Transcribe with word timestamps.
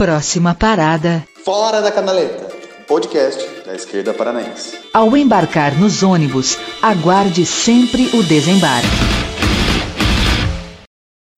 Próxima 0.00 0.54
parada. 0.54 1.26
Fora 1.44 1.82
da 1.82 1.92
Canaleta, 1.92 2.48
podcast 2.88 3.46
da 3.66 3.74
esquerda 3.74 4.14
paranaense. 4.14 4.78
Ao 4.94 5.14
embarcar 5.14 5.78
nos 5.78 6.02
ônibus, 6.02 6.56
aguarde 6.80 7.44
sempre 7.44 8.08
o 8.14 8.22
desembarque. 8.22 8.88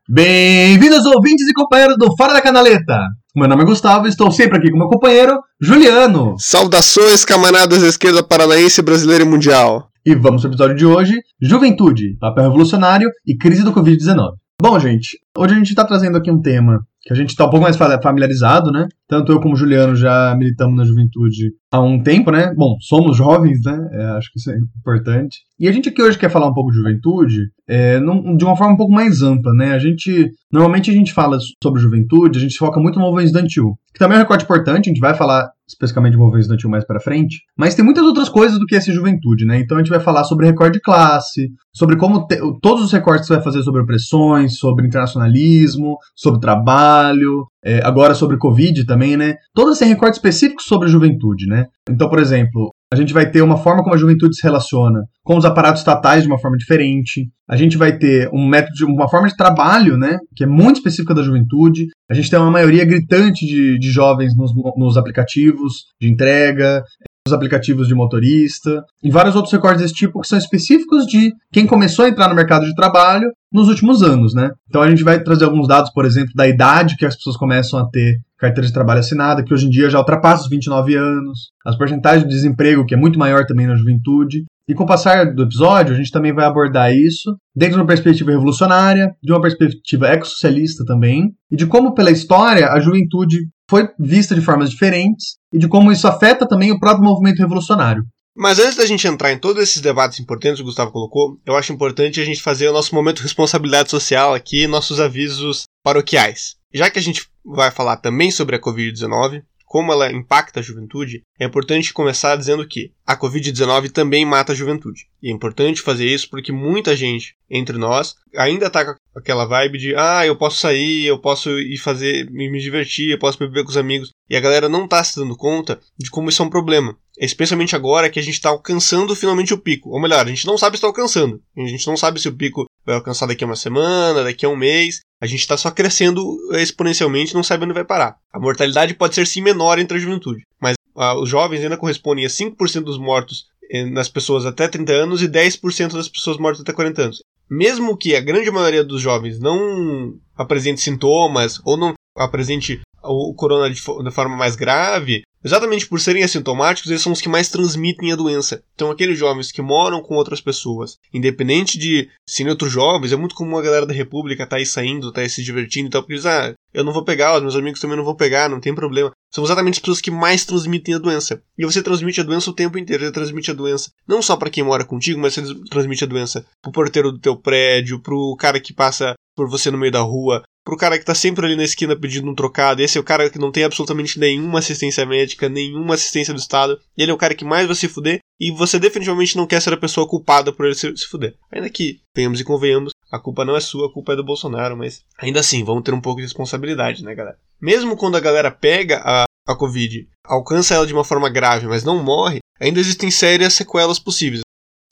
Bem-vindos 0.09 1.05
ouvintes 1.05 1.49
e 1.49 1.53
companheiros 1.53 1.97
do 1.99 2.15
Fora 2.17 2.35
da 2.35 2.41
Canaleta. 2.41 3.01
Meu 3.35 3.49
nome 3.49 3.65
é 3.65 3.67
Gustavo 3.67 4.07
e 4.07 4.11
estou 4.11 4.31
sempre 4.31 4.59
aqui 4.59 4.71
com 4.71 4.79
meu 4.79 4.89
companheiro 4.89 5.41
Juliano. 5.61 6.37
Saudações, 6.39 7.25
camaradas 7.25 7.83
da 7.83 7.89
esquerda 7.89 8.23
paranaense, 8.23 8.81
brasileira 8.81 9.25
e 9.25 9.27
mundial. 9.27 9.89
E 10.07 10.15
vamos 10.15 10.41
para 10.41 10.51
o 10.51 10.53
episódio 10.53 10.77
de 10.77 10.87
hoje: 10.87 11.21
Juventude, 11.41 12.17
papel 12.21 12.45
revolucionário 12.45 13.11
e 13.27 13.37
crise 13.37 13.65
do 13.65 13.73
Covid-19. 13.73 14.35
Bom, 14.63 14.79
gente, 14.79 15.19
hoje 15.37 15.55
a 15.55 15.57
gente 15.57 15.71
está 15.71 15.85
trazendo 15.85 16.17
aqui 16.17 16.31
um 16.31 16.41
tema 16.41 16.87
que 17.01 17.13
a 17.13 17.17
gente 17.17 17.31
está 17.31 17.45
um 17.47 17.51
pouco 17.51 17.65
mais 17.65 17.77
familiarizado, 17.77 18.71
né? 18.71 18.87
Tanto 19.09 19.33
eu 19.33 19.41
como 19.41 19.55
o 19.55 19.57
Juliano 19.57 19.97
já 19.97 20.37
militamos 20.39 20.77
na 20.77 20.85
juventude 20.85 21.51
há 21.69 21.81
um 21.81 22.01
tempo, 22.01 22.31
né? 22.31 22.55
Bom, 22.57 22.77
somos 22.81 23.17
jovens, 23.17 23.59
né? 23.65 23.89
É, 23.91 24.05
acho 24.17 24.31
que 24.31 24.39
isso 24.39 24.53
é 24.53 24.57
importante. 24.79 25.41
E 25.59 25.67
a 25.67 25.73
gente 25.73 25.89
aqui 25.89 26.01
hoje 26.01 26.17
quer 26.17 26.31
falar 26.31 26.47
um 26.47 26.55
pouco 26.55 26.71
de 26.71 26.77
juventude 26.77 27.41
é, 27.67 27.99
num, 27.99 28.37
de 28.37 28.45
uma 28.45 28.57
forma 28.57 28.75
um 28.75 28.77
pouco 28.77 28.93
mais 28.93 29.21
ampla, 29.21 29.53
né? 29.53 29.73
A 29.73 29.81
gente, 29.81 30.31
normalmente 30.53 30.93
a 30.93 30.95
gente 30.95 31.13
fala 31.13 31.39
sobre 31.61 31.83
juventude, 31.83 32.39
a 32.39 32.43
gente 32.43 32.57
foca 32.57 32.79
muito 32.79 33.01
no 33.01 33.05
movimento 33.05 33.27
estudantil, 33.27 33.77
que 33.93 33.99
também 33.99 34.15
é 34.15 34.21
um 34.21 34.23
recorte 34.23 34.45
importante, 34.45 34.89
a 34.89 34.93
gente 34.93 35.01
vai 35.01 35.15
falar 35.17 35.51
especificamente 35.73 36.13
de 36.13 36.19
movimento 36.19 36.43
estudantil 36.43 36.71
mais 36.71 36.85
para 36.85 37.01
frente, 37.01 37.41
mas 37.57 37.75
tem 37.75 37.85
muitas 37.85 38.05
outras 38.05 38.29
coisas 38.29 38.59
do 38.59 38.67
que 38.67 38.77
essa 38.77 38.93
juventude, 38.93 39.45
né? 39.45 39.59
Então 39.59 39.77
a 39.77 39.81
gente 39.81 39.91
vai 39.91 40.01
falar 40.01 40.25
sobre 40.25 40.47
recorde 40.47 40.75
de 40.75 40.81
classe, 40.81 41.49
sobre 41.75 41.97
como 41.97 42.27
te, 42.27 42.39
todos 42.61 42.85
os 42.85 42.93
recortes 42.93 43.23
que 43.23 43.29
você 43.29 43.35
vai 43.35 43.45
fazer 43.45 43.63
sobre 43.63 43.83
opressões, 43.83 44.57
sobre 44.59 44.87
internacionalismo, 44.87 45.97
sobre 46.15 46.41
trabalho, 46.41 47.47
é, 47.65 47.81
agora 47.85 48.15
sobre 48.15 48.37
Covid 48.37 48.85
também, 48.85 49.17
né? 49.17 49.37
Todos 49.55 49.77
esses 49.77 49.89
recortes 49.89 50.19
específicos 50.19 50.65
sobre 50.65 50.89
a 50.89 50.91
juventude, 50.91 51.47
né? 51.47 51.67
Então, 51.89 52.09
por 52.09 52.19
exemplo, 52.19 52.73
a 52.93 52.97
gente 52.97 53.13
vai 53.13 53.31
ter 53.31 53.41
uma 53.41 53.57
forma 53.57 53.83
como 53.83 53.95
a 53.95 53.99
juventude 53.99 54.37
se 54.37 54.43
relaciona 54.43 55.05
com 55.25 55.37
os 55.37 55.45
aparatos 55.45 55.81
estatais 55.81 56.23
de 56.23 56.29
uma 56.29 56.39
forma 56.39 56.57
diferente. 56.57 57.31
A 57.49 57.57
gente 57.57 57.77
vai 57.77 57.97
ter 57.97 58.29
um 58.33 58.47
método, 58.47 58.87
uma 58.87 59.09
forma 59.09 59.29
de 59.29 59.37
trabalho, 59.37 59.97
né, 59.97 60.19
que 60.37 60.45
é 60.45 60.47
muito 60.47 60.77
específica 60.77 61.15
da 61.15 61.23
juventude. 61.23 61.87
A 62.11 62.15
gente 62.15 62.31
tem 62.31 62.39
uma 62.39 62.51
maioria 62.51 62.85
gritante 62.85 63.47
de, 63.47 63.79
de 63.79 63.91
jovens 63.91 64.37
nos, 64.37 64.53
nos 64.77 64.97
aplicativos 64.97 65.87
de 66.01 66.11
entrega, 66.11 66.83
nos 67.27 67.33
aplicativos 67.33 67.87
de 67.87 67.95
motorista, 67.95 68.85
e 69.03 69.11
vários 69.11 69.37
outros 69.37 69.53
recortes 69.53 69.81
desse 69.81 69.95
tipo 69.95 70.21
que 70.21 70.29
são 70.29 70.39
específicos 70.39 71.07
de 71.07 71.33
quem 71.53 71.67
começou 71.67 72.05
a 72.05 72.09
entrar 72.09 72.29
no 72.29 72.35
mercado 72.35 72.67
de 72.67 72.75
trabalho 72.75 73.31
nos 73.53 73.69
últimos 73.69 74.03
anos, 74.03 74.35
né? 74.35 74.51
Então 74.69 74.83
a 74.83 74.91
gente 74.91 75.05
vai 75.05 75.23
trazer 75.23 75.45
alguns 75.45 75.69
dados, 75.69 75.93
por 75.93 76.05
exemplo, 76.05 76.33
da 76.35 76.49
idade 76.49 76.97
que 76.97 77.07
as 77.07 77.15
pessoas 77.15 77.37
começam 77.37 77.79
a 77.79 77.89
ter 77.89 78.17
carteira 78.39 78.67
de 78.67 78.73
trabalho 78.73 79.01
assinada, 79.01 79.45
que 79.45 79.55
hoje 79.55 79.67
em 79.67 79.71
dia 79.71 79.89
já 79.89 79.99
ultrapassa 79.99 80.43
os 80.43 80.49
29 80.49 80.97
anos, 80.97 81.51
as 81.65 81.79
porcentagens 81.79 82.25
de 82.25 82.31
desemprego, 82.31 82.85
que 82.85 82.95
é 82.95 82.97
muito 82.97 83.19
maior 83.19 83.47
também 83.47 83.69
na 83.69 83.77
juventude. 83.77 84.45
E 84.69 84.75
com 84.75 84.83
o 84.83 84.87
passar 84.87 85.33
do 85.33 85.43
episódio, 85.43 85.95
a 85.95 85.97
gente 85.97 86.11
também 86.11 86.33
vai 86.33 86.45
abordar 86.45 86.93
isso 86.93 87.37
dentro 87.55 87.75
de 87.75 87.81
uma 87.81 87.87
perspectiva 87.87 88.33
revolucionária, 88.33 89.13
de 89.23 89.33
uma 89.33 89.41
perspectiva 89.41 90.09
ecossocialista 90.09 90.85
também, 90.85 91.31
e 91.51 91.57
de 91.57 91.67
como, 91.67 91.95
pela 91.95 92.11
história, 92.11 92.69
a 92.69 92.81
juventude 92.81 93.39
foi 93.73 93.89
vista 93.99 94.35
de 94.35 94.43
formas 94.43 94.69
diferentes 94.69 95.39
e 95.51 95.59
de 95.59 95.67
como 95.67 95.91
isso 95.91 96.07
afeta 96.07 96.47
também 96.47 96.71
o 96.71 96.79
próprio 96.79 97.09
movimento 97.09 97.39
revolucionário. 97.39 98.05
Mas 98.37 98.59
antes 98.59 98.77
da 98.77 98.85
gente 98.85 99.07
entrar 99.07 99.33
em 99.33 99.39
todos 99.39 99.63
esses 99.63 99.81
debates 99.81 100.21
importantes 100.21 100.59
que 100.59 100.63
o 100.63 100.67
Gustavo 100.67 100.93
colocou, 100.93 101.39
eu 101.47 101.57
acho 101.57 101.73
importante 101.73 102.21
a 102.21 102.25
gente 102.25 102.43
fazer 102.43 102.69
o 102.69 102.73
nosso 102.73 102.95
momento 102.95 103.17
de 103.17 103.23
responsabilidade 103.23 103.91
social 103.91 104.35
aqui, 104.35 104.67
nossos 104.67 105.01
avisos 105.01 105.65
paroquiais. 105.83 106.57
Já 106.75 106.91
que 106.91 106.99
a 106.99 107.03
gente 107.03 107.27
vai 107.43 107.71
falar 107.71 107.97
também 107.97 108.31
sobre 108.31 108.57
a 108.57 108.61
Covid-19, 108.61 109.43
como 109.73 109.91
ela 109.91 110.13
impacta 110.13 110.61
a 110.61 110.63
juventude, 110.63 111.23
é 111.41 111.47
importante 111.47 111.95
começar 111.95 112.37
dizendo 112.37 112.69
que 112.69 112.93
a 113.07 113.17
Covid-19 113.17 113.91
também 113.91 114.23
mata 114.23 114.53
a 114.53 114.55
juventude. 114.55 115.07
E 115.23 115.31
é 115.31 115.33
importante 115.33 115.81
fazer 115.81 116.05
isso 116.05 116.29
porque 116.29 116.53
muita 116.53 116.95
gente 116.95 117.35
entre 117.49 117.79
nós 117.79 118.15
ainda 118.37 118.69
tá 118.69 118.85
com 118.85 118.95
aquela 119.19 119.47
vibe 119.47 119.79
de 119.79 119.95
ah, 119.97 120.27
eu 120.27 120.37
posso 120.37 120.59
sair, 120.59 121.07
eu 121.07 121.19
posso 121.19 121.49
ir 121.59 121.79
fazer, 121.79 122.31
me 122.31 122.61
divertir, 122.61 123.13
eu 123.13 123.19
posso 123.19 123.39
beber 123.39 123.65
com 123.65 123.71
os 123.71 123.79
amigos. 123.79 124.11
E 124.29 124.37
a 124.37 124.41
galera 124.41 124.69
não 124.69 124.87
tá 124.87 125.03
se 125.03 125.19
dando 125.19 125.35
conta 125.39 125.81
de 125.99 126.11
como 126.11 126.29
isso 126.29 126.43
é 126.43 126.45
um 126.45 126.51
problema. 126.51 126.95
Especialmente 127.19 127.77
agora 127.77 128.09
que 128.09 128.19
a 128.19 128.23
gente 128.23 128.35
está 128.35 128.49
alcançando 128.49 129.15
finalmente 129.15 129.53
o 129.53 129.59
pico. 129.59 129.91
Ou 129.91 130.01
melhor, 130.01 130.25
a 130.25 130.29
gente 130.29 130.47
não 130.47 130.57
sabe 130.57 130.77
se 130.77 130.79
está 130.79 130.87
alcançando. 130.87 131.41
A 131.57 131.67
gente 131.67 131.87
não 131.87 131.97
sabe 131.97 132.21
se 132.21 132.29
o 132.29 132.37
pico 132.37 132.65
vai 132.85 132.95
alcançar 132.95 133.27
daqui 133.27 133.45
a 133.45 133.47
uma 133.47 133.57
semana, 133.57 134.25
daqui 134.25 134.47
a 134.47 134.49
um 134.49 134.57
mês. 134.57 135.01
A 135.21 135.27
gente 135.27 135.41
está 135.41 135.57
só 135.57 135.71
crescendo 135.71 136.39
exponencialmente, 136.55 137.35
não 137.35 137.43
sabe 137.43 137.65
onde 137.65 137.75
vai 137.75 137.85
parar. 137.85 138.17
A 138.33 138.41
mortalidade 138.41 138.95
pode 138.95 139.15
ser 139.15 139.27
sim 139.27 139.41
menor 139.41 139.79
entre 139.79 139.97
a 139.97 140.01
juventude, 140.01 140.43
mas 140.61 140.75
ah, 140.97 141.15
os 141.19 141.29
jovens 141.29 141.63
ainda 141.63 141.77
correspondem 141.77 142.25
a 142.25 142.29
5% 142.29 142.83
dos 142.83 142.99
mortos 142.99 143.45
eh, 143.71 143.85
nas 143.85 144.09
pessoas 144.09 144.45
até 144.45 144.67
30 144.67 144.93
anos 144.93 145.23
e 145.23 145.29
10% 145.29 145.93
das 145.93 146.09
pessoas 146.09 146.39
mortas 146.39 146.61
até 146.61 146.73
40 146.73 147.03
anos. 147.03 147.23
Mesmo 147.49 147.97
que 147.97 148.17
a 148.17 148.21
grande 148.21 148.51
maioria 148.51 148.83
dos 148.83 149.01
jovens 149.01 149.39
não 149.39 150.19
apresente 150.37 150.81
sintomas 150.81 151.61
ou 151.65 151.77
não 151.77 151.95
apresente 152.17 152.81
o 153.03 153.35
corona 153.35 153.71
de, 153.71 153.81
de 153.81 154.11
forma 154.11 154.37
mais 154.37 154.57
grave, 154.57 155.23
Exatamente 155.45 155.87
por 155.87 156.01
serem 156.01 156.23
assintomáticos, 156.23 156.91
eles 156.91 157.03
são 157.03 157.13
os 157.13 157.21
que 157.21 157.29
mais 157.29 157.49
transmitem 157.49 158.13
a 158.13 158.17
doença. 158.17 158.63
Então, 158.75 158.91
aqueles 158.91 159.19
jovens 159.19 159.51
que 159.51 159.61
moram 159.61 160.01
com 160.01 160.15
outras 160.15 160.41
pessoas, 160.41 160.99
independente 161.13 161.77
de 161.77 162.09
serem 162.29 162.51
outros 162.51 162.71
jovens, 162.71 163.13
é 163.13 163.17
muito 163.17 163.35
comum 163.35 163.59
a 163.59 163.63
galera 163.63 163.87
da 163.87 163.95
República 163.95 164.45
estar 164.45 164.57
tá 164.57 164.61
aí 164.61 164.67
saindo, 164.67 165.13
tá 165.13 165.21
aí 165.21 165.29
se 165.29 165.43
divertindo 165.43 165.89
e 165.89 165.91
tal, 165.91 166.03
porque 166.03 166.15
eles, 166.15 166.27
ah, 166.27 166.55
eu 166.73 166.85
não 166.85 166.93
vou 166.93 167.05
pegar, 167.05 167.37
os 167.37 167.43
meus 167.43 167.57
amigos 167.57 167.81
também 167.81 167.97
não 167.97 168.05
vão 168.05 168.15
pegar, 168.15 168.49
não 168.49 168.61
tem 168.61 168.75
problema. 168.75 169.11
São 169.33 169.45
exatamente 169.45 169.75
as 169.75 169.81
pessoas 169.81 170.01
que 170.01 170.11
mais 170.11 170.45
transmitem 170.45 170.95
a 170.95 170.99
doença. 170.99 171.43
E 171.59 171.65
você 171.65 171.83
transmite 171.83 172.21
a 172.21 172.25
doença 172.25 172.51
o 172.51 172.55
tempo 172.55 172.79
inteiro, 172.79 173.05
você 173.05 173.13
transmite 173.13 173.51
a 173.51 173.55
doença 173.55 173.91
não 174.07 174.23
só 174.23 174.37
para 174.37 174.51
quem 174.51 174.63
mora 174.63 174.85
contigo, 174.85 175.21
mas 175.21 175.35
você 175.35 175.43
transmite 175.71 176.05
a 176.05 176.07
doença 176.07 176.45
pro 176.63 176.73
porteiro 176.73 177.11
do 177.11 177.19
teu 177.19 177.37
prédio, 177.37 178.01
pro 178.01 178.37
cara 178.39 178.61
que 178.61 178.73
passa 178.73 179.15
por 179.35 179.49
você 179.49 179.71
no 179.71 179.79
meio 179.79 179.93
da 179.93 180.01
rua, 180.01 180.43
pro 180.65 180.77
cara 180.77 180.99
que 180.99 181.05
tá 181.05 181.15
sempre 181.15 181.45
ali 181.45 181.57
na 181.57 181.65
esquina 181.65 181.97
pedindo 181.97 182.31
um 182.31 182.35
trocado. 182.35 182.83
Esse 182.83 182.99
é 182.99 183.01
o 183.01 183.05
cara 183.05 183.29
que 183.29 183.39
não 183.39 183.53
tem 183.53 183.65
absolutamente 183.65 184.19
nenhuma 184.19 184.59
assistência 184.59 185.05
médica, 185.05 185.49
nenhuma 185.49 185.95
assistência 185.95 186.33
do 186.33 186.41
Estado. 186.41 186.79
Ele 186.97 187.11
é 187.11 187.15
o 187.15 187.19
cara 187.19 187.35
que 187.35 187.45
mais 187.45 187.67
vai 187.67 187.77
se 187.77 187.89
fuder 187.89 188.21
e 188.41 188.51
você 188.51 188.79
definitivamente 188.79 189.37
não 189.37 189.47
quer 189.47 189.61
ser 189.61 189.73
a 189.73 189.77
pessoa 189.77 190.09
culpada 190.09 190.53
por 190.53 190.67
ele 190.67 190.75
se, 190.75 190.97
se 190.97 191.07
fuder. 191.07 191.35
Ainda 191.51 191.69
que, 191.71 192.01
venhamos 192.15 192.41
e 192.41 192.45
convenhamos, 192.45 192.93
a 193.11 193.19
culpa 193.19 193.45
não 193.45 193.57
é 193.57 193.61
sua, 193.61 193.89
a 193.89 193.93
culpa 193.93 194.13
é 194.13 194.17
do 194.17 194.25
Bolsonaro, 194.25 194.77
mas 194.77 195.03
ainda 195.19 195.41
assim, 195.41 195.63
vamos 195.65 195.83
ter 195.83 195.93
um 195.93 196.01
pouco 196.01 196.21
de 196.21 196.27
responsabilidade, 196.27 197.05
né, 197.05 197.15
galera? 197.15 197.39
Mesmo 197.61 197.97
quando 197.97 198.17
a 198.17 198.21
galera 198.21 198.51
pega 198.51 199.01
a, 199.05 199.25
a 199.47 199.55
Covid, 199.55 200.09
alcança 200.25 200.75
ela 200.75 200.87
de 200.87 200.93
uma 200.93 201.05
forma 201.05 201.29
grave, 201.29 201.67
mas 201.67 201.85
não 201.85 202.03
morre, 202.03 202.39
ainda 202.59 202.81
existem 202.81 203.11
sérias 203.11 203.55
sequelas 203.55 203.99
possíveis. 203.99 204.43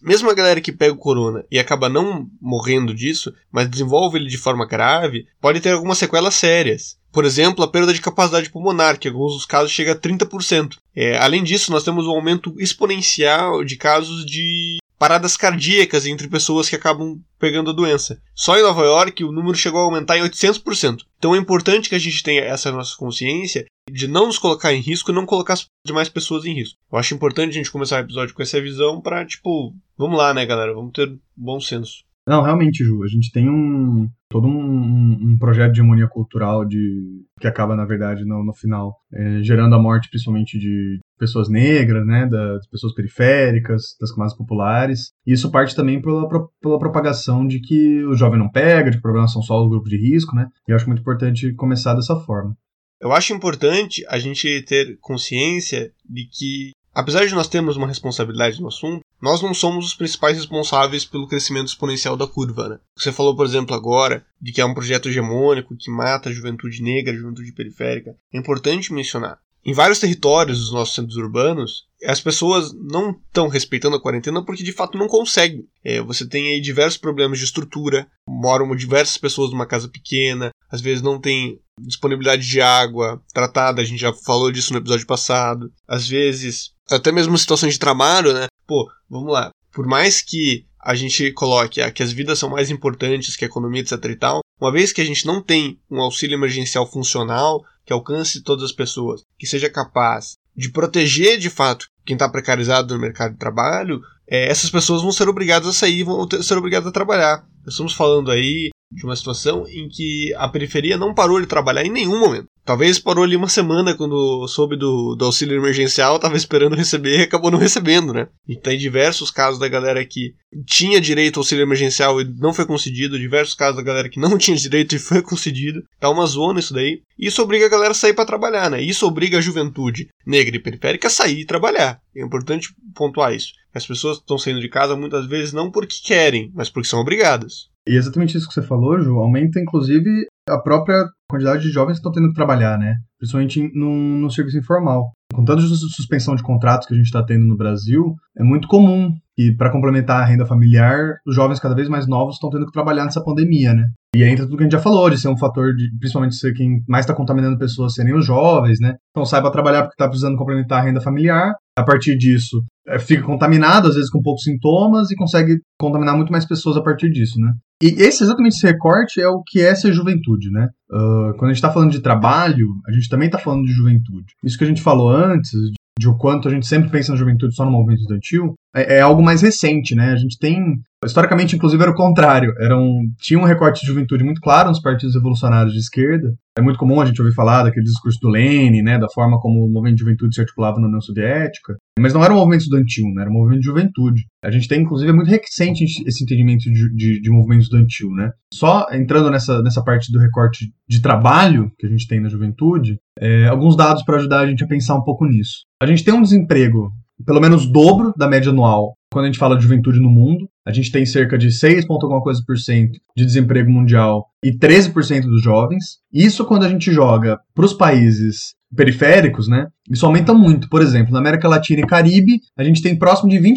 Mesmo 0.02 0.30
a 0.30 0.34
galera 0.34 0.60
que 0.60 0.72
pega 0.72 0.94
o 0.94 0.98
corona 0.98 1.44
e 1.50 1.58
acaba 1.58 1.88
não 1.88 2.28
morrendo 2.40 2.94
disso, 2.94 3.34
mas 3.52 3.68
desenvolve 3.68 4.18
ele 4.18 4.28
de 4.28 4.38
forma 4.38 4.66
grave, 4.66 5.26
pode 5.40 5.60
ter 5.60 5.70
algumas 5.70 5.98
sequelas 5.98 6.34
sérias. 6.34 6.98
Por 7.12 7.24
exemplo, 7.24 7.64
a 7.64 7.68
perda 7.68 7.92
de 7.92 8.00
capacidade 8.00 8.50
pulmonar, 8.50 8.98
que 8.98 9.08
em 9.08 9.10
alguns 9.10 9.34
dos 9.34 9.44
casos 9.44 9.72
chega 9.72 9.92
a 9.92 9.96
30%. 9.96 10.76
É, 10.94 11.18
além 11.18 11.42
disso, 11.42 11.72
nós 11.72 11.82
temos 11.82 12.06
um 12.06 12.10
aumento 12.10 12.54
exponencial 12.58 13.64
de 13.64 13.76
casos 13.76 14.24
de 14.24 14.78
paradas 15.00 15.34
cardíacas 15.34 16.04
entre 16.04 16.28
pessoas 16.28 16.68
que 16.68 16.76
acabam 16.76 17.18
pegando 17.38 17.70
a 17.70 17.72
doença. 17.72 18.20
Só 18.34 18.58
em 18.58 18.62
Nova 18.62 18.84
York 18.84 19.24
o 19.24 19.32
número 19.32 19.56
chegou 19.56 19.80
a 19.80 19.84
aumentar 19.84 20.18
em 20.18 20.22
800%. 20.22 21.04
Então 21.16 21.34
é 21.34 21.38
importante 21.38 21.88
que 21.88 21.94
a 21.94 21.98
gente 21.98 22.22
tenha 22.22 22.42
essa 22.42 22.70
nossa 22.70 22.94
consciência 22.98 23.64
de 23.90 24.06
não 24.06 24.26
nos 24.26 24.38
colocar 24.38 24.74
em 24.74 24.80
risco 24.80 25.10
e 25.10 25.14
não 25.14 25.24
colocar 25.24 25.54
as 25.54 25.64
demais 25.86 26.10
pessoas 26.10 26.44
em 26.44 26.52
risco. 26.52 26.76
Eu 26.92 26.98
acho 26.98 27.14
importante 27.14 27.48
a 27.48 27.54
gente 27.54 27.70
começar 27.70 27.96
o 27.96 28.04
episódio 28.04 28.34
com 28.34 28.42
essa 28.42 28.60
visão 28.60 29.00
para, 29.00 29.24
tipo, 29.24 29.74
vamos 29.96 30.18
lá, 30.18 30.34
né, 30.34 30.44
galera? 30.44 30.74
Vamos 30.74 30.92
ter 30.92 31.10
bom 31.34 31.58
senso. 31.58 32.04
Não, 32.30 32.42
realmente, 32.42 32.84
Ju, 32.84 33.02
a 33.02 33.08
gente 33.08 33.32
tem 33.32 33.50
um 33.50 34.08
todo 34.28 34.46
um, 34.46 35.18
um 35.20 35.36
projeto 35.36 35.72
de 35.72 35.80
harmonia 35.80 36.06
cultural 36.06 36.64
de 36.64 37.24
que 37.40 37.48
acaba, 37.48 37.74
na 37.74 37.84
verdade, 37.84 38.24
no, 38.24 38.44
no 38.44 38.54
final, 38.54 38.94
é, 39.12 39.42
gerando 39.42 39.74
a 39.74 39.82
morte 39.82 40.08
principalmente 40.08 40.56
de 40.56 41.00
pessoas 41.18 41.48
negras, 41.48 42.06
né, 42.06 42.28
das 42.28 42.68
pessoas 42.68 42.94
periféricas, 42.94 43.96
das 44.00 44.12
camadas 44.12 44.36
populares. 44.36 45.10
E 45.26 45.32
isso 45.32 45.50
parte 45.50 45.74
também 45.74 46.00
pela, 46.00 46.28
pela 46.62 46.78
propagação 46.78 47.44
de 47.44 47.58
que 47.58 48.04
o 48.04 48.14
jovem 48.14 48.38
não 48.38 48.48
pega, 48.48 48.92
de 48.92 48.98
que 48.98 49.02
problemas 49.02 49.32
são 49.32 49.42
só 49.42 49.60
os 49.60 49.68
grupos 49.68 49.90
de 49.90 49.96
risco, 49.96 50.36
né? 50.36 50.46
E 50.68 50.70
eu 50.70 50.76
acho 50.76 50.86
muito 50.86 51.00
importante 51.00 51.52
começar 51.54 51.94
dessa 51.94 52.14
forma. 52.14 52.56
Eu 53.00 53.12
acho 53.12 53.32
importante 53.32 54.04
a 54.08 54.20
gente 54.20 54.62
ter 54.68 54.98
consciência 55.00 55.90
de 56.08 56.28
que, 56.30 56.70
apesar 56.94 57.26
de 57.26 57.34
nós 57.34 57.48
termos 57.48 57.76
uma 57.76 57.86
responsabilidade 57.86 58.60
no 58.60 58.68
assunto, 58.68 59.04
nós 59.20 59.42
não 59.42 59.52
somos 59.52 59.86
os 59.86 59.94
principais 59.94 60.36
responsáveis 60.36 61.04
pelo 61.04 61.28
crescimento 61.28 61.68
exponencial 61.68 62.16
da 62.16 62.26
curva. 62.26 62.68
Né? 62.68 62.78
Você 62.96 63.12
falou, 63.12 63.36
por 63.36 63.44
exemplo, 63.44 63.74
agora 63.74 64.24
de 64.40 64.52
que 64.52 64.60
é 64.60 64.64
um 64.64 64.74
projeto 64.74 65.08
hegemônico 65.08 65.76
que 65.78 65.90
mata 65.90 66.30
a 66.30 66.32
juventude 66.32 66.82
negra, 66.82 67.12
a 67.12 67.16
juventude 67.16 67.52
periférica. 67.52 68.16
É 68.32 68.38
importante 68.38 68.92
mencionar. 68.92 69.38
Em 69.64 69.74
vários 69.74 69.98
territórios 69.98 70.58
dos 70.58 70.72
nossos 70.72 70.94
centros 70.94 71.16
urbanos, 71.16 71.84
as 72.06 72.18
pessoas 72.18 72.72
não 72.72 73.10
estão 73.10 73.46
respeitando 73.46 73.96
a 73.96 74.00
quarentena 74.00 74.42
porque 74.42 74.62
de 74.62 74.72
fato 74.72 74.96
não 74.96 75.06
conseguem. 75.06 75.66
É, 75.84 76.00
você 76.00 76.26
tem 76.26 76.48
aí 76.48 76.60
diversos 76.62 76.96
problemas 76.96 77.38
de 77.38 77.44
estrutura, 77.44 78.08
moram 78.26 78.74
diversas 78.74 79.18
pessoas 79.18 79.50
numa 79.50 79.66
casa 79.66 79.86
pequena, 79.86 80.50
às 80.70 80.80
vezes 80.80 81.02
não 81.02 81.20
tem 81.20 81.60
disponibilidade 81.78 82.46
de 82.46 82.60
água 82.60 83.22
tratada, 83.34 83.82
a 83.82 83.84
gente 83.84 84.00
já 84.00 84.12
falou 84.12 84.50
disso 84.50 84.72
no 84.72 84.78
episódio 84.78 85.06
passado. 85.06 85.70
Às 85.86 86.08
vezes, 86.08 86.72
até 86.90 87.12
mesmo 87.12 87.36
situações 87.38 87.74
de 87.74 87.78
trabalho, 87.78 88.32
né? 88.32 88.46
Pô, 88.66 88.90
vamos 89.08 89.32
lá. 89.32 89.50
Por 89.72 89.86
mais 89.86 90.20
que 90.20 90.64
a 90.82 90.94
gente 90.94 91.30
coloque 91.32 91.80
ah, 91.80 91.90
que 91.90 92.02
as 92.02 92.12
vidas 92.12 92.38
são 92.38 92.50
mais 92.50 92.70
importantes 92.70 93.36
que 93.36 93.44
a 93.44 93.48
economia, 93.48 93.82
etc 93.82 93.92
e 94.04 94.16
tal, 94.16 94.40
uma 94.60 94.72
vez 94.72 94.92
que 94.92 95.00
a 95.00 95.04
gente 95.04 95.26
não 95.26 95.42
tem 95.42 95.78
um 95.90 96.00
auxílio 96.00 96.36
emergencial 96.36 96.90
funcional 96.90 97.62
que 97.84 97.92
alcance 97.92 98.42
todas 98.42 98.64
as 98.64 98.72
pessoas, 98.72 99.22
que 99.38 99.46
seja 99.46 99.68
capaz 99.68 100.34
de 100.56 100.70
proteger 100.70 101.38
de 101.38 101.50
fato 101.50 101.86
quem 102.04 102.14
está 102.14 102.28
precarizado 102.28 102.94
no 102.94 103.00
mercado 103.00 103.32
de 103.32 103.38
trabalho, 103.38 104.00
é, 104.28 104.48
essas 104.50 104.70
pessoas 104.70 105.02
vão 105.02 105.12
ser 105.12 105.28
obrigadas 105.28 105.68
a 105.68 105.72
sair, 105.72 106.02
vão 106.02 106.26
ter, 106.26 106.42
ser 106.42 106.56
obrigadas 106.56 106.88
a 106.88 106.92
trabalhar. 106.92 107.44
Nós 107.64 107.74
estamos 107.74 107.92
falando 107.92 108.30
aí 108.30 108.70
de 108.92 109.04
uma 109.04 109.14
situação 109.14 109.66
em 109.68 109.88
que 109.88 110.34
a 110.36 110.48
periferia 110.48 110.96
não 110.96 111.14
parou 111.14 111.40
de 111.40 111.46
trabalhar 111.46 111.84
em 111.84 111.90
nenhum 111.90 112.18
momento. 112.18 112.46
Talvez 112.64 112.98
parou 112.98 113.24
ali 113.24 113.36
uma 113.36 113.48
semana 113.48 113.94
quando 113.94 114.46
soube 114.46 114.76
do, 114.76 115.14
do 115.14 115.24
auxílio 115.24 115.56
emergencial, 115.56 116.16
estava 116.16 116.36
esperando 116.36 116.76
receber 116.76 117.18
e 117.18 117.22
acabou 117.22 117.50
não 117.50 117.58
recebendo, 117.58 118.12
né? 118.12 118.28
E 118.48 118.56
tem 118.56 118.78
diversos 118.78 119.30
casos 119.30 119.58
da 119.58 119.68
galera 119.68 120.04
que 120.04 120.34
tinha 120.66 121.00
direito 121.00 121.38
ao 121.38 121.40
auxílio 121.40 121.62
emergencial 121.62 122.20
e 122.20 122.24
não 122.24 122.52
foi 122.52 122.66
concedido, 122.66 123.18
diversos 123.18 123.54
casos 123.54 123.76
da 123.76 123.82
galera 123.82 124.08
que 124.08 124.20
não 124.20 124.36
tinha 124.38 124.56
direito 124.56 124.94
e 124.94 124.98
foi 124.98 125.22
concedido. 125.22 125.82
Tá 125.98 126.10
uma 126.10 126.26
zona 126.26 126.60
isso 126.60 126.74
daí. 126.74 127.02
Isso 127.18 127.42
obriga 127.42 127.66
a 127.66 127.70
galera 127.70 127.90
a 127.90 127.94
sair 127.94 128.14
para 128.14 128.24
trabalhar, 128.26 128.70
né? 128.70 128.80
Isso 128.80 129.06
obriga 129.06 129.38
a 129.38 129.42
juventude 129.42 130.08
negra 130.26 130.56
e 130.56 130.60
periférica 130.60 131.08
a 131.08 131.10
sair 131.10 131.40
e 131.40 131.46
trabalhar. 131.46 132.00
É 132.16 132.24
importante 132.24 132.68
pontuar 132.94 133.34
isso. 133.34 133.52
As 133.74 133.86
pessoas 133.86 134.18
estão 134.18 134.38
saindo 134.38 134.60
de 134.60 134.68
casa 134.68 134.96
muitas 134.96 135.26
vezes 135.26 135.52
não 135.52 135.70
porque 135.70 135.96
querem, 136.04 136.50
mas 136.54 136.68
porque 136.68 136.88
são 136.88 137.00
obrigadas. 137.00 137.68
E 137.86 137.96
exatamente 137.96 138.36
isso 138.36 138.48
que 138.48 138.54
você 138.54 138.62
falou, 138.62 139.00
Ju, 139.00 139.18
aumenta 139.18 139.60
inclusive 139.60 140.26
a 140.50 140.58
própria 140.60 141.04
quantidade 141.28 141.62
de 141.62 141.70
jovens 141.70 141.94
que 141.94 141.98
estão 142.00 142.12
tendo 142.12 142.28
que 142.28 142.34
trabalhar, 142.34 142.78
né? 142.78 142.96
Principalmente 143.18 143.70
no, 143.74 143.92
no 144.18 144.30
serviço 144.30 144.58
informal. 144.58 145.12
Com 145.32 145.44
tanta 145.44 145.62
suspensão 145.62 146.34
de 146.34 146.42
contratos 146.42 146.86
que 146.86 146.94
a 146.94 146.96
gente 146.96 147.06
está 147.06 147.22
tendo 147.22 147.46
no 147.46 147.56
Brasil, 147.56 148.14
é 148.36 148.42
muito 148.42 148.66
comum 148.66 149.12
que, 149.36 149.54
para 149.56 149.70
complementar 149.70 150.22
a 150.22 150.24
renda 150.24 150.44
familiar, 150.44 151.14
os 151.26 151.34
jovens 151.34 151.60
cada 151.60 151.74
vez 151.74 151.88
mais 151.88 152.08
novos 152.08 152.34
estão 152.34 152.50
tendo 152.50 152.66
que 152.66 152.72
trabalhar 152.72 153.04
nessa 153.04 153.22
pandemia, 153.22 153.72
né? 153.72 153.86
E 154.14 154.24
aí 154.24 154.30
entra 154.30 154.44
tudo 154.44 154.56
que 154.56 154.64
a 154.64 154.66
gente 154.66 154.72
já 154.72 154.80
falou, 154.80 155.08
de 155.08 155.18
ser 155.18 155.28
um 155.28 155.38
fator 155.38 155.72
de, 155.72 155.88
principalmente 155.98 156.34
ser 156.34 156.52
quem 156.52 156.82
mais 156.88 157.04
está 157.04 157.14
contaminando 157.14 157.56
pessoas 157.56 157.94
serem 157.94 158.14
os 158.14 158.26
jovens, 158.26 158.80
né? 158.80 158.96
Então 159.10 159.24
saiba 159.24 159.52
trabalhar 159.52 159.82
porque 159.82 159.94
está 159.94 160.08
precisando 160.08 160.36
complementar 160.36 160.80
a 160.80 160.84
renda 160.84 161.00
familiar. 161.00 161.54
A 161.78 161.84
partir 161.84 162.18
disso, 162.18 162.60
fica 162.98 163.22
contaminado, 163.22 163.88
às 163.88 163.94
vezes 163.94 164.10
com 164.10 164.22
poucos 164.22 164.42
sintomas, 164.42 165.10
e 165.10 165.16
consegue 165.16 165.58
contaminar 165.78 166.16
muito 166.16 166.32
mais 166.32 166.46
pessoas 166.46 166.76
a 166.76 166.82
partir 166.82 167.10
disso, 167.10 167.38
né? 167.38 167.52
E 167.82 167.86
esse 168.02 168.22
exatamente 168.22 168.56
esse 168.56 168.66
recorte 168.66 169.20
é 169.20 169.28
o 169.28 169.42
que 169.42 169.60
é 169.60 169.74
ser 169.74 169.92
juventude, 169.92 170.50
né? 170.50 170.68
Uh, 170.90 171.32
quando 171.34 171.44
a 171.44 171.48
gente 171.48 171.56
está 171.56 171.72
falando 171.72 171.92
de 171.92 172.00
trabalho, 172.00 172.66
a 172.86 172.92
gente 172.92 173.08
também 173.08 173.26
está 173.26 173.38
falando 173.38 173.64
de 173.64 173.72
juventude. 173.72 174.34
Isso 174.44 174.58
que 174.58 174.64
a 174.64 174.66
gente 174.66 174.82
falou 174.82 175.08
antes, 175.08 175.52
de 175.98 176.08
o 176.08 176.16
quanto 176.16 176.48
a 176.48 176.50
gente 176.50 176.66
sempre 176.66 176.90
pensa 176.90 177.12
na 177.12 177.18
juventude 177.18 177.54
só 177.54 177.64
no 177.64 177.70
movimento 177.70 178.00
estudantil, 178.00 178.54
é, 178.74 178.98
é, 178.98 179.00
algo 179.00 179.22
mais 179.22 179.42
recente, 179.42 179.94
né? 179.94 180.12
A 180.12 180.16
gente 180.16 180.38
tem. 180.38 180.76
Historicamente, 181.04 181.56
inclusive, 181.56 181.82
era 181.82 181.90
o 181.90 181.96
contrário. 181.96 182.52
Era 182.60 182.76
um, 182.76 183.00
tinha 183.18 183.40
um 183.40 183.44
recorte 183.44 183.80
de 183.80 183.86
juventude 183.86 184.22
muito 184.22 184.40
claro 184.40 184.68
nos 184.68 184.82
partidos 184.82 185.14
revolucionários 185.14 185.72
de 185.72 185.80
esquerda. 185.80 186.34
É 186.56 186.60
muito 186.60 186.78
comum 186.78 187.00
a 187.00 187.06
gente 187.06 187.20
ouvir 187.22 187.34
falar 187.34 187.62
daquele 187.62 187.86
discurso 187.86 188.18
do 188.20 188.28
Lenin, 188.28 188.82
né? 188.82 188.98
Da 188.98 189.08
forma 189.14 189.40
como 189.40 189.64
o 189.64 189.72
movimento 189.72 189.96
de 189.96 190.00
juventude 190.00 190.34
se 190.34 190.40
articulava 190.42 190.78
na 190.78 190.88
União 190.88 191.00
Soviética. 191.00 191.74
Mas 191.98 192.12
não 192.12 192.22
era 192.22 192.32
um 192.34 192.36
movimento 192.36 192.62
estudantil, 192.62 193.06
né? 193.14 193.22
Era 193.22 193.30
um 193.30 193.34
movimento 193.34 193.60
de 193.60 193.66
juventude. 193.66 194.22
A 194.44 194.50
gente 194.50 194.68
tem, 194.68 194.82
inclusive, 194.82 195.10
é 195.10 195.14
muito 195.14 195.30
recente 195.30 195.84
esse 195.84 196.22
entendimento 196.22 196.64
de, 196.64 196.94
de, 196.94 197.20
de 197.20 197.30
movimento 197.30 197.62
estudantil, 197.62 198.10
né? 198.10 198.30
Só 198.52 198.86
entrando 198.92 199.30
nessa, 199.30 199.62
nessa 199.62 199.82
parte 199.82 200.12
do 200.12 200.18
recorte 200.18 200.70
de 200.88 201.00
trabalho 201.00 201.72
que 201.78 201.86
a 201.86 201.90
gente 201.90 202.06
tem 202.06 202.20
na 202.20 202.28
juventude, 202.28 202.98
é, 203.18 203.46
alguns 203.46 203.74
dados 203.74 204.02
para 204.02 204.16
ajudar 204.16 204.40
a 204.40 204.46
gente 204.46 204.62
a 204.62 204.68
pensar 204.68 204.96
um 204.96 205.02
pouco 205.02 205.24
nisso. 205.26 205.64
A 205.82 205.86
gente 205.86 206.04
tem 206.04 206.12
um 206.12 206.22
desemprego 206.22 206.90
pelo 207.24 207.40
menos 207.40 207.66
dobro 207.66 208.12
da 208.16 208.28
média 208.28 208.50
anual 208.50 208.94
quando 209.12 209.24
a 209.24 209.28
gente 209.28 209.38
fala 209.38 209.56
de 209.56 209.62
juventude 209.62 210.00
no 210.00 210.08
mundo. 210.08 210.48
A 210.66 210.72
gente 210.72 210.92
tem 210.92 211.06
cerca 211.06 211.38
de 211.38 211.50
6, 211.50 211.86
alguma 211.88 212.20
coisa 212.20 212.42
por 212.46 212.58
cento 212.58 212.98
de 213.16 213.24
desemprego 213.24 213.70
mundial 213.70 214.26
e 214.44 214.56
13% 214.56 215.22
dos 215.22 215.42
jovens. 215.42 215.98
Isso 216.12 216.44
quando 216.44 216.64
a 216.64 216.68
gente 216.68 216.92
joga 216.92 217.38
para 217.54 217.64
os 217.64 217.72
países 217.72 218.54
periféricos, 218.74 219.48
né? 219.48 219.66
Isso 219.90 220.06
aumenta 220.06 220.32
muito. 220.32 220.68
Por 220.68 220.80
exemplo, 220.80 221.12
na 221.12 221.18
América 221.18 221.48
Latina 221.48 221.80
e 221.80 221.86
Caribe, 221.86 222.38
a 222.56 222.62
gente 222.62 222.82
tem 222.82 222.96
próximo 222.96 223.28
de 223.28 223.38
20% 223.38 223.56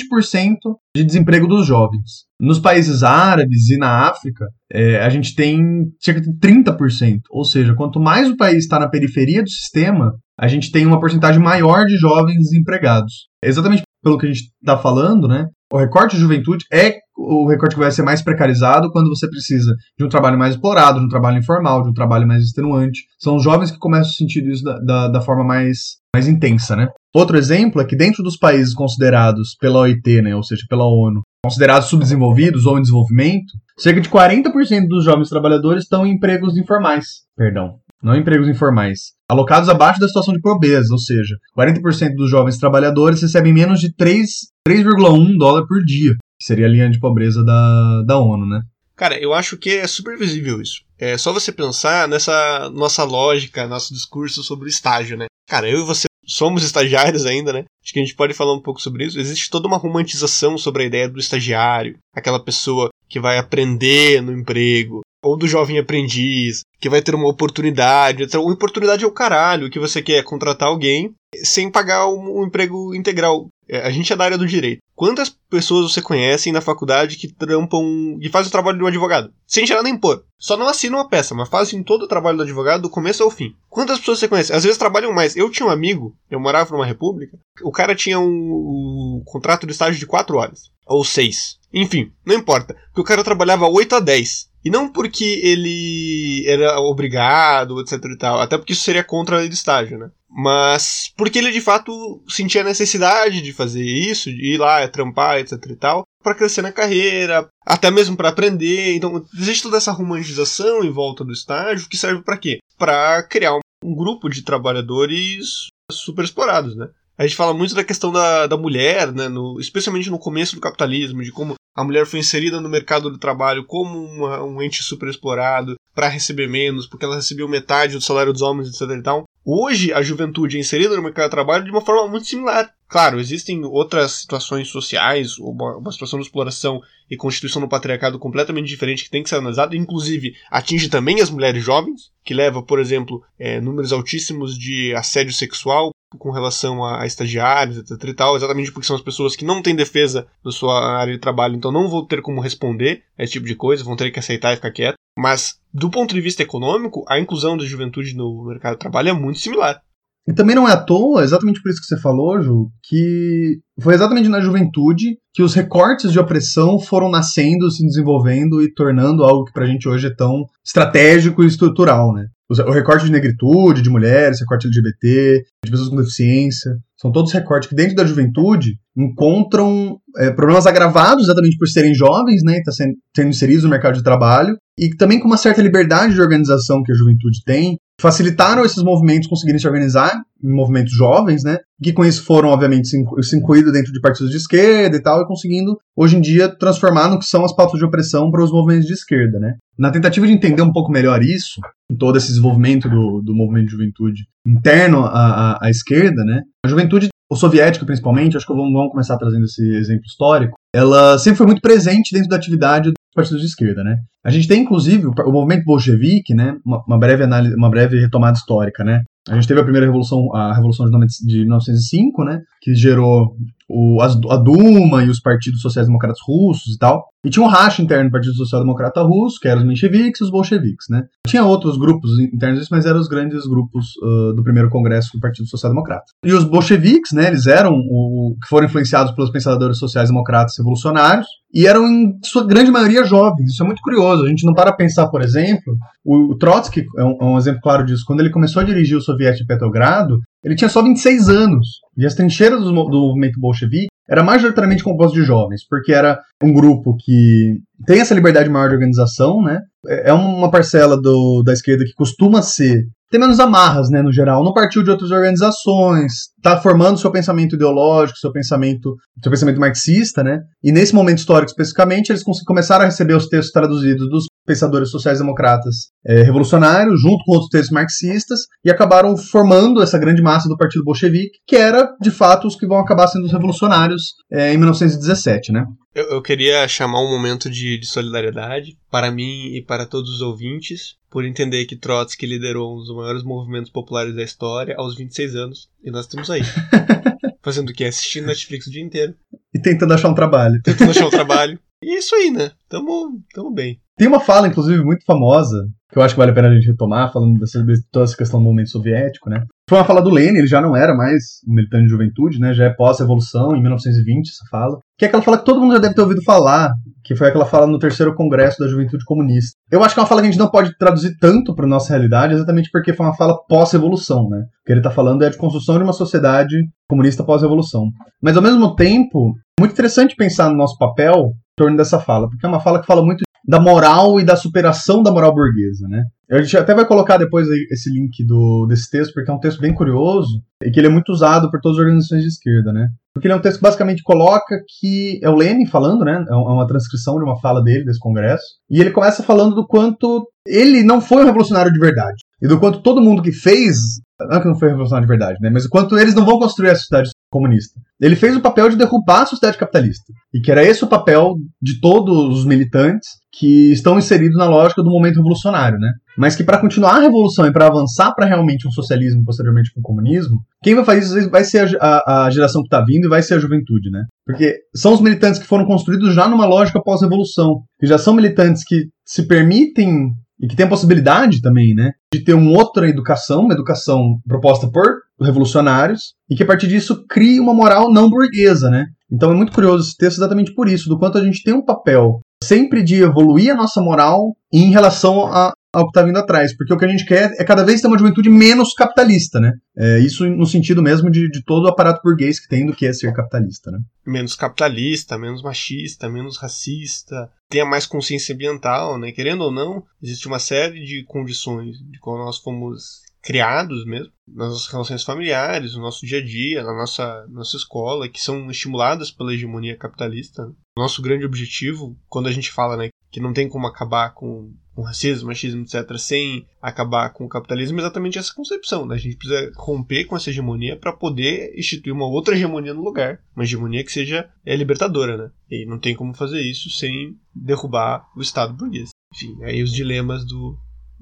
de 0.95 1.03
desemprego 1.03 1.47
dos 1.47 1.67
jovens. 1.67 2.25
Nos 2.39 2.59
países 2.59 3.03
árabes 3.03 3.69
e 3.69 3.77
na 3.77 4.07
África, 4.07 4.47
é, 4.71 4.97
a 4.97 5.09
gente 5.09 5.35
tem 5.35 5.85
cerca 5.99 6.21
de 6.21 6.31
30%. 6.39 7.19
Ou 7.29 7.45
seja, 7.45 7.75
quanto 7.75 7.99
mais 7.99 8.29
o 8.29 8.37
país 8.37 8.63
está 8.63 8.79
na 8.79 8.89
periferia 8.89 9.43
do 9.43 9.49
sistema, 9.49 10.13
a 10.39 10.47
gente 10.47 10.71
tem 10.71 10.85
uma 10.85 10.99
porcentagem 10.99 11.41
maior 11.41 11.85
de 11.85 11.95
jovens 11.97 12.37
desempregados. 12.37 13.27
Exatamente 13.43 13.83
pelo 14.03 14.17
que 14.17 14.25
a 14.25 14.29
gente 14.29 14.49
está 14.61 14.77
falando, 14.77 15.27
né? 15.27 15.47
O 15.73 15.77
recorte 15.79 16.15
de 16.15 16.21
juventude 16.21 16.65
é 16.71 16.99
o 17.17 17.47
recorte 17.47 17.73
que 17.73 17.81
vai 17.81 17.89
ser 17.89 18.03
mais 18.03 18.21
precarizado 18.21 18.91
quando 18.91 19.09
você 19.09 19.27
precisa 19.27 19.75
de 19.97 20.05
um 20.05 20.07
trabalho 20.07 20.37
mais 20.37 20.53
explorado, 20.53 20.99
de 20.99 21.05
um 21.07 21.09
trabalho 21.09 21.39
informal, 21.39 21.81
de 21.81 21.89
um 21.89 21.93
trabalho 21.93 22.27
mais 22.27 22.43
extenuante. 22.43 23.05
São 23.17 23.37
os 23.37 23.43
jovens 23.43 23.71
que 23.71 23.79
começam 23.79 24.11
a 24.11 24.13
sentir 24.13 24.47
isso 24.47 24.63
da, 24.63 24.77
da, 24.77 25.07
da 25.07 25.21
forma 25.21 25.43
mais, 25.43 25.97
mais 26.15 26.27
intensa, 26.27 26.75
né? 26.75 26.89
Outro 27.11 27.39
exemplo 27.39 27.81
é 27.81 27.85
que 27.85 27.95
dentro 27.95 28.21
dos 28.21 28.37
países 28.37 28.75
considerados 28.75 29.55
pela 29.59 29.79
OIT, 29.79 30.21
né, 30.21 30.35
ou 30.35 30.43
seja, 30.43 30.63
pela 30.69 30.85
ONU, 30.85 31.23
considerados 31.43 31.89
subdesenvolvidos 31.89 32.67
ou 32.67 32.77
em 32.77 32.81
desenvolvimento, 32.83 33.53
cerca 33.75 33.99
de 33.99 34.09
40% 34.09 34.87
dos 34.87 35.03
jovens 35.03 35.29
trabalhadores 35.29 35.85
estão 35.85 36.05
em 36.05 36.11
empregos 36.11 36.55
informais. 36.55 37.23
Perdão, 37.35 37.79
não 38.03 38.15
empregos 38.15 38.47
informais, 38.47 39.13
alocados 39.33 39.69
abaixo 39.69 39.99
da 39.99 40.07
situação 40.07 40.33
de 40.33 40.41
pobreza, 40.41 40.91
ou 40.91 40.99
seja, 40.99 41.35
40% 41.57 42.15
dos 42.15 42.29
jovens 42.29 42.57
trabalhadores 42.57 43.21
recebem 43.21 43.53
menos 43.53 43.79
de 43.79 43.93
3,1 43.93 45.37
dólar 45.37 45.65
por 45.67 45.83
dia, 45.83 46.13
que 46.39 46.45
seria 46.45 46.65
a 46.65 46.69
linha 46.69 46.89
de 46.89 46.99
pobreza 46.99 47.43
da, 47.43 48.01
da 48.03 48.17
ONU, 48.17 48.45
né? 48.45 48.61
Cara, 48.95 49.19
eu 49.19 49.33
acho 49.33 49.57
que 49.57 49.71
é 49.71 49.87
super 49.87 50.17
visível 50.17 50.61
isso. 50.61 50.81
É 50.99 51.17
só 51.17 51.33
você 51.33 51.51
pensar 51.51 52.07
nessa 52.07 52.69
nossa 52.69 53.03
lógica, 53.03 53.67
nosso 53.67 53.93
discurso 53.93 54.43
sobre 54.43 54.65
o 54.65 54.69
estágio, 54.69 55.17
né? 55.17 55.25
Cara, 55.49 55.67
eu 55.67 55.79
e 55.79 55.83
você 55.83 56.05
somos 56.25 56.63
estagiários 56.63 57.25
ainda, 57.25 57.51
né? 57.51 57.65
Acho 57.83 57.93
que 57.93 57.99
a 57.99 58.03
gente 58.03 58.15
pode 58.15 58.33
falar 58.33 58.53
um 58.53 58.61
pouco 58.61 58.81
sobre 58.81 59.05
isso. 59.05 59.19
Existe 59.19 59.49
toda 59.49 59.67
uma 59.67 59.77
romantização 59.77 60.57
sobre 60.57 60.83
a 60.83 60.85
ideia 60.85 61.09
do 61.09 61.19
estagiário, 61.19 61.97
aquela 62.15 62.39
pessoa 62.39 62.89
que 63.13 63.19
vai 63.19 63.37
aprender 63.37 64.23
no 64.23 64.33
emprego, 64.33 65.01
ou 65.23 65.37
do 65.37 65.47
jovem 65.47 65.77
aprendiz, 65.77 66.61
que 66.79 66.89
vai 66.89 66.99
ter 66.99 67.13
uma 67.13 67.29
oportunidade. 67.29 68.23
Então, 68.23 68.43
oportunidade 68.43 69.03
é 69.03 69.07
o 69.07 69.11
caralho, 69.11 69.69
que 69.69 69.77
você 69.77 70.01
quer 70.01 70.23
contratar 70.23 70.67
alguém 70.67 71.13
sem 71.43 71.69
pagar 71.69 72.07
um, 72.07 72.39
um 72.39 72.43
emprego 72.43 72.95
integral. 72.95 73.49
É, 73.69 73.85
a 73.85 73.91
gente 73.91 74.11
é 74.11 74.15
da 74.15 74.25
área 74.25 74.37
do 74.37 74.47
direito. 74.47 74.79
Quantas 74.95 75.29
pessoas 75.29 75.91
você 75.91 76.01
conhece 76.01 76.51
na 76.51 76.59
faculdade 76.59 77.15
que 77.15 77.31
trampam 77.31 78.17
e 78.19 78.29
fazem 78.29 78.47
o 78.49 78.51
trabalho 78.51 78.79
de 78.79 78.83
um 78.83 78.87
advogado? 78.87 79.31
Sem 79.45 79.63
tirar 79.63 79.83
nem 79.83 79.95
pôr. 79.95 80.23
Só 80.39 80.57
não 80.57 80.67
assinam 80.67 80.97
uma 80.97 81.07
peça, 81.07 81.35
mas 81.35 81.49
fazem 81.49 81.83
todo 81.83 82.03
o 82.03 82.07
trabalho 82.07 82.37
do 82.37 82.43
advogado 82.43 82.81
do 82.81 82.89
começo 82.89 83.21
ao 83.21 83.29
fim. 83.29 83.55
Quantas 83.69 83.99
pessoas 83.99 84.17
você 84.17 84.27
conhece? 84.27 84.51
Às 84.51 84.63
vezes 84.63 84.79
trabalham 84.79 85.13
mais. 85.13 85.35
Eu 85.35 85.51
tinha 85.51 85.67
um 85.67 85.71
amigo, 85.71 86.15
eu 86.31 86.39
morava 86.39 86.71
numa 86.71 86.85
república, 86.85 87.37
o 87.61 87.71
cara 87.71 87.93
tinha 87.93 88.19
um, 88.19 88.25
um 88.25 89.23
contrato 89.23 89.67
de 89.67 89.71
estágio 89.71 89.99
de 89.99 90.07
4 90.07 90.35
horas. 90.35 90.72
Ou 90.85 91.03
6. 91.03 91.59
Enfim, 91.73 92.11
não 92.25 92.35
importa. 92.35 92.75
Porque 92.87 93.01
o 93.01 93.05
cara 93.05 93.23
trabalhava 93.23 93.67
8 93.67 93.95
a 93.95 93.99
10. 93.99 94.53
E 94.65 94.69
não 94.69 94.87
porque 94.89 95.41
ele 95.43 96.45
era 96.47 96.79
obrigado, 96.79 97.81
etc 97.81 97.99
e 98.05 98.17
tal, 98.17 98.39
até 98.39 98.57
porque 98.57 98.71
isso 98.71 98.83
seria 98.83 99.03
contra 99.03 99.35
a 99.35 99.39
lei 99.39 99.49
do 99.49 99.53
estágio, 99.53 99.97
né? 99.97 100.09
Mas 100.29 101.11
porque 101.17 101.37
ele 101.37 101.51
de 101.51 101.59
fato 101.59 102.23
sentia 102.29 102.61
a 102.61 102.63
necessidade 102.63 103.41
de 103.41 103.51
fazer 103.51 103.83
isso, 103.83 104.31
de 104.31 104.53
ir 104.53 104.57
lá, 104.57 104.87
trampar, 104.87 105.39
etc 105.39 105.59
e 105.69 105.75
tal, 105.75 106.03
para 106.23 106.33
crescer 106.33 106.61
na 106.61 106.71
carreira, 106.71 107.47
até 107.65 107.91
mesmo 107.91 108.15
para 108.15 108.29
aprender. 108.29 108.95
Então, 108.95 109.23
existe 109.37 109.63
toda 109.63 109.77
essa 109.77 109.91
romantização 109.91 110.83
em 110.83 110.89
volta 110.89 111.25
do 111.25 111.33
estágio 111.33 111.89
que 111.89 111.97
serve 111.97 112.23
para 112.23 112.37
quê? 112.37 112.59
Para 112.77 113.21
criar 113.23 113.55
um, 113.55 113.95
grupo 113.95 114.29
de 114.29 114.43
trabalhadores 114.43 115.67
super 115.91 116.23
explorados, 116.23 116.75
né? 116.75 116.87
A 117.17 117.23
gente 117.23 117.35
fala 117.35 117.53
muito 117.53 117.75
da 117.75 117.83
questão 117.83 118.11
da, 118.11 118.47
da 118.47 118.57
mulher, 118.57 119.11
né, 119.11 119.27
no, 119.27 119.59
especialmente 119.59 120.09
no 120.09 120.17
começo 120.17 120.55
do 120.55 120.61
capitalismo, 120.61 121.21
de 121.21 121.31
como 121.31 121.55
a 121.75 121.83
mulher 121.83 122.05
foi 122.05 122.19
inserida 122.19 122.61
no 122.61 122.69
mercado 122.69 123.09
do 123.09 123.17
trabalho 123.17 123.65
como 123.65 124.03
uma, 124.03 124.43
um 124.43 124.61
ente 124.61 124.83
super 124.83 125.09
explorado 125.09 125.75
para 125.93 126.07
receber 126.07 126.47
menos, 126.47 126.87
porque 126.87 127.05
ela 127.05 127.15
recebeu 127.15 127.47
metade 127.47 127.93
do 127.93 128.01
salário 128.01 128.33
dos 128.33 128.41
homens, 128.41 128.69
etc. 128.69 128.97
E 128.97 129.01
tal. 129.01 129.25
Hoje, 129.45 129.91
a 129.91 130.01
juventude 130.01 130.57
é 130.57 130.59
inserida 130.59 130.95
no 130.95 131.03
mercado 131.03 131.25
de 131.25 131.31
trabalho 131.31 131.65
de 131.65 131.71
uma 131.71 131.81
forma 131.81 132.07
muito 132.07 132.27
similar. 132.27 132.71
Claro, 132.93 133.19
existem 133.19 133.65
outras 133.65 134.11
situações 134.11 134.67
sociais, 134.67 135.39
uma, 135.39 135.77
uma 135.77 135.91
situação 135.91 136.19
de 136.19 136.27
exploração 136.27 136.79
e 137.09 137.17
constituição 137.17 137.59
do 137.59 137.67
patriarcado 137.67 138.19
completamente 138.19 138.67
diferente 138.67 139.03
que 139.03 139.09
tem 139.09 139.23
que 139.23 139.29
ser 139.29 139.37
analisada, 139.37 139.75
inclusive 139.75 140.35
atinge 140.51 140.89
também 140.89 141.19
as 141.19 141.31
mulheres 141.31 141.63
jovens, 141.63 142.11
que 142.23 142.35
leva, 142.35 142.61
por 142.61 142.79
exemplo, 142.79 143.23
é, 143.39 143.59
números 143.59 143.91
altíssimos 143.91 144.55
de 144.55 144.93
assédio 144.93 145.33
sexual 145.33 145.89
com 146.19 146.29
relação 146.29 146.85
a, 146.85 147.01
a 147.01 147.07
estagiários, 147.07 147.79
etc 147.79 148.09
e 148.09 148.13
tal, 148.13 148.35
exatamente 148.35 148.71
porque 148.71 148.85
são 148.85 148.95
as 148.95 149.01
pessoas 149.01 149.35
que 149.35 149.43
não 149.43 149.63
têm 149.63 149.75
defesa 149.75 150.27
na 150.45 150.51
sua 150.51 150.95
área 150.95 151.13
de 151.13 151.19
trabalho, 151.19 151.55
então 151.55 151.71
não 151.71 151.89
vão 151.89 152.05
ter 152.05 152.21
como 152.21 152.41
responder 152.41 153.01
a 153.17 153.23
esse 153.23 153.33
tipo 153.33 153.47
de 153.47 153.55
coisa, 153.55 153.83
vão 153.83 153.95
ter 153.95 154.11
que 154.11 154.19
aceitar 154.19 154.53
e 154.53 154.57
ficar 154.57 154.69
quieto. 154.69 154.97
Mas, 155.17 155.59
do 155.73 155.89
ponto 155.89 156.13
de 156.13 156.21
vista 156.21 156.43
econômico, 156.43 157.03
a 157.09 157.19
inclusão 157.19 157.57
da 157.57 157.65
juventude 157.65 158.15
no 158.15 158.45
mercado 158.45 158.73
de 158.73 158.81
trabalho 158.81 159.09
é 159.09 159.13
muito 159.13 159.39
similar. 159.39 159.81
E 160.27 160.33
também 160.33 160.55
não 160.55 160.67
é 160.67 160.71
à 160.71 160.77
toa, 160.77 161.23
exatamente 161.23 161.61
por 161.61 161.69
isso 161.69 161.81
que 161.81 161.87
você 161.87 161.99
falou, 161.99 162.41
Ju, 162.41 162.69
que 162.87 163.59
foi 163.81 163.93
exatamente 163.93 164.29
na 164.29 164.39
juventude 164.39 165.17
que 165.33 165.43
os 165.43 165.53
recortes 165.53 166.11
de 166.11 166.19
opressão 166.19 166.79
foram 166.79 167.09
nascendo, 167.09 167.69
se 167.69 167.85
desenvolvendo 167.85 168.61
e 168.61 168.73
tornando 168.73 169.23
algo 169.23 169.43
que 169.43 169.51
pra 169.51 169.65
gente 169.65 169.89
hoje 169.89 170.07
é 170.07 170.15
tão 170.15 170.45
estratégico 170.65 171.43
e 171.43 171.47
estrutural, 171.47 172.13
né? 172.13 172.27
O 172.49 172.71
recorte 172.71 173.05
de 173.05 173.11
negritude, 173.11 173.81
de 173.81 173.89
mulheres, 173.89 174.39
recorte 174.39 174.67
LGBT, 174.67 175.43
de 175.63 175.71
pessoas 175.71 175.89
com 175.89 175.95
deficiência, 175.95 176.71
são 176.99 177.11
todos 177.11 177.31
recortes 177.31 177.69
que 177.69 177.75
dentro 177.75 177.95
da 177.95 178.05
juventude 178.05 178.77
encontram 178.95 179.97
é, 180.17 180.31
problemas 180.31 180.67
agravados 180.67 181.25
exatamente 181.25 181.57
por 181.57 181.67
serem 181.67 181.93
jovens, 181.93 182.41
né, 182.43 182.61
tá 182.63 182.71
sendo, 182.71 182.93
sendo 183.15 183.29
inseridos 183.29 183.63
no 183.63 183.69
mercado 183.69 183.95
de 183.95 184.03
trabalho, 184.03 184.55
e 184.77 184.89
também 184.95 185.19
com 185.19 185.27
uma 185.27 185.37
certa 185.37 185.61
liberdade 185.61 186.13
de 186.13 186.21
organização 186.21 186.81
que 186.83 186.91
a 186.91 186.95
juventude 186.95 187.43
tem, 187.45 187.77
facilitaram 187.99 188.65
esses 188.65 188.83
movimentos 188.83 189.27
conseguirem 189.27 189.59
se 189.59 189.67
organizar 189.67 190.21
em 190.43 190.51
movimentos 190.51 190.93
jovens, 190.93 191.43
né? 191.43 191.59
Que 191.81 191.93
com 191.93 192.03
isso 192.03 192.23
foram, 192.23 192.49
obviamente, 192.49 192.87
se 192.87 193.37
incluídos 193.37 193.71
dentro 193.71 193.91
de 193.91 194.01
partidos 194.01 194.31
de 194.31 194.37
esquerda 194.37 194.97
e 194.97 195.01
tal, 195.01 195.21
e 195.21 195.27
conseguindo, 195.27 195.77
hoje 195.95 196.17
em 196.17 196.21
dia, 196.21 196.49
transformar 196.49 197.07
no 197.09 197.19
que 197.19 197.25
são 197.25 197.45
as 197.45 197.55
pautas 197.55 197.79
de 197.79 197.85
opressão 197.85 198.31
para 198.31 198.43
os 198.43 198.51
movimentos 198.51 198.87
de 198.87 198.93
esquerda, 198.93 199.39
né? 199.39 199.53
Na 199.77 199.91
tentativa 199.91 200.25
de 200.25 200.33
entender 200.33 200.61
um 200.61 200.71
pouco 200.71 200.91
melhor 200.91 201.21
isso, 201.21 201.61
todo 201.99 202.17
esse 202.17 202.29
desenvolvimento 202.29 202.89
do, 202.89 203.21
do 203.21 203.35
movimento 203.35 203.65
de 203.65 203.71
juventude 203.71 204.23
interno 204.45 205.05
à, 205.05 205.53
à, 205.53 205.67
à 205.67 205.69
esquerda, 205.69 206.23
né? 206.23 206.41
A 206.65 206.69
juventude 206.69 207.09
soviética 207.35 207.85
principalmente, 207.85 208.37
acho 208.37 208.45
que 208.45 208.53
vamos, 208.53 208.73
vamos 208.73 208.91
começar 208.91 209.17
trazendo 209.17 209.45
esse 209.45 209.63
exemplo 209.75 210.05
histórico, 210.05 210.55
ela 210.73 211.17
sempre 211.17 211.37
foi 211.37 211.47
muito 211.47 211.61
presente 211.61 212.13
dentro 212.13 212.29
da 212.29 212.35
atividade 212.35 212.89
dos 212.89 212.93
partidos 213.15 213.41
de 213.41 213.47
esquerda, 213.47 213.83
né? 213.83 213.97
A 214.23 214.31
gente 214.31 214.47
tem, 214.47 214.61
inclusive, 214.61 215.07
o, 215.07 215.31
movimento 215.31 215.65
bolchevique, 215.65 216.33
né? 216.33 216.55
Uma, 216.65 216.83
uma, 216.87 216.97
breve 216.97 217.23
análise, 217.23 217.55
uma 217.55 217.69
breve 217.69 217.99
retomada 217.99 218.37
histórica, 218.37 218.83
né? 218.83 219.01
A 219.29 219.35
gente 219.35 219.47
teve 219.47 219.59
a 219.59 219.63
primeira 219.63 219.85
revolução, 219.85 220.33
a 220.33 220.53
revolução 220.53 220.85
de 220.87 221.39
1905, 221.39 222.23
né? 222.23 222.41
Que 222.61 222.73
gerou 222.73 223.35
o, 223.69 224.01
a 224.01 224.37
Duma 224.37 225.03
e 225.03 225.09
os 225.09 225.19
partidos 225.19 225.61
sociais-democratas 225.61 226.19
russos 226.25 226.75
e 226.75 226.77
tal. 226.77 227.05
E 227.25 227.29
tinha 227.29 227.45
um 227.45 227.49
racha 227.49 227.81
interno 227.81 228.09
do 228.09 228.11
Partido 228.11 228.35
Social 228.35 228.61
Democrata 228.61 229.01
Russo, 229.01 229.39
que 229.39 229.47
eram 229.47 229.61
os 229.61 229.67
mencheviques 229.67 230.19
e 230.19 230.23
os 230.25 230.29
bolcheviques, 230.29 230.87
né? 230.89 231.03
Tinha 231.25 231.45
outros 231.45 231.77
grupos 231.77 232.19
internos, 232.19 232.67
mas 232.69 232.85
eram 232.85 232.99
os 232.99 233.07
grandes 233.07 233.47
grupos 233.47 233.95
uh, 234.03 234.33
do 234.33 234.43
primeiro 234.43 234.69
congresso 234.69 235.11
do 235.13 235.21
Partido 235.21 235.47
Social 235.47 235.71
Democrata. 235.71 236.03
E 236.25 236.33
os 236.33 236.43
bolcheviques, 236.43 237.13
né, 237.13 237.27
eles 237.27 237.47
eram 237.47 237.71
o 237.71 238.35
que 238.41 238.47
foram 238.49 238.65
influenciados 238.65 239.13
pelos 239.13 239.31
pensadores 239.31 239.77
sociais-democratas 239.77 240.57
revolucionários 240.57 241.27
e 241.53 241.65
eram 241.65 241.87
em 241.87 242.19
sua 242.23 242.45
grande 242.45 242.71
maioria 242.71 243.05
jovens. 243.05 243.51
Isso 243.51 243.63
é 243.63 243.65
muito 243.65 243.81
curioso. 243.81 244.23
A 244.23 244.27
gente 244.27 244.45
não 244.45 244.53
para 244.53 244.73
pensar, 244.73 245.07
por 245.07 245.21
exemplo, 245.21 245.77
o, 246.03 246.35
Trotsky 246.35 246.83
é 246.97 247.03
um, 247.03 247.17
é 247.21 247.25
um 247.25 247.37
exemplo 247.37 247.61
claro 247.61 247.85
disso. 247.85 248.03
Quando 248.05 248.19
ele 248.19 248.31
começou 248.31 248.61
a 248.61 248.65
dirigir 248.65 248.97
o 248.97 249.01
soviético 249.01 249.43
de 249.43 249.47
Petrogrado, 249.47 250.19
ele 250.43 250.55
tinha 250.55 250.69
só 250.69 250.83
26 250.83 251.29
anos. 251.29 251.67
E 251.97 252.05
as 252.05 252.15
trincheiras 252.15 252.61
do, 252.61 252.71
do 252.71 253.07
movimento 253.07 253.39
bolchevique 253.39 253.87
era 254.09 254.23
majoritariamente 254.23 254.83
composto 254.83 255.17
de 255.17 255.23
jovens, 255.23 255.65
porque 255.67 255.93
era 255.93 256.19
um 256.41 256.51
grupo 256.51 256.95
que 256.99 257.59
tem 257.85 258.01
essa 258.01 258.13
liberdade 258.13 258.49
maior 258.49 258.67
de 258.67 258.75
organização, 258.75 259.41
né? 259.41 259.61
É, 259.87 260.09
é 260.09 260.13
uma 260.13 260.51
parcela 260.51 260.99
do, 260.99 261.41
da 261.43 261.53
esquerda 261.53 261.85
que 261.85 261.93
costuma 261.93 262.41
ser 262.41 262.83
tem 263.13 263.19
menos 263.19 263.39
amarras, 263.39 263.91
né, 263.91 264.01
no 264.01 264.11
geral. 264.11 264.43
Não 264.43 264.55
partiu 264.55 264.81
de 264.81 264.89
outras 264.89 265.11
organizações, 265.11 266.13
está 266.35 266.59
formando 266.59 266.97
seu 266.97 267.11
pensamento 267.11 267.53
ideológico, 267.53 268.17
seu 268.17 268.31
pensamento, 268.31 268.95
seu 269.21 269.31
pensamento 269.31 269.59
marxista, 269.59 270.23
né? 270.23 270.39
E 270.63 270.71
nesse 270.71 270.95
momento 270.95 271.19
histórico 271.19 271.51
especificamente, 271.51 272.09
eles 272.09 272.23
começaram 272.43 272.81
a 272.81 272.87
receber 272.87 273.13
os 273.13 273.27
textos 273.27 273.51
traduzidos 273.51 274.09
dos 274.09 274.25
pensadores 274.45 274.89
sociais-democratas 274.89 275.91
é, 276.05 276.21
revolucionários, 276.23 277.01
junto 277.01 277.23
com 277.25 277.33
outros 277.33 277.49
textos 277.49 277.71
marxistas, 277.71 278.41
e 278.63 278.69
acabaram 278.69 279.15
formando 279.15 279.81
essa 279.81 279.97
grande 279.97 280.21
massa 280.21 280.49
do 280.49 280.57
Partido 280.57 280.83
Bolchevique, 280.83 281.39
que 281.47 281.55
era, 281.55 281.89
de 282.01 282.11
fato, 282.11 282.47
os 282.47 282.55
que 282.55 282.67
vão 282.67 282.77
acabar 282.77 283.07
sendo 283.07 283.25
os 283.25 283.31
revolucionários 283.31 284.13
é, 284.31 284.53
em 284.53 284.57
1917, 284.57 285.51
né? 285.51 285.65
Eu, 285.95 286.05
eu, 286.05 286.21
queria 286.21 286.67
chamar 286.67 287.01
um 287.01 287.09
momento 287.09 287.49
de, 287.49 287.77
de, 287.77 287.85
solidariedade 287.85 288.75
para 288.89 289.11
mim 289.11 289.55
e 289.55 289.61
para 289.61 289.85
todos 289.85 290.09
os 290.09 290.21
ouvintes, 290.21 290.95
por 291.09 291.23
entender 291.23 291.65
que 291.65 291.77
Trotsky 291.77 292.25
liderou 292.25 292.73
um 292.73 292.79
dos 292.79 292.95
maiores 292.95 293.23
movimentos 293.23 293.71
populares 293.71 294.15
da 294.15 294.23
história 294.23 294.75
aos 294.75 294.95
26 294.95 295.35
anos, 295.35 295.69
e 295.83 295.91
nós 295.91 296.05
estamos 296.05 296.31
aí. 296.31 296.41
Fazendo 297.43 297.69
o 297.69 297.73
quê? 297.73 297.85
Assistindo 297.85 298.25
Netflix 298.25 298.65
o 298.65 298.71
dia 298.71 298.81
inteiro. 298.81 299.13
E 299.53 299.59
tentando 299.59 299.93
achar 299.93 300.09
um 300.09 300.15
trabalho. 300.15 300.61
Tentando 300.63 300.91
achar 300.91 301.05
um 301.05 301.11
trabalho. 301.11 301.59
E 301.83 301.93
é 301.93 301.99
isso 301.99 302.15
aí, 302.15 302.31
né? 302.31 302.51
Tamo, 302.69 303.21
tamo 303.33 303.51
bem. 303.51 303.79
Tem 303.97 304.07
uma 304.07 304.19
fala, 304.19 304.47
inclusive, 304.47 304.83
muito 304.83 305.05
famosa, 305.05 305.67
que 305.91 305.99
eu 305.99 306.01
acho 306.01 306.15
que 306.15 306.19
vale 306.19 306.31
a 306.31 306.33
pena 306.33 306.47
a 306.49 306.53
gente 306.55 306.67
retomar, 306.67 307.13
falando 307.13 307.39
dessa, 307.39 307.63
de 307.63 307.75
toda 307.91 308.05
essa 308.05 308.17
questão 308.17 308.39
do 308.39 308.45
momento 308.45 308.71
soviético, 308.71 309.29
né? 309.29 309.43
Foi 309.69 309.77
uma 309.77 309.85
fala 309.85 310.01
do 310.01 310.09
Lenin, 310.09 310.39
ele 310.39 310.47
já 310.47 310.59
não 310.59 310.75
era 310.75 310.95
mais 310.95 311.39
um 311.47 311.53
militante 311.53 311.83
de 311.83 311.89
juventude, 311.91 312.39
né? 312.39 312.53
Já 312.53 312.65
é 312.65 312.69
pós-revolução, 312.71 313.55
em 313.55 313.61
1920, 313.61 314.29
essa 314.29 314.45
fala. 314.49 314.79
Que 314.97 315.05
é 315.05 315.07
aquela 315.07 315.21
fala 315.21 315.37
que 315.37 315.45
todo 315.45 315.61
mundo 315.61 315.73
já 315.73 315.79
deve 315.79 315.93
ter 315.93 316.01
ouvido 316.01 316.23
falar, 316.23 316.73
que 317.03 317.15
foi 317.15 317.27
aquela 317.27 317.45
fala 317.45 317.67
no 317.67 317.77
terceiro 317.77 318.15
congresso 318.15 318.59
da 318.59 318.67
juventude 318.67 319.05
comunista. 319.05 319.55
Eu 319.71 319.83
acho 319.83 319.93
que 319.93 319.99
é 319.99 320.03
uma 320.03 320.09
fala 320.09 320.21
que 320.21 320.27
a 320.27 320.31
gente 320.31 320.39
não 320.39 320.49
pode 320.49 320.75
traduzir 320.77 321.15
tanto 321.19 321.53
para 321.53 321.67
nossa 321.67 321.89
realidade, 321.89 322.33
exatamente 322.33 322.71
porque 322.71 322.93
foi 322.93 323.05
uma 323.05 323.15
fala 323.15 323.37
pós-revolução, 323.47 324.27
né? 324.27 324.39
O 324.39 324.65
que 324.65 324.71
ele 324.71 324.79
está 324.79 324.89
falando 324.89 325.23
é 325.23 325.29
de 325.29 325.37
construção 325.37 325.77
de 325.77 325.83
uma 325.83 325.93
sociedade 325.93 326.55
comunista 326.89 327.23
pós-revolução. 327.23 327.89
Mas 328.19 328.35
ao 328.35 328.41
mesmo 328.41 328.75
tempo, 328.75 329.35
muito 329.59 329.73
interessante 329.73 330.15
pensar 330.15 330.49
no 330.49 330.57
nosso 330.57 330.77
papel 330.79 331.27
em 331.27 331.55
torno 331.55 331.77
dessa 331.77 331.99
fala, 331.99 332.27
porque 332.27 332.45
é 332.45 332.49
uma 332.49 332.59
fala 332.59 332.81
que 332.81 332.87
fala 332.87 333.05
muito 333.05 333.23
da 333.45 333.59
moral 333.59 334.19
e 334.19 334.25
da 334.25 334.35
superação 334.35 335.03
da 335.03 335.11
moral 335.11 335.33
burguesa, 335.33 335.87
né? 335.87 336.03
A 336.31 336.41
gente 336.41 336.57
até 336.57 336.73
vai 336.73 336.85
colocar 336.85 337.17
depois 337.17 337.47
esse 337.69 337.89
link 337.91 338.25
do, 338.25 338.65
desse 338.65 338.89
texto, 338.89 339.13
porque 339.13 339.29
é 339.29 339.33
um 339.33 339.39
texto 339.39 339.59
bem 339.59 339.73
curioso 339.73 340.41
e 340.63 340.71
que 340.71 340.79
ele 340.79 340.87
é 340.87 340.89
muito 340.89 341.11
usado 341.11 341.51
por 341.51 341.59
todas 341.61 341.77
as 341.77 341.83
organizações 341.83 342.21
de 342.23 342.29
esquerda, 342.29 342.71
né? 342.71 342.87
Porque 343.13 343.27
ele 343.27 343.33
é 343.33 343.37
um 343.37 343.41
texto 343.41 343.57
que 343.57 343.63
basicamente 343.63 344.01
coloca 344.01 344.59
que 344.79 345.19
é 345.21 345.29
o 345.29 345.35
Lenin 345.35 345.67
falando, 345.67 346.03
né? 346.03 346.25
É, 346.27 346.33
é 346.33 346.35
uma 346.35 346.65
transcrição 346.65 347.17
de 347.17 347.23
uma 347.23 347.39
fala 347.39 347.61
dele 347.61 347.85
desse 347.85 347.99
congresso. 347.99 348.45
E 348.69 348.79
ele 348.79 348.89
começa 348.89 349.21
falando 349.21 349.53
do 349.53 349.67
quanto 349.67 350.27
ele 350.47 350.81
não 350.83 350.99
foi 350.99 351.21
um 351.21 351.25
revolucionário 351.25 351.71
de 351.71 351.79
verdade. 351.79 352.15
E 352.43 352.47
do 352.47 352.59
quanto 352.59 352.81
todo 352.81 353.01
mundo 353.01 353.21
que 353.23 353.31
fez. 353.31 353.77
Não 354.19 354.41
que 354.41 354.47
não 354.47 354.59
foi 354.59 354.67
revolucionário 354.67 355.07
de 355.07 355.17
verdade, 355.17 355.37
né? 355.41 355.49
Mas 355.49 355.65
o 355.65 355.69
quanto 355.69 355.97
eles 355.97 356.13
não 356.13 356.25
vão 356.25 356.37
construir 356.37 356.69
a 356.69 356.75
sociedade 356.75 357.09
comunista. 357.31 357.79
Ele 357.99 358.17
fez 358.17 358.35
o 358.35 358.41
papel 358.41 358.69
de 358.69 358.75
derrubar 358.75 359.21
a 359.21 359.25
sociedade 359.25 359.57
capitalista. 359.57 360.13
E 360.33 360.41
que 360.41 360.51
era 360.51 360.63
esse 360.63 360.83
o 360.83 360.87
papel 360.87 361.35
de 361.61 361.79
todos 361.79 362.37
os 362.37 362.45
militantes 362.45 363.07
que 363.31 363.71
estão 363.71 363.97
inseridos 363.97 364.37
na 364.37 364.45
lógica 364.45 364.83
do 364.83 364.89
momento 364.89 365.15
revolucionário, 365.15 365.79
né? 365.79 365.91
Mas 366.17 366.35
que 366.35 366.43
para 366.43 366.59
continuar 366.59 366.97
a 366.97 367.01
revolução 367.01 367.47
e 367.47 367.51
para 367.51 367.67
avançar 367.67 368.13
para 368.13 368.27
realmente 368.27 368.67
um 368.67 368.71
socialismo, 368.71 369.23
posteriormente 369.25 369.71
com 369.73 369.79
um 369.79 369.83
comunismo, 369.83 370.41
quem 370.61 370.75
vai 370.75 370.85
fazer 370.85 371.21
isso 371.21 371.29
vai 371.29 371.43
ser 371.43 371.75
a, 371.81 371.87
a, 372.05 372.25
a 372.25 372.29
geração 372.29 372.61
que 372.61 372.67
está 372.67 372.83
vindo 372.85 373.05
e 373.05 373.09
vai 373.09 373.23
ser 373.23 373.35
a 373.35 373.39
juventude, 373.39 373.89
né? 373.89 374.03
Porque 374.25 374.57
são 374.75 374.93
os 374.93 375.01
militantes 375.01 375.39
que 375.39 375.47
foram 375.47 375.65
construídos 375.65 376.13
já 376.13 376.27
numa 376.27 376.45
lógica 376.45 376.83
pós-revolução, 376.83 377.63
que 377.79 377.87
já 377.87 377.97
são 377.97 378.13
militantes 378.13 378.63
que 378.63 378.89
se 379.05 379.27
permitem 379.27 380.11
e 380.39 380.47
que 380.47 380.55
tem 380.55 380.65
a 380.65 380.69
possibilidade 380.69 381.41
também, 381.41 381.73
né, 381.73 381.91
de 382.13 382.23
ter 382.23 382.33
uma 382.33 382.51
outra 382.57 382.87
educação, 382.89 383.41
uma 383.41 383.53
educação 383.53 384.19
proposta 384.27 384.69
por 384.69 384.83
revolucionários, 385.21 386.13
e 386.29 386.35
que 386.35 386.43
a 386.43 386.45
partir 386.45 386.67
disso 386.67 387.05
crie 387.07 387.39
uma 387.39 387.53
moral 387.53 387.91
não 387.91 388.09
burguesa, 388.09 388.69
né? 388.69 388.87
Então 389.11 389.31
é 389.31 389.35
muito 389.35 389.53
curioso 389.53 389.87
esse 389.87 389.95
texto 389.95 390.17
exatamente 390.17 390.53
por 390.53 390.67
isso, 390.67 390.89
do 390.89 390.97
quanto 390.97 391.17
a 391.17 391.23
gente 391.23 391.43
tem 391.43 391.53
um 391.53 391.63
papel 391.63 392.19
sempre 392.43 392.83
de 392.83 393.01
evoluir 393.01 393.53
a 393.53 393.55
nossa 393.55 393.81
moral 393.81 394.35
em 394.51 394.69
relação 394.69 395.27
a, 395.27 395.53
ao 395.73 395.85
que 395.85 395.89
está 395.89 396.03
vindo 396.03 396.19
atrás, 396.19 396.55
porque 396.55 396.73
o 396.73 396.77
que 396.77 396.85
a 396.85 396.87
gente 396.87 397.05
quer 397.05 397.31
é 397.39 397.43
cada 397.43 397.63
vez 397.63 397.81
ter 397.81 397.87
uma 397.87 397.97
juventude 397.97 398.29
menos 398.29 398.73
capitalista, 398.73 399.39
né? 399.39 399.53
É, 399.75 399.99
isso 399.99 400.23
no 400.29 400.45
sentido 400.45 400.83
mesmo 400.83 401.09
de, 401.09 401.27
de 401.29 401.43
todo 401.43 401.65
o 401.65 401.67
aparato 401.67 402.01
burguês 402.03 402.39
que 402.39 402.47
tem 402.47 402.65
do 402.65 402.75
que 402.75 402.85
é 402.85 402.93
ser 402.93 403.11
capitalista, 403.11 403.71
né? 403.71 403.79
Menos 404.05 404.35
capitalista, 404.35 405.17
menos 405.17 405.41
machista, 405.41 406.07
menos 406.07 406.37
racista, 406.37 407.27
tenha 407.49 407.65
mais 407.65 407.87
consciência 407.87 408.35
ambiental, 408.35 408.99
né? 408.99 409.11
Querendo 409.11 409.41
ou 409.41 409.51
não, 409.51 409.83
existe 410.01 410.27
uma 410.27 410.39
série 410.39 410.85
de 410.85 411.03
condições 411.05 411.77
de 411.89 411.99
qual 411.99 412.23
nós 412.23 412.37
fomos 412.37 413.01
criados 413.23 413.85
mesmo, 413.85 414.11
nas 414.27 414.49
nossas 414.49 414.67
relações 414.67 415.03
familiares, 415.03 415.75
no 415.75 415.81
nosso 415.81 416.05
dia 416.05 416.19
a 416.19 416.23
dia, 416.23 416.61
na 416.61 416.73
nossa, 416.73 417.25
nossa 417.29 417.55
escola, 417.55 418.09
que 418.09 418.21
são 418.21 418.51
estimuladas 418.51 419.09
pela 419.09 419.33
hegemonia 419.33 419.77
capitalista. 419.77 420.51
Nosso 420.77 421.01
grande 421.01 421.25
objetivo, 421.25 421.97
quando 422.09 422.27
a 422.27 422.31
gente 422.31 422.51
fala 422.51 422.75
né, 422.75 422.89
que 423.09 423.21
não 423.21 423.31
tem 423.31 423.47
como 423.47 423.65
acabar 423.65 424.13
com 424.13 424.53
com 424.75 424.81
racismo, 424.81 425.27
machismo, 425.27 425.61
etc., 425.61 425.97
sem 425.97 426.45
acabar 426.61 427.09
com 427.11 427.25
o 427.25 427.29
capitalismo, 427.29 427.79
é 427.79 427.81
exatamente 427.81 428.17
essa 428.17 428.33
concepção. 428.33 428.85
Né? 428.85 428.95
A 428.95 428.97
gente 428.97 429.17
precisa 429.17 429.51
romper 429.55 430.05
com 430.05 430.15
essa 430.15 430.29
hegemonia 430.29 430.75
para 430.75 430.93
poder 430.93 431.53
instituir 431.57 431.93
uma 431.93 432.07
outra 432.07 432.35
hegemonia 432.35 432.73
no 432.73 432.83
lugar. 432.83 433.19
Uma 433.35 433.43
hegemonia 433.43 433.83
que 433.83 433.91
seja 433.91 434.29
é, 434.45 434.55
libertadora, 434.55 435.17
né? 435.17 435.31
E 435.49 435.65
não 435.65 435.79
tem 435.79 435.95
como 435.95 436.13
fazer 436.13 436.41
isso 436.41 436.69
sem 436.69 437.17
derrubar 437.33 438.07
o 438.15 438.21
Estado 438.21 438.53
burguês. 438.53 438.89
Enfim, 439.13 439.43
aí 439.43 439.61
os 439.61 439.71
dilemas 439.71 440.25
do, 440.25 440.57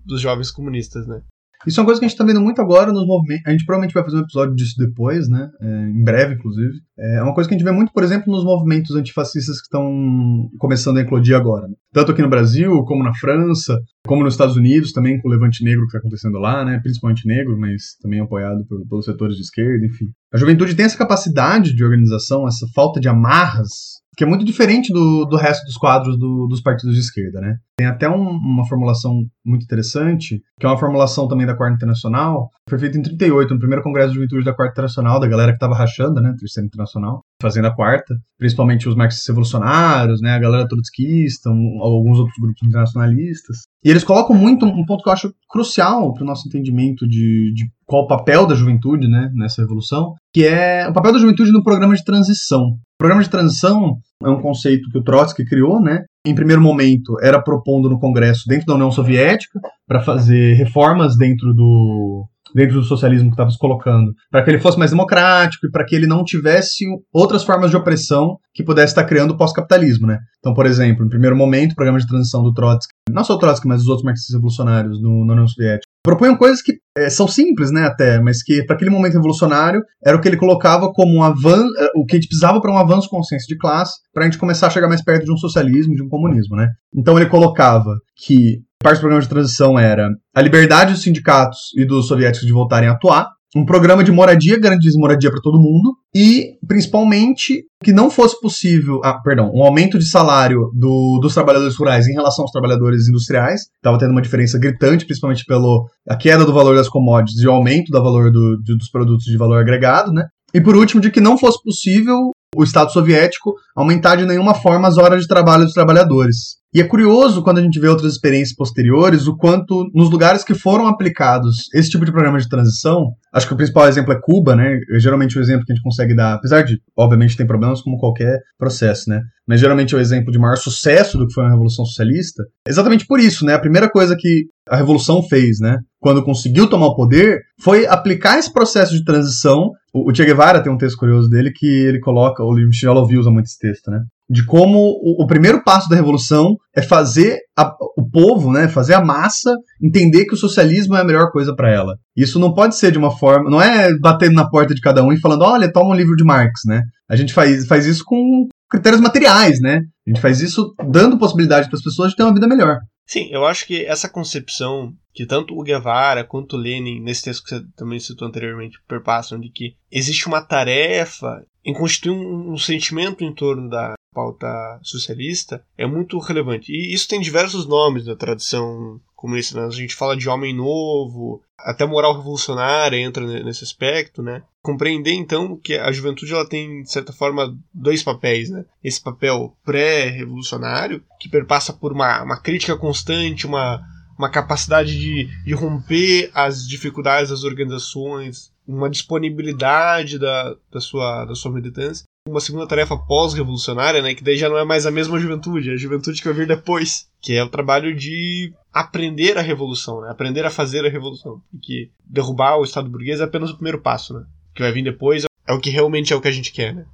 dos 0.05 0.21
jovens 0.21 0.51
comunistas, 0.51 1.07
né? 1.07 1.21
Isso 1.65 1.79
é 1.79 1.81
uma 1.81 1.85
coisa 1.85 1.99
que 1.99 2.05
a 2.05 2.07
gente 2.07 2.15
está 2.15 2.25
vendo 2.25 2.41
muito 2.41 2.61
agora 2.61 2.91
nos 2.91 3.05
movimentos. 3.05 3.43
A 3.45 3.51
gente 3.51 3.65
provavelmente 3.65 3.93
vai 3.93 4.03
fazer 4.03 4.17
um 4.17 4.21
episódio 4.21 4.55
disso 4.55 4.75
depois, 4.77 5.29
né? 5.29 5.49
É, 5.61 5.89
em 5.89 6.03
breve, 6.03 6.35
inclusive. 6.35 6.73
É 6.97 7.21
uma 7.23 7.33
coisa 7.33 7.47
que 7.47 7.55
a 7.55 7.57
gente 7.57 7.65
vê 7.65 7.71
muito, 7.71 7.91
por 7.93 8.03
exemplo, 8.03 8.31
nos 8.31 8.43
movimentos 8.43 8.95
antifascistas 8.95 9.57
que 9.57 9.63
estão 9.63 10.49
começando 10.59 10.97
a 10.97 11.01
eclodir 11.01 11.35
agora. 11.35 11.67
Né? 11.67 11.73
Tanto 11.93 12.11
aqui 12.11 12.21
no 12.21 12.29
Brasil, 12.29 12.83
como 12.83 13.03
na 13.03 13.13
França, 13.13 13.79
como 14.05 14.23
nos 14.23 14.33
Estados 14.33 14.55
Unidos, 14.55 14.91
também 14.91 15.19
com 15.19 15.27
o 15.27 15.31
levante 15.31 15.63
negro 15.63 15.81
que 15.81 15.87
está 15.87 15.99
acontecendo 15.99 16.37
lá, 16.37 16.65
né? 16.65 16.79
Principalmente 16.81 17.27
negro, 17.27 17.57
mas 17.57 17.95
também 18.01 18.19
apoiado 18.19 18.65
por, 18.67 18.85
pelos 18.87 19.05
setores 19.05 19.35
de 19.35 19.41
esquerda, 19.41 19.85
enfim. 19.85 20.05
A 20.33 20.37
juventude 20.37 20.75
tem 20.75 20.85
essa 20.85 20.97
capacidade 20.97 21.75
de 21.75 21.83
organização, 21.83 22.47
essa 22.47 22.65
falta 22.73 22.99
de 22.99 23.07
amarras 23.07 24.00
que 24.17 24.23
é 24.23 24.27
muito 24.27 24.43
diferente 24.43 24.91
do, 24.91 25.25
do 25.25 25.37
resto 25.37 25.65
dos 25.65 25.77
quadros 25.77 26.17
do, 26.17 26.47
dos 26.47 26.61
partidos 26.61 26.95
de 26.95 27.01
esquerda, 27.01 27.39
né? 27.39 27.57
Tem 27.77 27.87
até 27.87 28.09
um, 28.09 28.29
uma 28.29 28.67
formulação 28.67 29.21
muito 29.45 29.63
interessante, 29.63 30.41
que 30.59 30.65
é 30.65 30.69
uma 30.69 30.77
formulação 30.77 31.27
também 31.27 31.47
da 31.47 31.55
Quarta 31.55 31.75
Internacional, 31.75 32.49
foi 32.69 32.77
feita 32.77 32.97
em 32.97 33.01
38, 33.01 33.53
no 33.53 33.59
primeiro 33.59 33.83
Congresso 33.83 34.09
de 34.09 34.15
Juventude 34.15 34.43
da 34.43 34.53
Quarta 34.53 34.73
Internacional, 34.73 35.19
da 35.19 35.27
galera 35.27 35.51
que 35.51 35.55
estava 35.55 35.75
rachando, 35.75 36.21
né, 36.21 36.35
Terceira 36.37 36.67
Internacional, 36.67 37.23
fazendo 37.41 37.67
a 37.67 37.75
Quarta, 37.75 38.15
principalmente 38.37 38.87
os 38.87 38.95
marxistas 38.95 39.27
revolucionários, 39.27 40.21
né, 40.21 40.31
a 40.31 40.39
galera 40.39 40.67
trotskista, 40.67 41.49
um, 41.49 41.79
alguns 41.81 42.19
outros 42.19 42.37
grupos 42.39 42.65
internacionalistas. 42.65 43.57
E 43.83 43.89
eles 43.89 44.03
colocam 44.03 44.35
muito 44.35 44.65
um 44.65 44.85
ponto 44.85 45.03
que 45.03 45.09
eu 45.09 45.13
acho 45.13 45.33
crucial 45.49 46.13
para 46.13 46.23
o 46.23 46.25
nosso 46.25 46.47
entendimento 46.47 47.07
de, 47.07 47.51
de 47.53 47.65
qual 47.85 48.03
o 48.03 48.07
papel 48.07 48.45
da 48.45 48.55
juventude 48.55 49.07
né, 49.07 49.29
nessa 49.33 49.61
revolução, 49.61 50.13
que 50.33 50.45
é 50.45 50.87
o 50.87 50.93
papel 50.93 51.13
da 51.13 51.19
juventude 51.19 51.51
no 51.51 51.63
programa 51.63 51.95
de 51.95 52.03
transição. 52.03 52.61
O 52.61 52.97
programa 52.97 53.23
de 53.23 53.29
transição 53.29 53.97
é 54.23 54.29
um 54.29 54.39
conceito 54.39 54.89
que 54.91 54.97
o 54.97 55.03
Trotsky 55.03 55.43
criou, 55.43 55.81
né? 55.81 56.03
Em 56.25 56.35
primeiro 56.35 56.61
momento, 56.61 57.17
era 57.19 57.41
propondo 57.41 57.89
no 57.89 57.99
Congresso, 57.99 58.43
dentro 58.47 58.67
da 58.67 58.75
União 58.75 58.91
Soviética, 58.91 59.59
para 59.87 60.01
fazer 60.01 60.53
reformas 60.53 61.17
dentro 61.17 61.51
do, 61.51 62.27
dentro 62.53 62.75
do 62.75 62.83
socialismo 62.83 63.29
que 63.29 63.33
estava 63.33 63.49
se 63.49 63.57
colocando, 63.57 64.13
para 64.29 64.43
que 64.43 64.49
ele 64.49 64.59
fosse 64.59 64.77
mais 64.77 64.91
democrático 64.91 65.67
e 65.67 65.71
para 65.71 65.85
que 65.85 65.95
ele 65.95 66.07
não 66.07 66.23
tivesse 66.23 66.85
outras 67.13 67.43
formas 67.43 67.69
de 67.69 67.77
opressão 67.77 68.37
que 68.53 68.63
pudesse 68.63 68.91
estar 68.91 69.05
criando 69.05 69.31
o 69.31 69.37
pós-capitalismo, 69.37 70.07
né? 70.07 70.19
Então, 70.39 70.53
por 70.53 70.65
exemplo, 70.65 71.03
no 71.03 71.09
primeiro 71.09 71.35
momento, 71.35 71.71
o 71.71 71.75
programa 71.75 71.99
de 71.99 72.07
transição 72.07 72.43
do 72.43 72.53
Trotsky, 72.53 72.93
não 73.09 73.23
só 73.23 73.35
o 73.35 73.37
Trotsky, 73.37 73.67
mas 73.67 73.81
os 73.81 73.87
outros 73.87 74.03
marxistas 74.03 74.35
revolucionários 74.35 75.01
no, 75.01 75.25
na 75.25 75.33
União 75.33 75.47
Soviética, 75.47 75.87
propunham 76.03 76.35
coisas 76.35 76.61
que 76.61 76.73
é, 76.97 77.09
são 77.09 77.27
simples, 77.27 77.71
né, 77.71 77.85
até, 77.85 78.19
mas 78.19 78.43
que 78.43 78.63
para 78.65 78.75
aquele 78.75 78.89
momento 78.89 79.13
revolucionário 79.13 79.81
era 80.03 80.17
o 80.17 80.19
que 80.19 80.27
ele 80.27 80.37
colocava 80.37 80.91
como 80.91 81.15
um 81.15 81.23
avanço, 81.23 81.71
é, 81.77 81.87
o 81.95 82.05
que 82.05 82.15
a 82.15 82.19
gente 82.19 82.27
precisava 82.27 82.59
para 82.59 82.71
um 82.71 82.77
avanço 82.77 83.09
consciência 83.09 83.47
de 83.47 83.57
classe, 83.57 83.93
para 84.13 84.23
a 84.23 84.25
gente 84.25 84.37
começar 84.37 84.67
a 84.67 84.69
chegar 84.69 84.87
mais 84.87 85.03
perto 85.03 85.25
de 85.25 85.31
um 85.31 85.37
socialismo, 85.37 85.95
de 85.95 86.03
um 86.03 86.09
comunismo, 86.09 86.55
né? 86.55 86.69
Então 86.93 87.17
ele 87.17 87.29
colocava 87.29 87.95
que 88.17 88.59
parte 88.81 88.97
do 88.97 89.01
programa 89.01 89.21
de 89.21 89.29
transição 89.29 89.77
era 89.77 90.09
a 90.35 90.41
liberdade 90.41 90.93
dos 90.93 91.01
sindicatos 91.01 91.59
e 91.77 91.85
dos 91.85 92.07
soviéticos 92.07 92.47
de 92.47 92.53
voltarem 92.53 92.89
a 92.89 92.93
atuar, 92.93 93.29
um 93.55 93.65
programa 93.65 94.03
de 94.03 94.11
moradia, 94.11 94.57
garantia 94.57 94.91
moradia 94.95 95.29
para 95.29 95.41
todo 95.41 95.59
mundo, 95.59 95.93
e 96.15 96.53
principalmente 96.65 97.63
que 97.83 97.91
não 97.91 98.09
fosse 98.09 98.39
possível, 98.39 99.01
ah, 99.03 99.19
perdão, 99.21 99.51
um 99.53 99.63
aumento 99.63 99.99
de 99.99 100.07
salário 100.07 100.71
do, 100.73 101.19
dos 101.21 101.33
trabalhadores 101.33 101.75
rurais 101.75 102.07
em 102.07 102.13
relação 102.13 102.43
aos 102.43 102.51
trabalhadores 102.51 103.09
industriais, 103.09 103.61
estava 103.75 103.97
tendo 103.97 104.11
uma 104.11 104.21
diferença 104.21 104.57
gritante, 104.57 105.05
principalmente 105.05 105.43
pelo 105.45 105.85
a 106.07 106.15
queda 106.15 106.45
do 106.45 106.53
valor 106.53 106.75
das 106.75 106.87
commodities 106.87 107.41
e 107.41 107.47
o 107.47 107.51
aumento 107.51 107.91
do 107.91 108.01
valor 108.01 108.31
do, 108.31 108.57
dos 108.57 108.89
produtos 108.89 109.25
de 109.25 109.37
valor 109.37 109.59
agregado, 109.59 110.13
né? 110.13 110.25
E 110.53 110.61
por 110.61 110.75
último, 110.75 111.01
de 111.01 111.11
que 111.11 111.21
não 111.21 111.37
fosse 111.37 111.61
possível 111.63 112.31
o 112.55 112.63
Estado 112.63 112.91
soviético 112.91 113.53
aumentar 113.75 114.17
de 114.17 114.25
nenhuma 114.25 114.53
forma 114.53 114.87
as 114.87 114.97
horas 114.97 115.21
de 115.21 115.27
trabalho 115.27 115.63
dos 115.63 115.73
trabalhadores. 115.73 116.59
E 116.73 116.79
é 116.79 116.85
curioso 116.85 117.43
quando 117.43 117.57
a 117.57 117.61
gente 117.61 117.79
vê 117.79 117.87
outras 117.89 118.13
experiências 118.13 118.55
posteriores 118.55 119.27
o 119.27 119.35
quanto 119.35 119.89
nos 119.93 120.09
lugares 120.09 120.41
que 120.41 120.53
foram 120.53 120.87
aplicados 120.87 121.67
esse 121.73 121.89
tipo 121.89 122.05
de 122.05 122.13
programa 122.13 122.39
de 122.39 122.47
transição, 122.47 123.11
acho 123.33 123.45
que 123.45 123.53
o 123.53 123.57
principal 123.57 123.89
exemplo 123.89 124.13
é 124.13 124.19
Cuba, 124.21 124.55
né? 124.55 124.79
Geralmente 124.97 125.37
o 125.37 125.41
exemplo 125.41 125.65
que 125.65 125.73
a 125.73 125.75
gente 125.75 125.83
consegue 125.83 126.15
dar, 126.15 126.35
apesar 126.35 126.61
de, 126.61 126.77
obviamente, 126.97 127.35
tem 127.35 127.45
problemas 127.45 127.81
como 127.81 127.97
qualquer 127.97 128.39
processo, 128.57 129.09
né? 129.09 129.21
Mas 129.45 129.59
geralmente 129.59 129.93
é 129.93 129.97
o 129.97 130.01
exemplo 130.01 130.31
de 130.31 130.39
maior 130.39 130.55
sucesso 130.55 131.17
do 131.17 131.27
que 131.27 131.33
foi 131.33 131.43
a 131.43 131.49
Revolução 131.49 131.83
Socialista. 131.83 132.41
Exatamente 132.65 133.05
por 133.05 133.19
isso, 133.19 133.45
né? 133.45 133.53
A 133.53 133.59
primeira 133.59 133.89
coisa 133.89 134.15
que 134.17 134.45
a 134.69 134.77
Revolução 134.77 135.21
fez, 135.23 135.59
né? 135.59 135.77
Quando 135.99 136.23
conseguiu 136.23 136.69
tomar 136.69 136.87
o 136.87 136.95
poder, 136.95 137.41
foi 137.61 137.85
aplicar 137.85 138.39
esse 138.39 138.51
processo 138.51 138.93
de 138.93 139.03
transição. 139.03 139.71
O, 139.93 140.13
Che 140.13 140.23
Guevara 140.25 140.61
tem 140.61 140.71
um 140.71 140.77
texto 140.77 140.97
curioso 140.97 141.29
dele 141.29 141.51
que 141.53 141.65
ele 141.65 141.99
coloca, 141.99 142.43
o 142.43 142.53
Michel 142.53 142.93
Louvi 142.93 143.17
usa 143.17 143.29
muito 143.29 143.45
esse 143.45 143.57
texto, 143.57 143.91
né? 143.91 144.01
de 144.31 144.45
como 144.45 144.79
o, 145.03 145.21
o, 145.21 145.27
primeiro 145.27 145.61
passo 145.61 145.89
da 145.89 145.95
revolução 145.97 146.55
é 146.73 146.81
fazer 146.81 147.39
a, 147.57 147.69
o 147.97 148.09
povo, 148.09 148.49
né, 148.49 148.69
fazer 148.69 148.93
a 148.93 149.03
massa 149.03 149.53
entender 149.83 150.23
que 150.23 150.33
o 150.33 150.37
socialismo 150.37 150.95
é 150.95 151.01
a 151.01 151.03
melhor 151.03 151.29
coisa 151.31 151.53
para 151.53 151.69
ela. 151.69 151.97
Isso 152.15 152.39
não 152.39 152.53
pode 152.53 152.77
ser 152.77 152.93
de 152.93 152.97
uma 152.97 153.11
forma, 153.11 153.49
não 153.49 153.61
é 153.61 153.93
batendo 153.99 154.35
na 154.35 154.49
porta 154.49 154.73
de 154.73 154.79
cada 154.79 155.03
um 155.03 155.11
e 155.11 155.19
falando, 155.19 155.41
olha, 155.41 155.69
toma 155.69 155.89
um 155.89 155.97
livro 155.97 156.15
de 156.15 156.23
Marx, 156.23 156.61
né? 156.65 156.81
A 157.09 157.17
gente 157.17 157.33
faz, 157.33 157.67
faz 157.67 157.85
isso 157.85 158.05
com 158.05 158.47
critérios 158.69 159.01
materiais, 159.01 159.59
né? 159.59 159.81
A 160.07 160.09
gente 160.09 160.21
faz 160.21 160.39
isso 160.39 160.73
dando 160.89 161.17
possibilidade 161.17 161.67
para 161.67 161.75
as 161.75 161.83
pessoas 161.83 162.11
de 162.11 162.15
ter 162.15 162.23
uma 162.23 162.33
vida 162.33 162.47
melhor. 162.47 162.77
Sim, 163.05 163.27
eu 163.31 163.45
acho 163.45 163.67
que 163.67 163.83
essa 163.85 164.07
concepção 164.07 164.93
que 165.13 165.25
tanto 165.25 165.57
o 165.57 165.63
Guevara 165.63 166.23
quanto 166.23 166.55
o 166.55 166.59
Lenin, 166.59 166.99
nesse 166.99 167.23
texto 167.23 167.43
que 167.43 167.49
você 167.49 167.65
também 167.75 167.99
citou 167.99 168.27
anteriormente, 168.27 168.79
perpassam 168.87 169.39
de 169.39 169.49
que 169.49 169.75
existe 169.91 170.27
uma 170.27 170.41
tarefa 170.41 171.45
em 171.63 171.73
constituir 171.73 172.11
um, 172.11 172.53
um 172.53 172.57
sentimento 172.57 173.23
em 173.23 173.33
torno 173.33 173.69
da 173.69 173.93
pauta 174.13 174.79
socialista 174.83 175.63
é 175.77 175.85
muito 175.85 176.19
relevante. 176.19 176.71
E 176.71 176.93
isso 176.93 177.07
tem 177.07 177.21
diversos 177.21 177.65
nomes 177.65 178.05
na 178.05 178.15
tradição 178.15 178.99
comunista. 179.15 179.59
Né? 179.59 179.67
A 179.67 179.69
gente 179.69 179.95
fala 179.95 180.17
de 180.17 180.27
homem 180.27 180.53
novo, 180.53 181.41
até 181.57 181.85
moral 181.85 182.17
revolucionária 182.17 182.97
entra 182.97 183.25
nesse 183.43 183.63
aspecto, 183.63 184.21
né? 184.21 184.43
Compreender 184.61 185.13
então 185.13 185.55
que 185.55 185.75
a 185.75 185.91
juventude 185.91 186.33
ela 186.33 186.47
tem 186.47 186.83
de 186.83 186.91
certa 186.91 187.13
forma 187.13 187.57
dois 187.73 188.03
papéis, 188.03 188.49
né? 188.49 188.65
Esse 188.83 189.01
papel 189.01 189.55
pré-revolucionário 189.63 191.03
que 191.19 191.29
perpassa 191.29 191.71
por 191.71 191.93
uma, 191.93 192.23
uma 192.23 192.39
crítica 192.39 192.75
constante, 192.75 193.47
uma 193.47 193.81
uma 194.21 194.29
capacidade 194.29 194.99
de, 194.99 195.25
de 195.43 195.53
romper 195.53 196.29
as 196.33 196.67
dificuldades 196.67 197.31
das 197.31 197.43
organizações, 197.43 198.51
uma 198.67 198.87
disponibilidade 198.87 200.19
da, 200.19 200.55
da, 200.71 200.79
sua, 200.79 201.25
da 201.25 201.33
sua 201.33 201.51
militância. 201.51 202.05
Uma 202.29 202.39
segunda 202.39 202.67
tarefa 202.67 202.95
pós-revolucionária, 202.95 203.99
né, 203.99 204.13
que 204.13 204.23
daí 204.23 204.37
já 204.37 204.47
não 204.47 204.59
é 204.59 204.63
mais 204.63 204.85
a 204.85 204.91
mesma 204.91 205.19
juventude, 205.19 205.71
é 205.71 205.73
a 205.73 205.77
juventude 205.77 206.21
que 206.21 206.27
vai 206.27 206.37
vir 206.37 206.47
depois, 206.47 207.07
que 207.19 207.33
é 207.33 207.43
o 207.43 207.49
trabalho 207.49 207.95
de 207.95 208.53
aprender 208.71 209.39
a 209.39 209.41
revolução, 209.41 210.01
né, 210.01 210.09
aprender 210.11 210.45
a 210.45 210.51
fazer 210.51 210.85
a 210.85 210.89
revolução. 210.89 211.41
Porque 211.49 211.89
derrubar 212.05 212.57
o 212.57 212.63
Estado 212.63 212.87
burguês 212.87 213.19
é 213.19 213.23
apenas 213.23 213.49
o 213.49 213.55
primeiro 213.55 213.81
passo, 213.81 214.13
né, 214.13 214.23
o 214.51 214.53
que 214.53 214.61
vai 214.61 214.71
vir 214.71 214.83
depois 214.83 215.25
é 215.47 215.53
o 215.53 215.59
que 215.59 215.71
realmente 215.71 216.13
é 216.13 216.15
o 216.15 216.21
que 216.21 216.27
a 216.27 216.31
gente 216.31 216.51
quer, 216.51 216.75
né. 216.75 216.85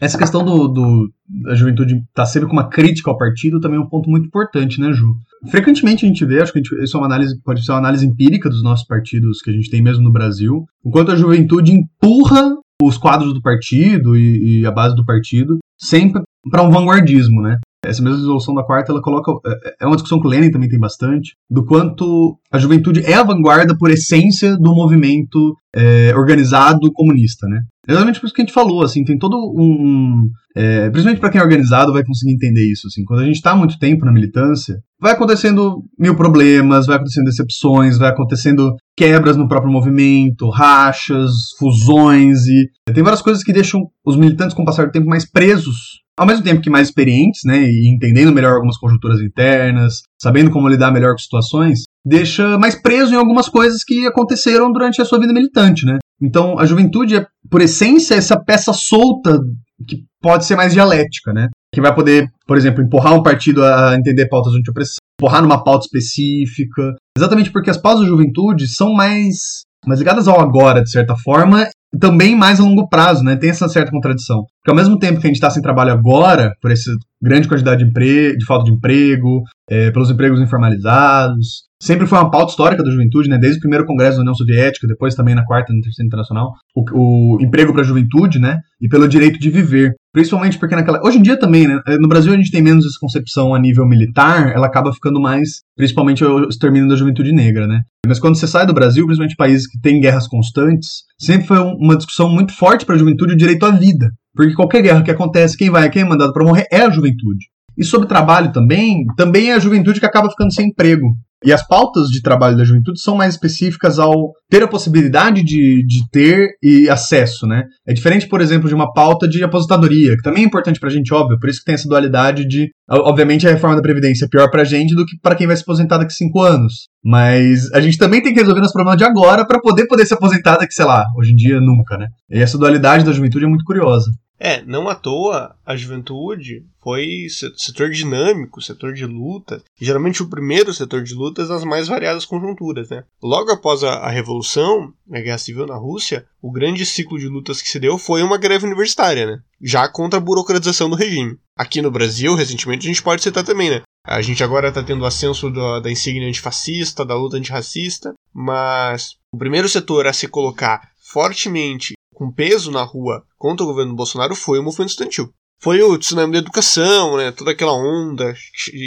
Essa 0.00 0.18
questão 0.18 0.44
do, 0.44 0.68
do 0.68 1.10
da 1.28 1.54
juventude 1.54 1.94
estar 1.94 2.06
tá 2.14 2.26
sempre 2.26 2.48
com 2.48 2.54
uma 2.54 2.68
crítica 2.68 3.10
ao 3.10 3.16
partido 3.16 3.60
também 3.60 3.78
é 3.78 3.82
um 3.82 3.88
ponto 3.88 4.10
muito 4.10 4.26
importante, 4.26 4.80
né, 4.80 4.92
Ju? 4.92 5.14
Frequentemente 5.50 6.04
a 6.04 6.08
gente 6.08 6.24
vê, 6.24 6.42
acho 6.42 6.52
que 6.52 6.58
gente, 6.58 6.74
isso 6.82 6.96
é 6.96 7.00
uma 7.00 7.06
análise, 7.06 7.40
pode 7.42 7.64
ser 7.64 7.72
uma 7.72 7.78
análise 7.78 8.06
empírica 8.06 8.48
dos 8.48 8.62
nossos 8.62 8.86
partidos 8.86 9.40
que 9.40 9.50
a 9.50 9.52
gente 9.52 9.70
tem 9.70 9.82
mesmo 9.82 10.02
no 10.02 10.12
Brasil, 10.12 10.64
enquanto 10.84 11.12
a 11.12 11.16
juventude 11.16 11.72
empurra 11.72 12.56
os 12.82 12.98
quadros 12.98 13.32
do 13.34 13.42
partido 13.42 14.16
e, 14.16 14.60
e 14.60 14.66
a 14.66 14.70
base 14.70 14.94
do 14.94 15.04
partido 15.04 15.58
sempre 15.78 16.22
para 16.50 16.62
um 16.62 16.70
vanguardismo, 16.70 17.40
né? 17.40 17.58
Essa 17.84 18.02
mesma 18.02 18.18
resolução 18.18 18.54
da 18.54 18.62
quarta, 18.62 18.92
ela 18.92 19.00
coloca. 19.00 19.32
É, 19.46 19.76
é 19.80 19.86
uma 19.86 19.96
discussão 19.96 20.20
que 20.20 20.26
o 20.26 20.30
Lenin 20.30 20.50
também 20.50 20.68
tem 20.68 20.78
bastante, 20.78 21.34
do 21.48 21.64
quanto 21.64 22.38
a 22.52 22.58
juventude 22.58 23.02
é 23.04 23.14
a 23.14 23.24
vanguarda 23.24 23.76
por 23.76 23.90
essência 23.90 24.56
do 24.56 24.74
movimento 24.74 25.56
é, 25.74 26.14
organizado 26.14 26.92
comunista, 26.92 27.46
né? 27.46 27.62
Exatamente 27.90 28.20
por 28.20 28.26
isso 28.26 28.34
que 28.34 28.42
a 28.42 28.44
gente 28.44 28.54
falou, 28.54 28.84
assim, 28.84 29.02
tem 29.02 29.18
todo 29.18 29.36
um. 29.36 30.28
é, 30.56 30.88
principalmente 30.90 31.20
para 31.20 31.30
quem 31.30 31.40
é 31.40 31.42
organizado 31.42 31.92
vai 31.92 32.04
conseguir 32.04 32.34
entender 32.34 32.70
isso, 32.70 32.86
assim. 32.86 33.04
Quando 33.04 33.20
a 33.20 33.24
gente 33.24 33.36
está 33.36 33.54
muito 33.54 33.78
tempo 33.78 34.04
na 34.04 34.12
militância, 34.12 34.76
vai 35.00 35.12
acontecendo 35.12 35.82
mil 35.98 36.14
problemas, 36.14 36.86
vai 36.86 36.96
acontecendo 36.96 37.24
decepções, 37.24 37.98
vai 37.98 38.10
acontecendo 38.10 38.74
quebras 38.96 39.36
no 39.36 39.48
próprio 39.48 39.72
movimento, 39.72 40.48
rachas, 40.50 41.32
fusões 41.58 42.46
e 42.46 42.68
tem 42.92 43.02
várias 43.02 43.22
coisas 43.22 43.42
que 43.42 43.52
deixam 43.52 43.80
os 44.04 44.16
militantes 44.16 44.54
com 44.54 44.62
o 44.62 44.64
passar 44.64 44.86
do 44.86 44.92
tempo 44.92 45.08
mais 45.08 45.28
presos 45.28 46.00
ao 46.20 46.26
mesmo 46.26 46.44
tempo 46.44 46.60
que 46.60 46.68
mais 46.68 46.88
experientes, 46.88 47.40
né, 47.46 47.62
e 47.62 47.88
entendendo 47.88 48.30
melhor 48.30 48.52
algumas 48.52 48.76
conjunturas 48.76 49.22
internas, 49.22 50.02
sabendo 50.20 50.50
como 50.50 50.68
lidar 50.68 50.92
melhor 50.92 51.12
com 51.12 51.18
situações, 51.18 51.84
deixa 52.04 52.58
mais 52.58 52.74
preso 52.74 53.14
em 53.14 53.16
algumas 53.16 53.48
coisas 53.48 53.82
que 53.82 54.06
aconteceram 54.06 54.70
durante 54.70 55.00
a 55.00 55.04
sua 55.06 55.18
vida 55.18 55.32
militante, 55.32 55.86
né? 55.86 55.96
Então, 56.20 56.58
a 56.58 56.66
juventude 56.66 57.16
é, 57.16 57.26
por 57.50 57.60
essência, 57.60 58.14
essa 58.14 58.38
peça 58.38 58.72
solta 58.72 59.38
que 59.86 60.04
pode 60.20 60.44
ser 60.44 60.56
mais 60.56 60.72
dialética, 60.72 61.32
né? 61.32 61.48
que 61.72 61.80
vai 61.80 61.94
poder, 61.94 62.28
por 62.46 62.56
exemplo, 62.56 62.82
empurrar 62.82 63.14
um 63.14 63.22
partido 63.22 63.64
a 63.64 63.94
entender 63.96 64.28
pautas 64.28 64.54
anti-opressão, 64.54 64.98
empurrar 65.18 65.42
numa 65.42 65.62
pauta 65.62 65.86
específica. 65.86 66.94
Exatamente 67.16 67.50
porque 67.50 67.70
as 67.70 67.76
pautas 67.76 68.02
da 68.02 68.08
juventude 68.08 68.66
são 68.66 68.92
mais, 68.92 69.62
mais 69.86 70.00
ligadas 70.00 70.26
ao 70.26 70.40
agora, 70.40 70.82
de 70.82 70.90
certa 70.90 71.14
forma, 71.16 71.68
e 71.94 71.98
também 71.98 72.36
mais 72.36 72.58
a 72.58 72.64
longo 72.64 72.88
prazo, 72.88 73.22
né? 73.22 73.36
Tem 73.36 73.50
essa 73.50 73.68
certa 73.68 73.90
contradição. 73.90 74.44
Porque 74.58 74.70
ao 74.70 74.76
mesmo 74.76 74.98
tempo 74.98 75.20
que 75.20 75.26
a 75.26 75.28
gente 75.28 75.36
está 75.36 75.50
sem 75.50 75.62
trabalho 75.62 75.92
agora, 75.92 76.52
por 76.60 76.70
essa 76.70 76.90
grande 77.22 77.48
quantidade 77.48 77.84
de, 77.84 77.90
empre... 77.90 78.36
de 78.36 78.44
falta 78.44 78.64
de 78.64 78.72
emprego, 78.72 79.42
é, 79.68 79.90
pelos 79.90 80.10
empregos 80.10 80.40
informalizados, 80.40 81.64
sempre 81.80 82.06
foi 82.06 82.18
uma 82.18 82.30
pauta 82.30 82.50
histórica 82.50 82.82
da 82.82 82.90
juventude, 82.90 83.28
né? 83.28 83.38
Desde 83.38 83.58
o 83.58 83.60
primeiro 83.60 83.86
congresso 83.86 84.16
da 84.16 84.22
União 84.22 84.34
Soviética, 84.34 84.86
depois 84.86 85.14
também 85.14 85.34
na 85.34 85.44
quarta 85.44 85.72
na 85.72 85.80
terceira 85.80 86.06
internacional, 86.06 86.52
o, 86.74 87.36
o 87.36 87.42
emprego 87.42 87.72
para 87.72 87.82
a 87.82 87.84
juventude, 87.84 88.38
né? 88.38 88.58
E 88.80 88.88
pelo 88.88 89.08
direito 89.08 89.38
de 89.38 89.50
viver. 89.50 89.94
Principalmente 90.12 90.58
porque 90.58 90.74
naquela. 90.74 91.00
Hoje 91.04 91.18
em 91.18 91.22
dia 91.22 91.38
também, 91.38 91.66
né? 91.66 91.80
No 92.00 92.08
Brasil 92.08 92.32
a 92.32 92.36
gente 92.36 92.50
tem 92.50 92.62
menos 92.62 92.84
essa 92.84 92.98
concepção 93.00 93.54
a 93.54 93.58
nível 93.58 93.86
militar, 93.86 94.52
ela 94.54 94.66
acaba 94.66 94.92
ficando 94.92 95.20
mais, 95.20 95.60
principalmente 95.76 96.24
o 96.24 96.48
extermínio 96.48 96.88
da 96.88 96.96
juventude 96.96 97.32
negra, 97.32 97.66
né? 97.66 97.82
Mas 98.06 98.18
quando 98.18 98.36
você 98.36 98.46
sai 98.46 98.66
do 98.66 98.74
Brasil, 98.74 99.04
principalmente 99.04 99.36
países 99.36 99.66
que 99.66 99.80
têm 99.80 100.00
guerras 100.00 100.26
constantes, 100.26 101.04
sempre 101.18 101.46
foi 101.46 101.58
uma 101.58 101.96
discussão 101.96 102.28
muito 102.28 102.52
forte 102.52 102.84
para 102.84 102.96
a 102.96 102.98
juventude 102.98 103.34
o 103.34 103.36
direito 103.36 103.64
à 103.64 103.70
vida. 103.70 104.10
Porque 104.34 104.54
qualquer 104.54 104.82
guerra 104.82 105.02
que 105.02 105.10
acontece, 105.10 105.56
quem 105.56 105.70
vai, 105.70 105.88
quem 105.90 106.02
é 106.02 106.04
mandado 106.04 106.32
para 106.32 106.44
morrer 106.44 106.66
é 106.70 106.82
a 106.82 106.90
juventude. 106.90 107.46
E 107.76 107.84
sobre 107.84 108.08
trabalho 108.08 108.52
também, 108.52 109.04
também 109.16 109.50
é 109.50 109.54
a 109.54 109.58
juventude 109.58 110.00
que 110.00 110.06
acaba 110.06 110.30
ficando 110.30 110.52
sem 110.52 110.68
emprego. 110.68 111.14
E 111.44 111.52
as 111.52 111.66
pautas 111.66 112.08
de 112.08 112.20
trabalho 112.20 112.56
da 112.56 112.64
juventude 112.64 113.00
são 113.00 113.16
mais 113.16 113.34
específicas 113.34 113.98
ao 113.98 114.32
ter 114.48 114.62
a 114.62 114.68
possibilidade 114.68 115.42
de, 115.42 115.84
de 115.86 116.00
ter 116.12 116.50
e 116.62 116.88
acesso, 116.88 117.46
né? 117.46 117.64
É 117.86 117.94
diferente, 117.94 118.28
por 118.28 118.40
exemplo, 118.40 118.68
de 118.68 118.74
uma 118.74 118.92
pauta 118.92 119.26
de 119.26 119.42
aposentadoria, 119.42 120.16
que 120.16 120.22
também 120.22 120.42
é 120.42 120.46
importante 120.46 120.78
pra 120.78 120.90
gente, 120.90 121.14
óbvio, 121.14 121.38
por 121.38 121.48
isso 121.48 121.60
que 121.60 121.64
tem 121.64 121.74
essa 121.74 121.88
dualidade 121.88 122.46
de, 122.46 122.68
obviamente, 122.90 123.46
a 123.46 123.50
reforma 123.50 123.76
da 123.76 123.82
Previdência 123.82 124.26
é 124.26 124.28
pior 124.28 124.50
pra 124.50 124.64
gente 124.64 124.94
do 124.94 125.06
que 125.06 125.18
para 125.22 125.34
quem 125.34 125.46
vai 125.46 125.56
se 125.56 125.62
aposentar 125.62 125.98
daqui 125.98 126.12
cinco 126.12 126.40
anos. 126.42 126.88
Mas 127.02 127.72
a 127.72 127.80
gente 127.80 127.96
também 127.96 128.22
tem 128.22 128.34
que 128.34 128.40
resolver 128.40 128.60
os 128.60 128.72
problemas 128.72 128.98
de 128.98 129.04
agora 129.04 129.46
para 129.46 129.60
poder 129.60 129.86
poder 129.86 130.04
se 130.04 130.12
aposentar 130.12 130.58
daqui, 130.58 130.74
sei 130.74 130.84
lá, 130.84 131.04
hoje 131.16 131.32
em 131.32 131.36
dia 131.36 131.60
nunca, 131.60 131.96
né? 131.96 132.08
E 132.30 132.38
essa 132.38 132.58
dualidade 132.58 133.04
da 133.04 133.12
juventude 133.12 133.44
é 133.44 133.48
muito 133.48 133.64
curiosa. 133.64 134.10
É, 134.42 134.62
não 134.62 134.88
à 134.88 134.94
toa 134.94 135.54
a 135.66 135.76
juventude 135.76 136.64
foi 136.82 137.26
setor 137.58 137.90
dinâmico, 137.90 138.62
setor 138.62 138.94
de 138.94 139.04
luta, 139.04 139.62
geralmente 139.78 140.22
o 140.22 140.30
primeiro 140.30 140.72
setor 140.72 141.02
de 141.02 141.12
lutas 141.12 141.50
nas 141.50 141.62
mais 141.62 141.88
variadas 141.88 142.24
conjunturas, 142.24 142.88
né? 142.88 143.04
Logo 143.22 143.52
após 143.52 143.84
a, 143.84 143.96
a 143.96 144.08
Revolução, 144.08 144.94
a 145.12 145.20
Guerra 145.20 145.36
Civil 145.36 145.66
na 145.66 145.76
Rússia, 145.76 146.24
o 146.40 146.50
grande 146.50 146.86
ciclo 146.86 147.18
de 147.18 147.28
lutas 147.28 147.60
que 147.60 147.68
se 147.68 147.78
deu 147.78 147.98
foi 147.98 148.22
uma 148.22 148.38
greve 148.38 148.64
universitária, 148.64 149.26
né? 149.26 149.42
Já 149.60 149.86
contra 149.88 150.18
a 150.18 150.22
burocratização 150.22 150.88
do 150.88 150.96
regime. 150.96 151.38
Aqui 151.54 151.82
no 151.82 151.90
Brasil, 151.90 152.34
recentemente, 152.34 152.86
a 152.86 152.88
gente 152.88 153.02
pode 153.02 153.22
citar 153.22 153.44
também, 153.44 153.68
né? 153.68 153.82
A 154.06 154.22
gente 154.22 154.42
agora 154.42 154.68
está 154.68 154.82
tendo 154.82 155.02
o 155.02 155.06
ascenso 155.06 155.50
da, 155.50 155.80
da 155.80 155.90
insígnia 155.90 156.26
antifascista, 156.26 157.04
da 157.04 157.14
luta 157.14 157.36
antirracista, 157.36 158.14
mas 158.32 159.16
o 159.34 159.36
primeiro 159.36 159.68
setor 159.68 160.06
a 160.06 160.14
se 160.14 160.26
colocar 160.26 160.88
fortemente 160.98 161.92
com 162.20 162.30
peso 162.30 162.70
na 162.70 162.82
rua 162.82 163.24
contra 163.38 163.64
o 163.64 163.66
governo 163.66 163.94
Bolsonaro 163.94 164.34
foi 164.34 164.58
o 164.58 164.62
movimento 164.62 164.90
estudantil. 164.90 165.32
Foi 165.58 165.82
o 165.82 165.96
tsunami 165.96 166.34
da 166.34 166.38
educação, 166.38 167.16
né? 167.16 167.32
Toda 167.32 167.52
aquela 167.52 167.72
onda 167.72 168.34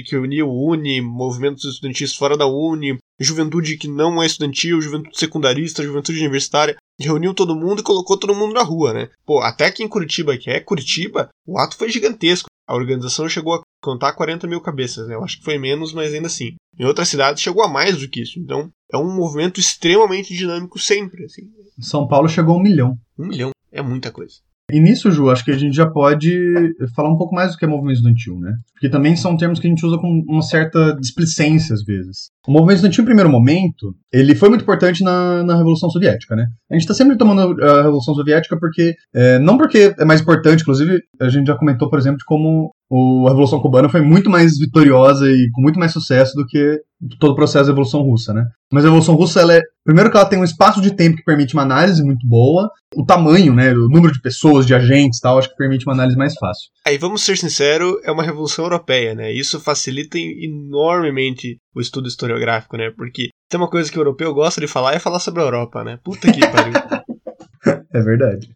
que 0.08 0.16
uniu 0.16 0.48
Uni, 0.48 1.02
movimentos 1.02 1.66
estudantis 1.66 2.16
fora 2.16 2.38
da 2.38 2.46
Uni, 2.46 2.98
juventude 3.20 3.78
que 3.78 3.88
não 3.88 4.22
é 4.22 4.28
estudantil, 4.28 4.80
juventude 4.80 5.18
secundarista, 5.18 5.82
juventude 5.82 6.20
universitária, 6.20 6.78
reuniu 7.00 7.34
todo 7.34 7.56
mundo 7.56 7.80
e 7.80 7.84
colocou 7.84 8.18
todo 8.18 8.36
mundo 8.36 8.54
na 8.54 8.62
rua, 8.62 8.94
né? 8.94 9.10
Pô, 9.26 9.40
até 9.40 9.66
aqui 9.66 9.84
em 9.84 9.90
Curitiba, 9.90 10.38
que 10.38 10.52
é 10.52 10.60
Curitiba, 10.60 11.30
o 11.48 11.58
ato 11.58 11.76
foi 11.76 11.90
gigantesco. 11.90 12.50
A 12.68 12.76
organização 12.76 13.28
chegou 13.28 13.56
a 13.56 13.62
contar 13.82 14.14
40 14.14 14.48
mil 14.48 14.62
cabeças, 14.62 15.08
né? 15.08 15.16
Eu 15.16 15.24
acho 15.24 15.38
que 15.38 15.44
foi 15.44 15.58
menos, 15.58 15.94
mas 15.94 16.14
ainda 16.14 16.28
assim. 16.28 16.56
Em 16.80 16.86
outras 16.86 17.10
cidades 17.10 17.44
chegou 17.44 17.64
a 17.64 17.68
mais 17.68 18.00
do 18.00 18.10
que 18.10 18.22
isso. 18.22 18.40
Então, 18.40 18.70
é 18.92 18.98
um 18.98 19.14
movimento 19.14 19.60
extremamente 19.60 20.34
dinâmico 20.34 20.80
sempre, 20.80 21.26
assim. 21.26 21.44
São 21.80 22.08
Paulo 22.08 22.30
chegou 22.30 22.56
a 22.56 22.58
um 22.58 22.64
milhão. 22.64 22.98
Um 23.18 23.28
milhão 23.28 23.52
é 23.72 23.82
muita 23.82 24.12
coisa. 24.12 24.36
E 24.72 24.80
nisso, 24.80 25.12
Ju, 25.12 25.30
acho 25.30 25.44
que 25.44 25.52
a 25.52 25.58
gente 25.58 25.76
já 25.76 25.86
pode 25.86 26.74
falar 26.96 27.12
um 27.12 27.18
pouco 27.18 27.36
mais 27.36 27.52
do 27.52 27.58
que 27.58 27.66
é 27.66 27.68
movimento 27.68 27.98
estudantil, 27.98 28.40
né? 28.40 28.54
Porque 28.74 28.90
também 28.90 29.16
são 29.16 29.36
termos 29.36 29.60
que 29.60 29.68
a 29.68 29.70
gente 29.70 29.86
usa 29.86 29.98
com 29.98 30.24
uma 30.28 30.42
certa 30.42 30.96
displicência 31.00 31.74
às 31.74 31.84
vezes. 31.84 32.30
O 32.48 32.52
movimento 32.52 32.78
estudantil, 32.78 33.04
em 33.04 33.06
primeiro 33.06 33.30
momento, 33.30 33.94
ele 34.12 34.34
foi 34.36 34.50
muito 34.50 34.62
importante 34.62 35.04
na, 35.04 35.44
na 35.44 35.58
Revolução 35.58 35.90
Soviética, 35.90 36.36
né? 36.36 36.48
A 36.72 36.76
gente 36.76 36.84
está 36.84 36.94
sempre 36.94 37.18
tomando 37.18 37.62
a 37.62 37.84
Revolução 37.84 38.16
Soviética 38.16 38.58
porque, 38.58 38.96
é, 39.14 39.38
não 39.40 39.58
porque 39.58 39.94
é 40.00 40.06
mais 40.06 40.22
importante, 40.22 40.62
inclusive 40.62 41.02
a 41.20 41.30
gente 41.30 41.48
já 41.48 41.56
comentou, 41.56 41.90
por 41.90 42.00
exemplo, 42.00 42.18
de 42.18 42.26
como 42.26 42.74
o, 42.96 43.26
a 43.26 43.32
Revolução 43.32 43.60
Cubana 43.60 43.90
foi 43.90 44.02
muito 44.02 44.30
mais 44.30 44.56
vitoriosa 44.60 45.26
e 45.26 45.50
com 45.52 45.64
muito 45.64 45.80
mais 45.80 45.92
sucesso 45.92 46.36
do 46.36 46.46
que 46.46 46.80
todo 47.20 47.32
o 47.32 47.36
processo 47.36 47.66
da 47.66 47.72
Revolução 47.72 48.04
Russa, 48.04 48.32
né? 48.36 48.46
Mas 48.72 48.84
a 48.86 48.88
Revolução 48.88 49.16
Russa, 49.16 49.42
ela 49.42 49.56
é, 49.56 49.62
primeiro 49.84 50.12
que 50.12 50.16
ela 50.16 50.28
tem 50.28 50.38
um 50.38 50.44
espaço 50.44 50.80
de 50.80 50.96
tempo 50.96 51.18
que 51.18 51.24
permite 51.24 51.56
uma 51.56 51.64
análise 51.64 52.04
muito 52.04 52.28
boa, 52.28 52.70
o 52.96 53.04
tamanho, 53.04 53.52
né, 53.52 53.72
o 53.72 53.90
número 53.90 54.14
de 54.14 54.22
pessoas, 54.22 54.68
de 54.68 54.76
agentes 54.76 55.20
tal, 55.20 55.40
acho 55.40 55.50
que 55.50 55.56
permite 55.56 55.88
uma 55.88 55.96
análise 55.96 56.16
mais 56.16 56.36
fácil. 56.36 56.70
Aí, 56.86 57.00
vamos 57.00 57.24
ser 57.24 57.36
sinceros, 57.36 57.96
é 58.04 58.12
uma 58.12 58.22
revolução 58.22 58.66
europeia, 58.66 59.16
né? 59.16 59.34
Isso 59.34 59.60
facilita 59.60 60.20
enormemente 60.20 61.58
o 61.76 61.82
estudo 61.82 62.08
historiográfico, 62.08 62.78
né? 62.78 62.92
Porque 62.96 63.30
tem 63.50 63.60
uma 63.60 63.70
coisa 63.70 63.92
que 63.92 63.98
o 63.98 64.02
europeu 64.02 64.32
gosta 64.36 64.62
de 64.62 64.68
falar 64.68 64.94
é 64.94 65.00
falar 65.00 65.20
sobre 65.20 65.42
a 65.42 65.46
Europa, 65.46 65.84
né? 65.84 65.98
Puta 66.04 66.32
que 66.32 66.42
pariu. 66.42 66.74
é 67.92 68.02
verdade. 68.02 68.50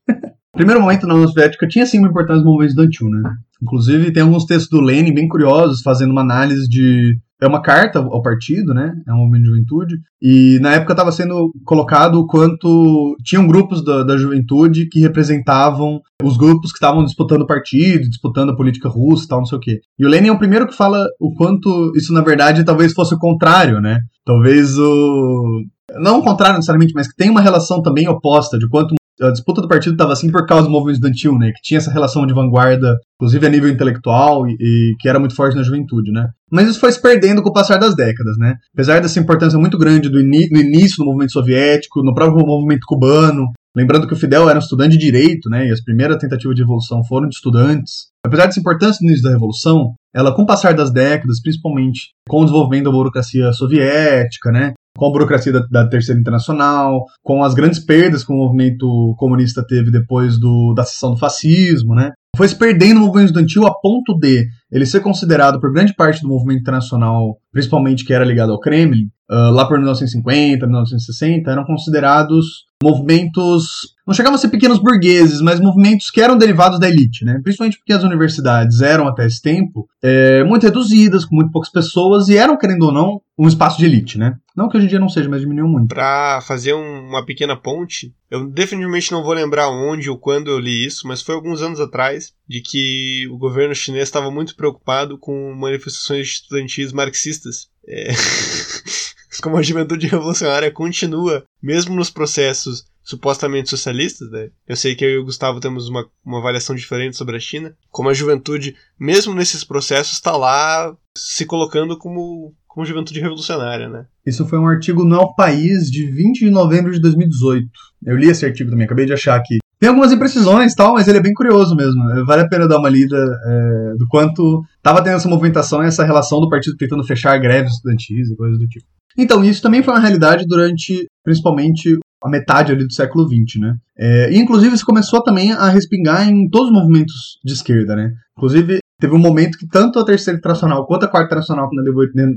Primeiro 0.57 0.81
momento 0.81 1.05
na 1.05 1.13
União 1.13 1.27
Soviética 1.27 1.67
tinha 1.67 1.85
sim 1.85 1.99
uma 1.99 2.07
importância 2.07 2.43
no 2.43 2.49
movimento 2.49 2.71
estudantil, 2.71 3.09
né? 3.09 3.31
Inclusive 3.61 4.11
tem 4.11 4.23
alguns 4.23 4.43
textos 4.43 4.69
do 4.69 4.83
Lenin 4.83 5.13
bem 5.13 5.27
curiosos, 5.27 5.81
fazendo 5.81 6.11
uma 6.11 6.21
análise 6.21 6.67
de 6.67 7.15
é 7.39 7.45
uma 7.47 7.61
carta 7.61 7.99
ao 7.99 8.23
partido, 8.23 8.73
né? 8.73 8.95
É 9.07 9.13
um 9.13 9.17
movimento 9.17 9.43
de 9.43 9.49
juventude. 9.49 9.95
E 10.19 10.57
na 10.59 10.73
época 10.73 10.93
estava 10.93 11.11
sendo 11.11 11.51
colocado 11.63 12.15
o 12.15 12.25
quanto 12.25 13.15
tinham 13.23 13.47
grupos 13.47 13.85
da, 13.85 14.01
da 14.01 14.17
juventude 14.17 14.87
que 14.89 14.99
representavam 14.99 16.01
os 16.23 16.35
grupos 16.35 16.71
que 16.71 16.77
estavam 16.77 17.05
disputando 17.05 17.43
o 17.43 17.47
partido, 17.47 18.09
disputando 18.09 18.49
a 18.49 18.55
política 18.55 18.89
russa 18.89 19.25
e 19.25 19.27
tal, 19.27 19.39
não 19.39 19.45
sei 19.45 19.57
o 19.59 19.61
quê. 19.61 19.79
E 19.99 20.05
o 20.05 20.09
Lenin 20.09 20.29
é 20.29 20.31
o 20.31 20.39
primeiro 20.39 20.65
que 20.65 20.75
fala 20.75 21.05
o 21.19 21.31
quanto 21.35 21.91
isso, 21.95 22.11
na 22.11 22.21
verdade, 22.21 22.65
talvez 22.65 22.93
fosse 22.93 23.13
o 23.13 23.19
contrário, 23.19 23.79
né? 23.79 23.99
Talvez 24.25 24.75
o. 24.79 25.61
Não 25.99 26.19
o 26.19 26.23
contrário 26.23 26.55
necessariamente, 26.55 26.93
mas 26.95 27.07
que 27.07 27.15
tem 27.15 27.29
uma 27.29 27.41
relação 27.41 27.81
também 27.83 28.07
oposta 28.09 28.57
de 28.57 28.67
quanto 28.67 28.95
a 29.21 29.31
disputa 29.31 29.61
do 29.61 29.67
partido 29.67 29.93
estava 29.93 30.13
assim 30.13 30.31
por 30.31 30.45
causa 30.45 30.65
do 30.65 30.71
movimento 30.71 30.95
estudantil, 30.95 31.37
né? 31.37 31.51
Que 31.51 31.61
tinha 31.61 31.77
essa 31.77 31.91
relação 31.91 32.25
de 32.25 32.33
vanguarda, 32.33 32.97
inclusive 33.15 33.45
a 33.45 33.49
nível 33.49 33.69
intelectual, 33.69 34.47
e, 34.47 34.55
e, 34.59 34.95
que 34.99 35.09
era 35.09 35.19
muito 35.19 35.35
forte 35.35 35.55
na 35.55 35.63
juventude, 35.63 36.11
né? 36.11 36.29
Mas 36.51 36.67
isso 36.67 36.79
foi 36.79 36.91
se 36.91 37.01
perdendo 37.01 37.41
com 37.41 37.49
o 37.49 37.53
passar 37.53 37.77
das 37.77 37.95
décadas, 37.95 38.37
né? 38.37 38.55
Apesar 38.73 39.01
dessa 39.01 39.19
importância 39.19 39.57
muito 39.59 39.77
grande 39.77 40.09
do 40.09 40.17
no 40.17 40.59
início 40.59 40.97
do 40.97 41.05
movimento 41.05 41.31
soviético, 41.31 42.03
no 42.03 42.13
próprio 42.13 42.45
movimento 42.45 42.85
cubano, 42.87 43.47
lembrando 43.75 44.07
que 44.07 44.13
o 44.13 44.17
Fidel 44.17 44.49
era 44.49 44.57
um 44.57 44.61
estudante 44.61 44.97
de 44.97 45.05
direito, 45.05 45.49
né? 45.49 45.67
E 45.67 45.71
as 45.71 45.83
primeiras 45.83 46.17
tentativas 46.17 46.55
de 46.55 46.61
revolução 46.61 47.03
foram 47.03 47.27
de 47.27 47.35
estudantes. 47.35 48.07
Apesar 48.25 48.45
dessa 48.45 48.59
importância 48.59 48.99
no 49.01 49.09
início 49.09 49.23
da 49.23 49.31
revolução, 49.31 49.93
ela 50.13 50.33
com 50.33 50.41
o 50.41 50.45
passar 50.47 50.73
das 50.73 50.91
décadas, 50.91 51.41
principalmente 51.41 52.09
com 52.27 52.41
o 52.41 52.45
desenvolvimento 52.45 52.85
da 52.85 52.91
burocracia 52.91 53.53
soviética, 53.53 54.51
né? 54.51 54.73
Com 54.97 55.05
a 55.05 55.11
burocracia 55.11 55.53
da, 55.53 55.59
da, 55.71 55.87
Terceira 55.87 56.19
Internacional, 56.19 57.05
com 57.23 57.43
as 57.43 57.53
grandes 57.53 57.79
perdas 57.79 58.25
que 58.25 58.33
o 58.33 58.35
movimento 58.35 59.15
comunista 59.17 59.63
teve 59.65 59.91
depois 59.91 60.39
do, 60.39 60.73
da 60.73 60.83
sessão 60.83 61.11
do 61.11 61.17
fascismo, 61.17 61.95
né? 61.95 62.11
Foi 62.35 62.47
se 62.47 62.55
perdendo 62.55 62.97
o 62.97 63.05
movimento 63.05 63.27
estudantil 63.27 63.65
a 63.65 63.73
ponto 63.79 64.17
de 64.19 64.45
ele 64.71 64.85
ser 64.85 64.99
considerado 64.99 65.59
por 65.59 65.71
grande 65.71 65.93
parte 65.95 66.21
do 66.21 66.27
movimento 66.27 66.61
internacional, 66.61 67.37
principalmente 67.51 68.03
que 68.03 68.13
era 68.13 68.25
ligado 68.25 68.51
ao 68.51 68.59
Kremlin, 68.59 69.07
uh, 69.29 69.51
lá 69.51 69.65
por 69.67 69.77
1950, 69.77 70.65
1960, 70.65 71.51
eram 71.51 71.65
considerados 71.65 72.67
movimentos, 72.81 73.95
não 74.05 74.13
chegavam 74.13 74.35
a 74.35 74.37
ser 74.37 74.49
pequenos 74.49 74.77
burgueses, 74.77 75.41
mas 75.41 75.59
movimentos 75.59 76.11
que 76.11 76.21
eram 76.21 76.37
derivados 76.37 76.79
da 76.79 76.87
elite, 76.87 77.25
né? 77.25 77.39
Principalmente 77.41 77.77
porque 77.77 77.93
as 77.93 78.03
universidades 78.03 78.81
eram 78.81 79.07
até 79.07 79.25
esse 79.25 79.41
tempo 79.41 79.87
é, 80.01 80.43
muito 80.43 80.63
reduzidas, 80.63 81.25
com 81.25 81.35
muito 81.35 81.51
poucas 81.51 81.71
pessoas 81.71 82.29
e 82.29 82.37
eram, 82.37 82.57
querendo 82.57 82.83
ou 82.83 82.91
não, 82.91 83.21
um 83.37 83.47
espaço 83.47 83.79
de 83.79 83.85
elite, 83.85 84.17
né? 84.19 84.35
Não 84.55 84.69
que 84.69 84.77
hoje 84.77 84.85
em 84.85 84.89
dia 84.89 84.99
não 84.99 85.09
seja, 85.09 85.27
mas 85.27 85.41
diminuiu 85.41 85.67
muito. 85.67 85.87
Para 85.87 86.39
fazer 86.41 86.73
um, 86.73 87.07
uma 87.07 87.25
pequena 87.25 87.55
ponte, 87.55 88.13
eu 88.29 88.47
definitivamente 88.47 89.11
não 89.11 89.23
vou 89.23 89.33
lembrar 89.33 89.69
onde 89.69 90.09
ou 90.09 90.17
quando 90.17 90.49
eu 90.49 90.59
li 90.59 90.85
isso, 90.85 91.07
mas 91.07 91.21
foi 91.21 91.33
alguns 91.33 91.63
anos 91.63 91.79
atrás, 91.79 92.31
de 92.47 92.61
que 92.61 93.27
o 93.31 93.37
governo 93.37 93.73
chinês 93.73 94.03
estava 94.03 94.29
muito 94.29 94.55
preocupado 94.55 95.17
com 95.17 95.53
manifestações 95.55 96.27
estudantis 96.27 96.93
marxistas. 96.93 97.69
É... 97.87 98.11
como 99.39 99.57
a 99.57 99.61
juventude 99.61 100.07
revolucionária 100.07 100.71
continua, 100.71 101.43
mesmo 101.61 101.95
nos 101.95 102.09
processos 102.09 102.85
supostamente 103.07 103.69
socialistas, 103.69 104.29
né? 104.29 104.49
Eu 104.67 104.75
sei 104.75 104.93
que 104.93 105.05
eu 105.05 105.09
e 105.09 105.17
o 105.17 105.23
Gustavo 105.23 105.61
temos 105.61 105.87
uma, 105.87 106.05
uma 106.25 106.39
avaliação 106.39 106.75
diferente 106.75 107.15
sobre 107.15 107.37
a 107.37 107.39
China, 107.39 107.73
como 107.89 108.09
a 108.09 108.13
juventude, 108.13 108.75
mesmo 108.99 109.33
nesses 109.33 109.63
processos, 109.63 110.13
está 110.13 110.35
lá 110.35 110.93
se 111.15 111.45
colocando 111.45 111.97
como, 111.97 112.53
como 112.67 112.85
juventude 112.85 113.21
revolucionária, 113.21 113.87
né? 113.87 114.05
Isso 114.25 114.45
foi 114.45 114.59
um 114.59 114.67
artigo 114.67 115.05
no 115.05 115.33
País 115.35 115.89
de 115.89 116.05
20 116.05 116.39
de 116.39 116.49
novembro 116.49 116.91
de 116.91 116.99
2018. 116.99 117.69
Eu 118.05 118.17
li 118.17 118.27
esse 118.27 118.45
artigo 118.45 118.69
também, 118.69 118.85
acabei 118.85 119.05
de 119.05 119.13
achar 119.13 119.37
aqui. 119.37 119.59
Tem 119.79 119.87
algumas 119.87 120.11
imprecisões 120.11 120.73
tal, 120.73 120.93
mas 120.93 121.07
ele 121.07 121.19
é 121.19 121.21
bem 121.21 121.33
curioso 121.33 121.75
mesmo. 121.75 122.03
Vale 122.25 122.41
a 122.41 122.49
pena 122.49 122.67
dar 122.67 122.79
uma 122.79 122.89
lida 122.89 123.15
é, 123.15 123.93
do 123.97 124.07
quanto 124.09 124.63
estava 124.75 125.01
tendo 125.01 125.15
essa 125.15 125.29
movimentação 125.29 125.81
e 125.81 125.87
essa 125.87 126.03
relação 126.03 126.41
do 126.41 126.49
partido 126.49 126.75
tentando 126.75 127.05
fechar 127.05 127.37
greves 127.37 127.73
estudantis 127.73 128.29
e 128.29 128.35
coisas 128.35 128.57
do 128.57 128.67
tipo. 128.67 128.85
Então, 129.17 129.43
isso 129.43 129.61
também 129.61 129.81
foi 129.81 129.93
uma 129.93 129.99
realidade 129.99 130.45
durante, 130.45 131.07
principalmente, 131.23 131.97
a 132.23 132.29
metade 132.29 132.71
ali 132.71 132.85
do 132.85 132.93
século 132.93 133.27
XX, 133.27 133.59
né? 133.59 133.75
É, 133.97 134.31
e, 134.31 134.37
inclusive, 134.37 134.75
isso 134.75 134.85
começou 134.85 135.23
também 135.23 135.51
a 135.51 135.69
respingar 135.69 136.27
em 136.27 136.47
todos 136.49 136.69
os 136.69 136.73
movimentos 136.73 137.39
de 137.43 137.53
esquerda, 137.53 137.95
né? 137.95 138.11
Inclusive, 138.37 138.79
teve 138.99 139.13
um 139.13 139.19
momento 139.19 139.57
que 139.57 139.67
tanto 139.67 139.99
a 139.99 140.05
terceira 140.05 140.37
internacional 140.37 140.85
quanto 140.85 141.05
a 141.05 141.07
quarta 141.07 141.27
internacional, 141.27 141.69
que 141.69 141.75
na 141.75 141.83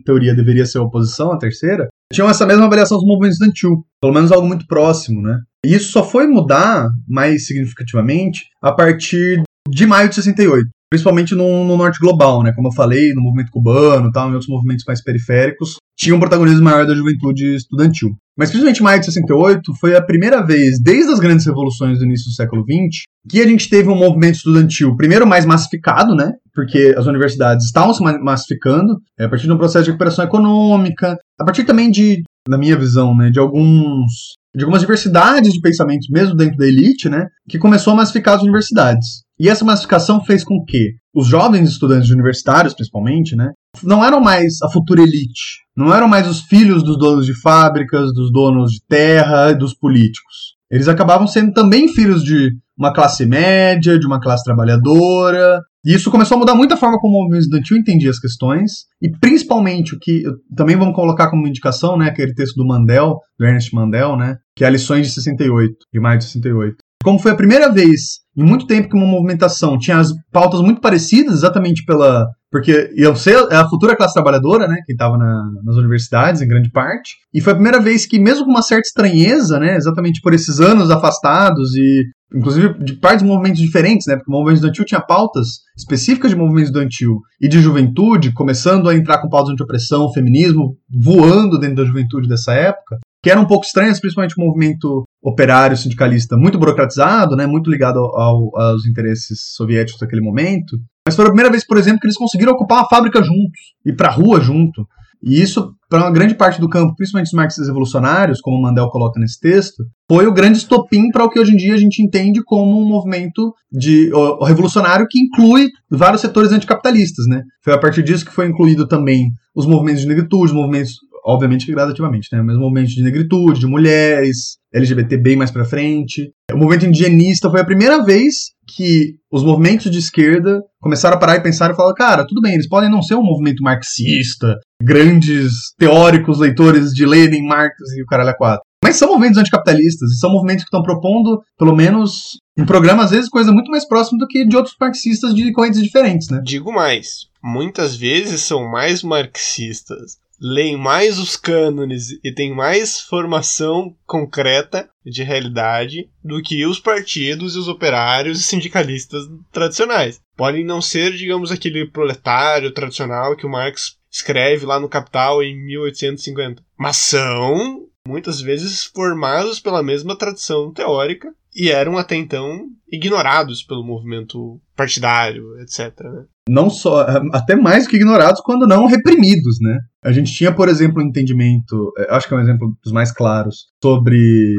teoria 0.05 0.35
deveria 0.35 0.67
ser 0.67 0.79
a 0.79 0.83
oposição 0.83 1.33
à 1.33 1.39
terceira, 1.39 1.89
tinham 2.13 2.29
essa 2.29 2.47
mesma 2.47 2.67
avaliação 2.67 2.99
dos 2.99 3.07
movimentos 3.07 3.37
estudantil, 3.37 3.85
pelo 4.01 4.15
menos 4.15 4.33
algo 4.33 4.47
muito 4.47 4.67
próximo, 4.67 5.21
né? 5.23 5.39
E 5.65 5.75
isso 5.75 5.93
só 5.93 6.03
foi 6.03 6.27
mudar 6.27 6.89
mais 7.07 7.47
significativamente 7.47 8.47
a 8.63 8.73
partir 8.73 9.43
de 9.69 9.87
maio 9.87 10.09
de 10.09 10.15
68 10.15 10.69
principalmente 10.91 11.37
no, 11.37 11.65
no, 11.65 11.77
norte 11.77 12.01
global, 12.01 12.43
né? 12.43 12.53
Como 12.53 12.69
eu 12.69 12.73
falei, 12.73 13.15
no 13.15 13.23
movimento 13.23 13.53
cubano, 13.53 14.11
tal, 14.11 14.29
em 14.29 14.33
outros 14.33 14.49
movimentos 14.49 14.85
mais 14.85 15.03
periféricos, 15.03 15.77
tinha 15.97 16.15
um 16.15 16.19
protagonismo 16.19 16.65
maior 16.65 16.85
da 16.85 16.95
juventude 16.95 17.55
estudantil. 17.55 18.11
Mas 18.37 18.49
principalmente 18.49 18.83
maio 18.83 18.99
de 18.99 19.07
68 19.07 19.73
foi 19.79 19.95
a 19.95 20.03
primeira 20.03 20.45
vez, 20.45 20.81
desde 20.83 21.13
as 21.13 21.21
grandes 21.21 21.47
revoluções 21.47 21.99
do 21.99 22.05
início 22.05 22.31
do 22.31 22.35
século 22.35 22.65
XX, 22.65 23.05
que 23.29 23.41
a 23.41 23.47
gente 23.47 23.69
teve 23.69 23.89
um 23.89 23.95
movimento 23.95 24.37
estudantil, 24.37 24.97
primeiro 24.97 25.27
mais 25.27 25.47
massificado, 25.47 26.15
né? 26.15 26.33
Porque 26.53 26.95
as 26.97 27.07
universidades 27.07 27.67
estavam 27.67 27.95
se 27.95 28.03
massificando, 28.03 28.99
é, 29.19 29.27
a 29.27 29.29
partir 29.29 29.47
de 29.47 29.53
um 29.53 29.59
processo 29.59 29.85
de 29.85 29.91
recuperação 29.91 30.25
econômica, 30.25 31.17
a 31.39 31.45
partir 31.45 31.65
também 31.65 31.91
de, 31.91 32.23
na 32.49 32.59
minha 32.59 32.77
visão, 32.77 33.15
né, 33.17 33.31
de 33.31 33.39
alguns 33.39 34.40
de 34.55 34.65
algumas 34.65 34.81
diversidades 34.81 35.53
de 35.53 35.61
pensamentos, 35.61 36.09
mesmo 36.11 36.35
dentro 36.35 36.57
da 36.57 36.67
elite, 36.67 37.09
né, 37.09 37.27
que 37.49 37.59
começou 37.59 37.93
a 37.93 37.97
massificar 37.97 38.37
as 38.37 38.43
universidades. 38.43 39.23
E 39.39 39.49
essa 39.49 39.65
massificação 39.65 40.23
fez 40.23 40.45
com 40.45 40.65
que 40.65 40.95
os 41.15 41.27
jovens 41.27 41.69
estudantes 41.69 42.11
universitários, 42.11 42.75
principalmente, 42.75 43.37
né, 43.37 43.51
não 43.83 44.05
eram 44.05 44.21
mais 44.21 44.61
a 44.63 44.71
futura 44.71 45.03
elite, 45.03 45.61
não 45.77 45.95
eram 45.95 46.09
mais 46.09 46.29
os 46.29 46.43
filhos 46.43 46.83
dos 46.83 46.99
donos 46.99 47.27
de 47.27 47.41
fábricas, 47.41 48.13
dos 48.13 48.31
donos 48.33 48.73
de 48.73 48.81
terra, 48.89 49.53
dos 49.53 49.75
políticos. 49.75 50.57
Eles 50.71 50.89
acabavam 50.89 51.27
sendo 51.27 51.53
também 51.53 51.89
filhos 51.89 52.23
de 52.23 52.51
uma 52.79 52.93
classe 52.93 53.27
média, 53.27 53.99
de 53.99 54.07
uma 54.07 54.21
classe 54.21 54.45
trabalhadora. 54.45 55.61
E 55.85 55.95
isso 55.95 56.11
começou 56.11 56.37
a 56.37 56.39
mudar 56.39 56.55
muito 56.55 56.75
a 56.75 56.77
forma 56.77 56.99
como 56.99 57.17
o 57.17 57.23
movimento 57.23 57.43
estudantil 57.43 57.77
entendia 57.77 58.11
as 58.11 58.19
questões, 58.19 58.85
e 59.01 59.11
principalmente 59.11 59.95
o 59.95 59.99
que 59.99 60.23
também 60.55 60.77
vamos 60.77 60.95
colocar 60.95 61.31
como 61.31 61.47
indicação, 61.47 61.97
né, 61.97 62.09
aquele 62.09 62.35
texto 62.35 62.57
do 62.57 62.67
Mandel, 62.67 63.19
do 63.39 63.47
Ernest 63.47 63.75
Mandel, 63.75 64.17
né, 64.17 64.37
que 64.55 64.63
é 64.63 64.67
a 64.67 64.71
Lições 64.71 65.07
de 65.07 65.15
68, 65.15 65.75
de 65.93 66.01
maio 66.01 66.19
de 66.19 66.25
68. 66.25 66.77
Como 67.03 67.19
foi 67.19 67.33
a 67.33 67.37
primeira 67.37 67.73
vez 67.73 68.21
em 68.37 68.45
muito 68.45 68.67
tempo 68.67 68.89
que 68.89 68.97
uma 68.97 69.07
movimentação 69.07 69.79
tinha 69.79 69.99
as 69.99 70.13
pautas 70.31 70.61
muito 70.61 70.81
parecidas, 70.81 71.35
exatamente 71.37 71.85
pela. 71.85 72.27
Porque 72.51 72.91
iam 72.97 73.15
ser 73.15 73.37
a 73.53 73.69
futura 73.69 73.97
classe 73.97 74.15
trabalhadora, 74.15 74.67
né? 74.67 74.77
Que 74.85 74.93
estava 74.93 75.17
na, 75.17 75.51
nas 75.65 75.77
universidades, 75.77 76.43
em 76.43 76.49
grande 76.49 76.71
parte. 76.71 77.15
E 77.33 77.41
foi 77.41 77.53
a 77.53 77.57
primeira 77.57 77.81
vez 77.81 78.07
que, 78.07 78.19
mesmo 78.19 78.45
com 78.45 78.51
uma 78.51 78.63
certa 78.63 78.89
estranheza, 78.89 79.59
né? 79.59 79.77
Exatamente 79.77 80.21
por 80.21 80.35
esses 80.35 80.61
anos 80.61 80.91
afastados 80.91 81.75
e. 81.77 82.05
Inclusive 82.33 82.75
de 82.79 82.93
partes 82.93 83.25
de 83.25 83.29
movimentos 83.29 83.61
diferentes, 83.61 84.07
né? 84.07 84.15
Porque 84.15 84.31
o 84.31 84.33
movimento 84.33 84.59
estudantil 84.59 84.85
tinha 84.85 85.01
pautas 85.01 85.47
específicas 85.77 86.31
de 86.31 86.37
movimento 86.37 86.67
estudantil 86.67 87.19
e 87.41 87.49
de 87.49 87.61
juventude, 87.61 88.33
começando 88.33 88.89
a 88.89 88.95
entrar 88.95 89.21
com 89.21 89.29
pautas 89.29 89.57
de 89.57 89.63
opressão, 89.63 90.13
feminismo, 90.13 90.77
voando 90.89 91.59
dentro 91.59 91.77
da 91.77 91.85
juventude 91.85 92.29
dessa 92.29 92.53
época 92.53 92.99
que 93.23 93.31
eram 93.31 93.43
um 93.43 93.47
pouco 93.47 93.67
estranhas, 93.67 94.01
principalmente 94.01 94.35
o 94.37 94.45
movimento 94.45 95.05
operário 95.23 95.77
sindicalista 95.77 96.37
muito 96.37 96.59
burocratizado, 96.59 97.37
né, 97.37 97.47
muito 97.47 97.71
ligado 97.71 97.99
ao, 97.99 98.59
aos 98.59 98.87
interesses 98.87 99.53
soviéticos 99.55 100.01
daquele 100.01 100.23
momento. 100.23 100.79
Mas 101.11 101.17
foi 101.17 101.25
a 101.25 101.29
primeira 101.29 101.51
vez, 101.51 101.67
por 101.67 101.77
exemplo, 101.77 101.99
que 101.99 102.07
eles 102.07 102.17
conseguiram 102.17 102.53
ocupar 102.53 102.85
a 102.85 102.89
fábrica 102.89 103.21
juntos, 103.21 103.75
ir 103.85 103.97
para 103.97 104.09
a 104.09 104.13
rua 104.13 104.41
junto. 104.41 104.87
E 105.21 105.43
isso, 105.43 105.75
para 105.89 106.05
uma 106.05 106.11
grande 106.13 106.37
parte 106.37 106.61
do 106.61 106.69
campo, 106.69 106.95
principalmente 106.95 107.27
os 107.27 107.33
marxistas 107.33 107.67
revolucionários, 107.67 108.41
como 108.41 108.57
o 108.57 108.63
Mandel 108.63 108.89
coloca 108.91 109.19
nesse 109.19 109.41
texto, 109.41 109.83
foi 110.09 110.29
o 110.29 110.33
grande 110.33 110.59
estopim 110.59 111.11
para 111.11 111.25
o 111.25 111.29
que 111.29 111.41
hoje 111.41 111.53
em 111.53 111.57
dia 111.57 111.75
a 111.75 111.79
gente 111.79 112.01
entende 112.01 112.41
como 112.45 112.81
um 112.81 112.89
movimento 112.89 113.53
de 113.73 114.09
revolucionário 114.47 115.09
que 115.11 115.19
inclui 115.19 115.67
vários 115.91 116.21
setores 116.21 116.53
anticapitalistas, 116.53 117.27
né? 117.27 117.43
Foi 117.65 117.75
a 117.75 117.79
partir 117.79 118.05
disso 118.05 118.25
que 118.25 118.33
foi 118.33 118.47
incluído 118.47 118.87
também 118.87 119.33
os 119.53 119.67
movimentos 119.67 120.03
de 120.03 120.07
negritude, 120.07 120.45
os 120.45 120.53
movimentos 120.53 120.95
obviamente 121.25 121.71
gradativamente, 121.71 122.29
né? 122.33 122.41
Mas 122.41 122.57
movimento 122.57 122.89
de 122.89 123.03
negritude, 123.03 123.61
de 123.61 123.67
mulheres, 123.67 124.59
LGBT 124.73 125.17
bem 125.19 125.37
mais 125.37 125.51
pra 125.51 125.65
frente. 125.65 126.33
O 126.53 126.57
movimento 126.57 126.87
indigenista 126.87 127.51
foi 127.51 127.61
a 127.61 127.65
primeira 127.65 128.05
vez 128.05 128.53
que 128.75 129.15
os 129.31 129.45
movimentos 129.45 129.91
de 129.91 129.99
esquerda 129.99 130.61
começaram 130.81 131.17
a 131.17 131.21
parar 131.21 131.37
e 131.37 131.43
pensar 131.43 131.71
e 131.71 131.77
falar, 131.77 131.95
cara, 131.95 132.27
tudo 132.27 132.41
bem, 132.41 132.55
eles 132.55 132.69
podem 132.69 132.91
não 132.91 133.03
ser 133.03 133.15
um 133.15 133.23
movimento 133.23 133.63
marxista, 133.63 134.57
grandes 134.83 135.53
teóricos, 135.79 136.39
leitores 136.39 136.93
de 136.93 137.05
Lenin, 137.05 137.47
Marx 137.47 137.75
e 137.97 138.03
o 138.03 138.07
caralho 138.07 138.31
a 138.31 138.37
quatro. 138.37 138.63
Mas 138.83 138.97
são 138.97 139.09
movimentos 139.09 139.39
anticapitalistas, 139.39 140.11
e 140.11 140.19
são 140.19 140.33
movimentos 140.33 140.65
que 140.65 140.69
estão 140.69 140.83
propondo, 140.83 141.43
pelo 141.59 141.77
menos, 141.77 142.39
um 142.59 142.65
programa, 142.65 143.05
às 143.05 143.11
vezes, 143.11 143.29
coisa 143.29 143.53
muito 143.53 143.71
mais 143.71 143.87
próxima 143.87 144.19
do 144.19 144.27
que 144.27 144.47
de 144.47 144.57
outros 144.57 144.75
marxistas 144.81 145.35
de 145.35 145.53
correntes 145.53 145.83
diferentes, 145.83 146.29
né? 146.31 146.41
Digo 146.43 146.73
mais, 146.73 147.27
muitas 147.45 147.95
vezes 147.95 148.41
são 148.41 148.67
mais 148.71 149.03
marxistas 149.03 150.17
leem 150.41 150.77
mais 150.77 151.19
os 151.19 151.37
cânones 151.37 152.09
e 152.25 152.33
têm 152.33 152.55
mais 152.55 153.01
formação 153.01 153.95
concreta 154.07 154.89
de 155.05 155.23
realidade 155.23 156.09
do 156.25 156.43
que 156.43 156.65
os 156.65 156.81
partidos 156.81 157.55
e 157.55 157.59
os 157.59 157.69
operários 157.69 158.41
e 158.41 158.43
sindicalistas 158.43 159.25
tradicionais. 159.53 160.21
Podem 160.37 160.65
não 160.65 160.81
ser, 160.81 161.13
digamos, 161.13 161.51
aquele 161.51 161.87
proletário 161.87 162.73
tradicional 162.73 163.37
que 163.37 163.45
o 163.45 163.51
Marx 163.51 163.99
escreve 164.11 164.65
lá 164.65 164.81
no 164.81 164.89
Capital 164.89 165.43
em 165.43 165.57
1850, 165.67 166.63
mas 166.77 166.97
são 166.97 167.87
muitas 168.07 168.41
vezes 168.41 168.85
formados 168.85 169.61
pela 169.61 169.83
mesma 169.83 170.17
tradição 170.17 170.73
teórica 170.73 171.29
e 171.55 171.71
eram 171.71 171.99
até 171.99 172.15
então 172.15 172.67
ignorados 172.91 173.63
pelo 173.63 173.85
movimento 173.85 174.61
partidário, 174.77 175.59
etc. 175.61 175.93
Né? 176.05 176.25
Não 176.49 176.71
só, 176.71 177.07
até 177.33 177.55
mais 177.55 177.87
que 177.87 177.97
ignorados, 177.97 178.41
quando 178.41 178.67
não 178.67 178.87
reprimidos, 178.87 179.59
né? 179.61 179.79
A 180.03 180.13
gente 180.13 180.33
tinha, 180.33 180.53
por 180.53 180.69
exemplo, 180.69 181.03
um 181.03 181.07
entendimento, 181.07 181.93
é, 181.99 182.15
acho 182.15 182.27
que 182.27 182.35
é 182.35 182.37
um 182.37 182.41
exemplo 182.41 182.77
dos 182.83 182.93
mais 182.93 183.13
claros, 183.13 183.67
sobre, 183.83 184.55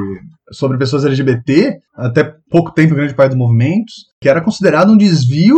sobre 0.52 0.78
pessoas 0.78 1.04
LGBT, 1.04 1.80
até 1.96 2.36
pouco 2.50 2.72
tempo, 2.72 2.96
grande 2.96 3.16
parte 3.16 3.32
dos 3.32 3.40
movimentos, 3.40 3.94
que 4.22 4.30
era 4.30 4.42
considerado 4.42 4.92
um 4.92 4.98
desvio 4.98 5.56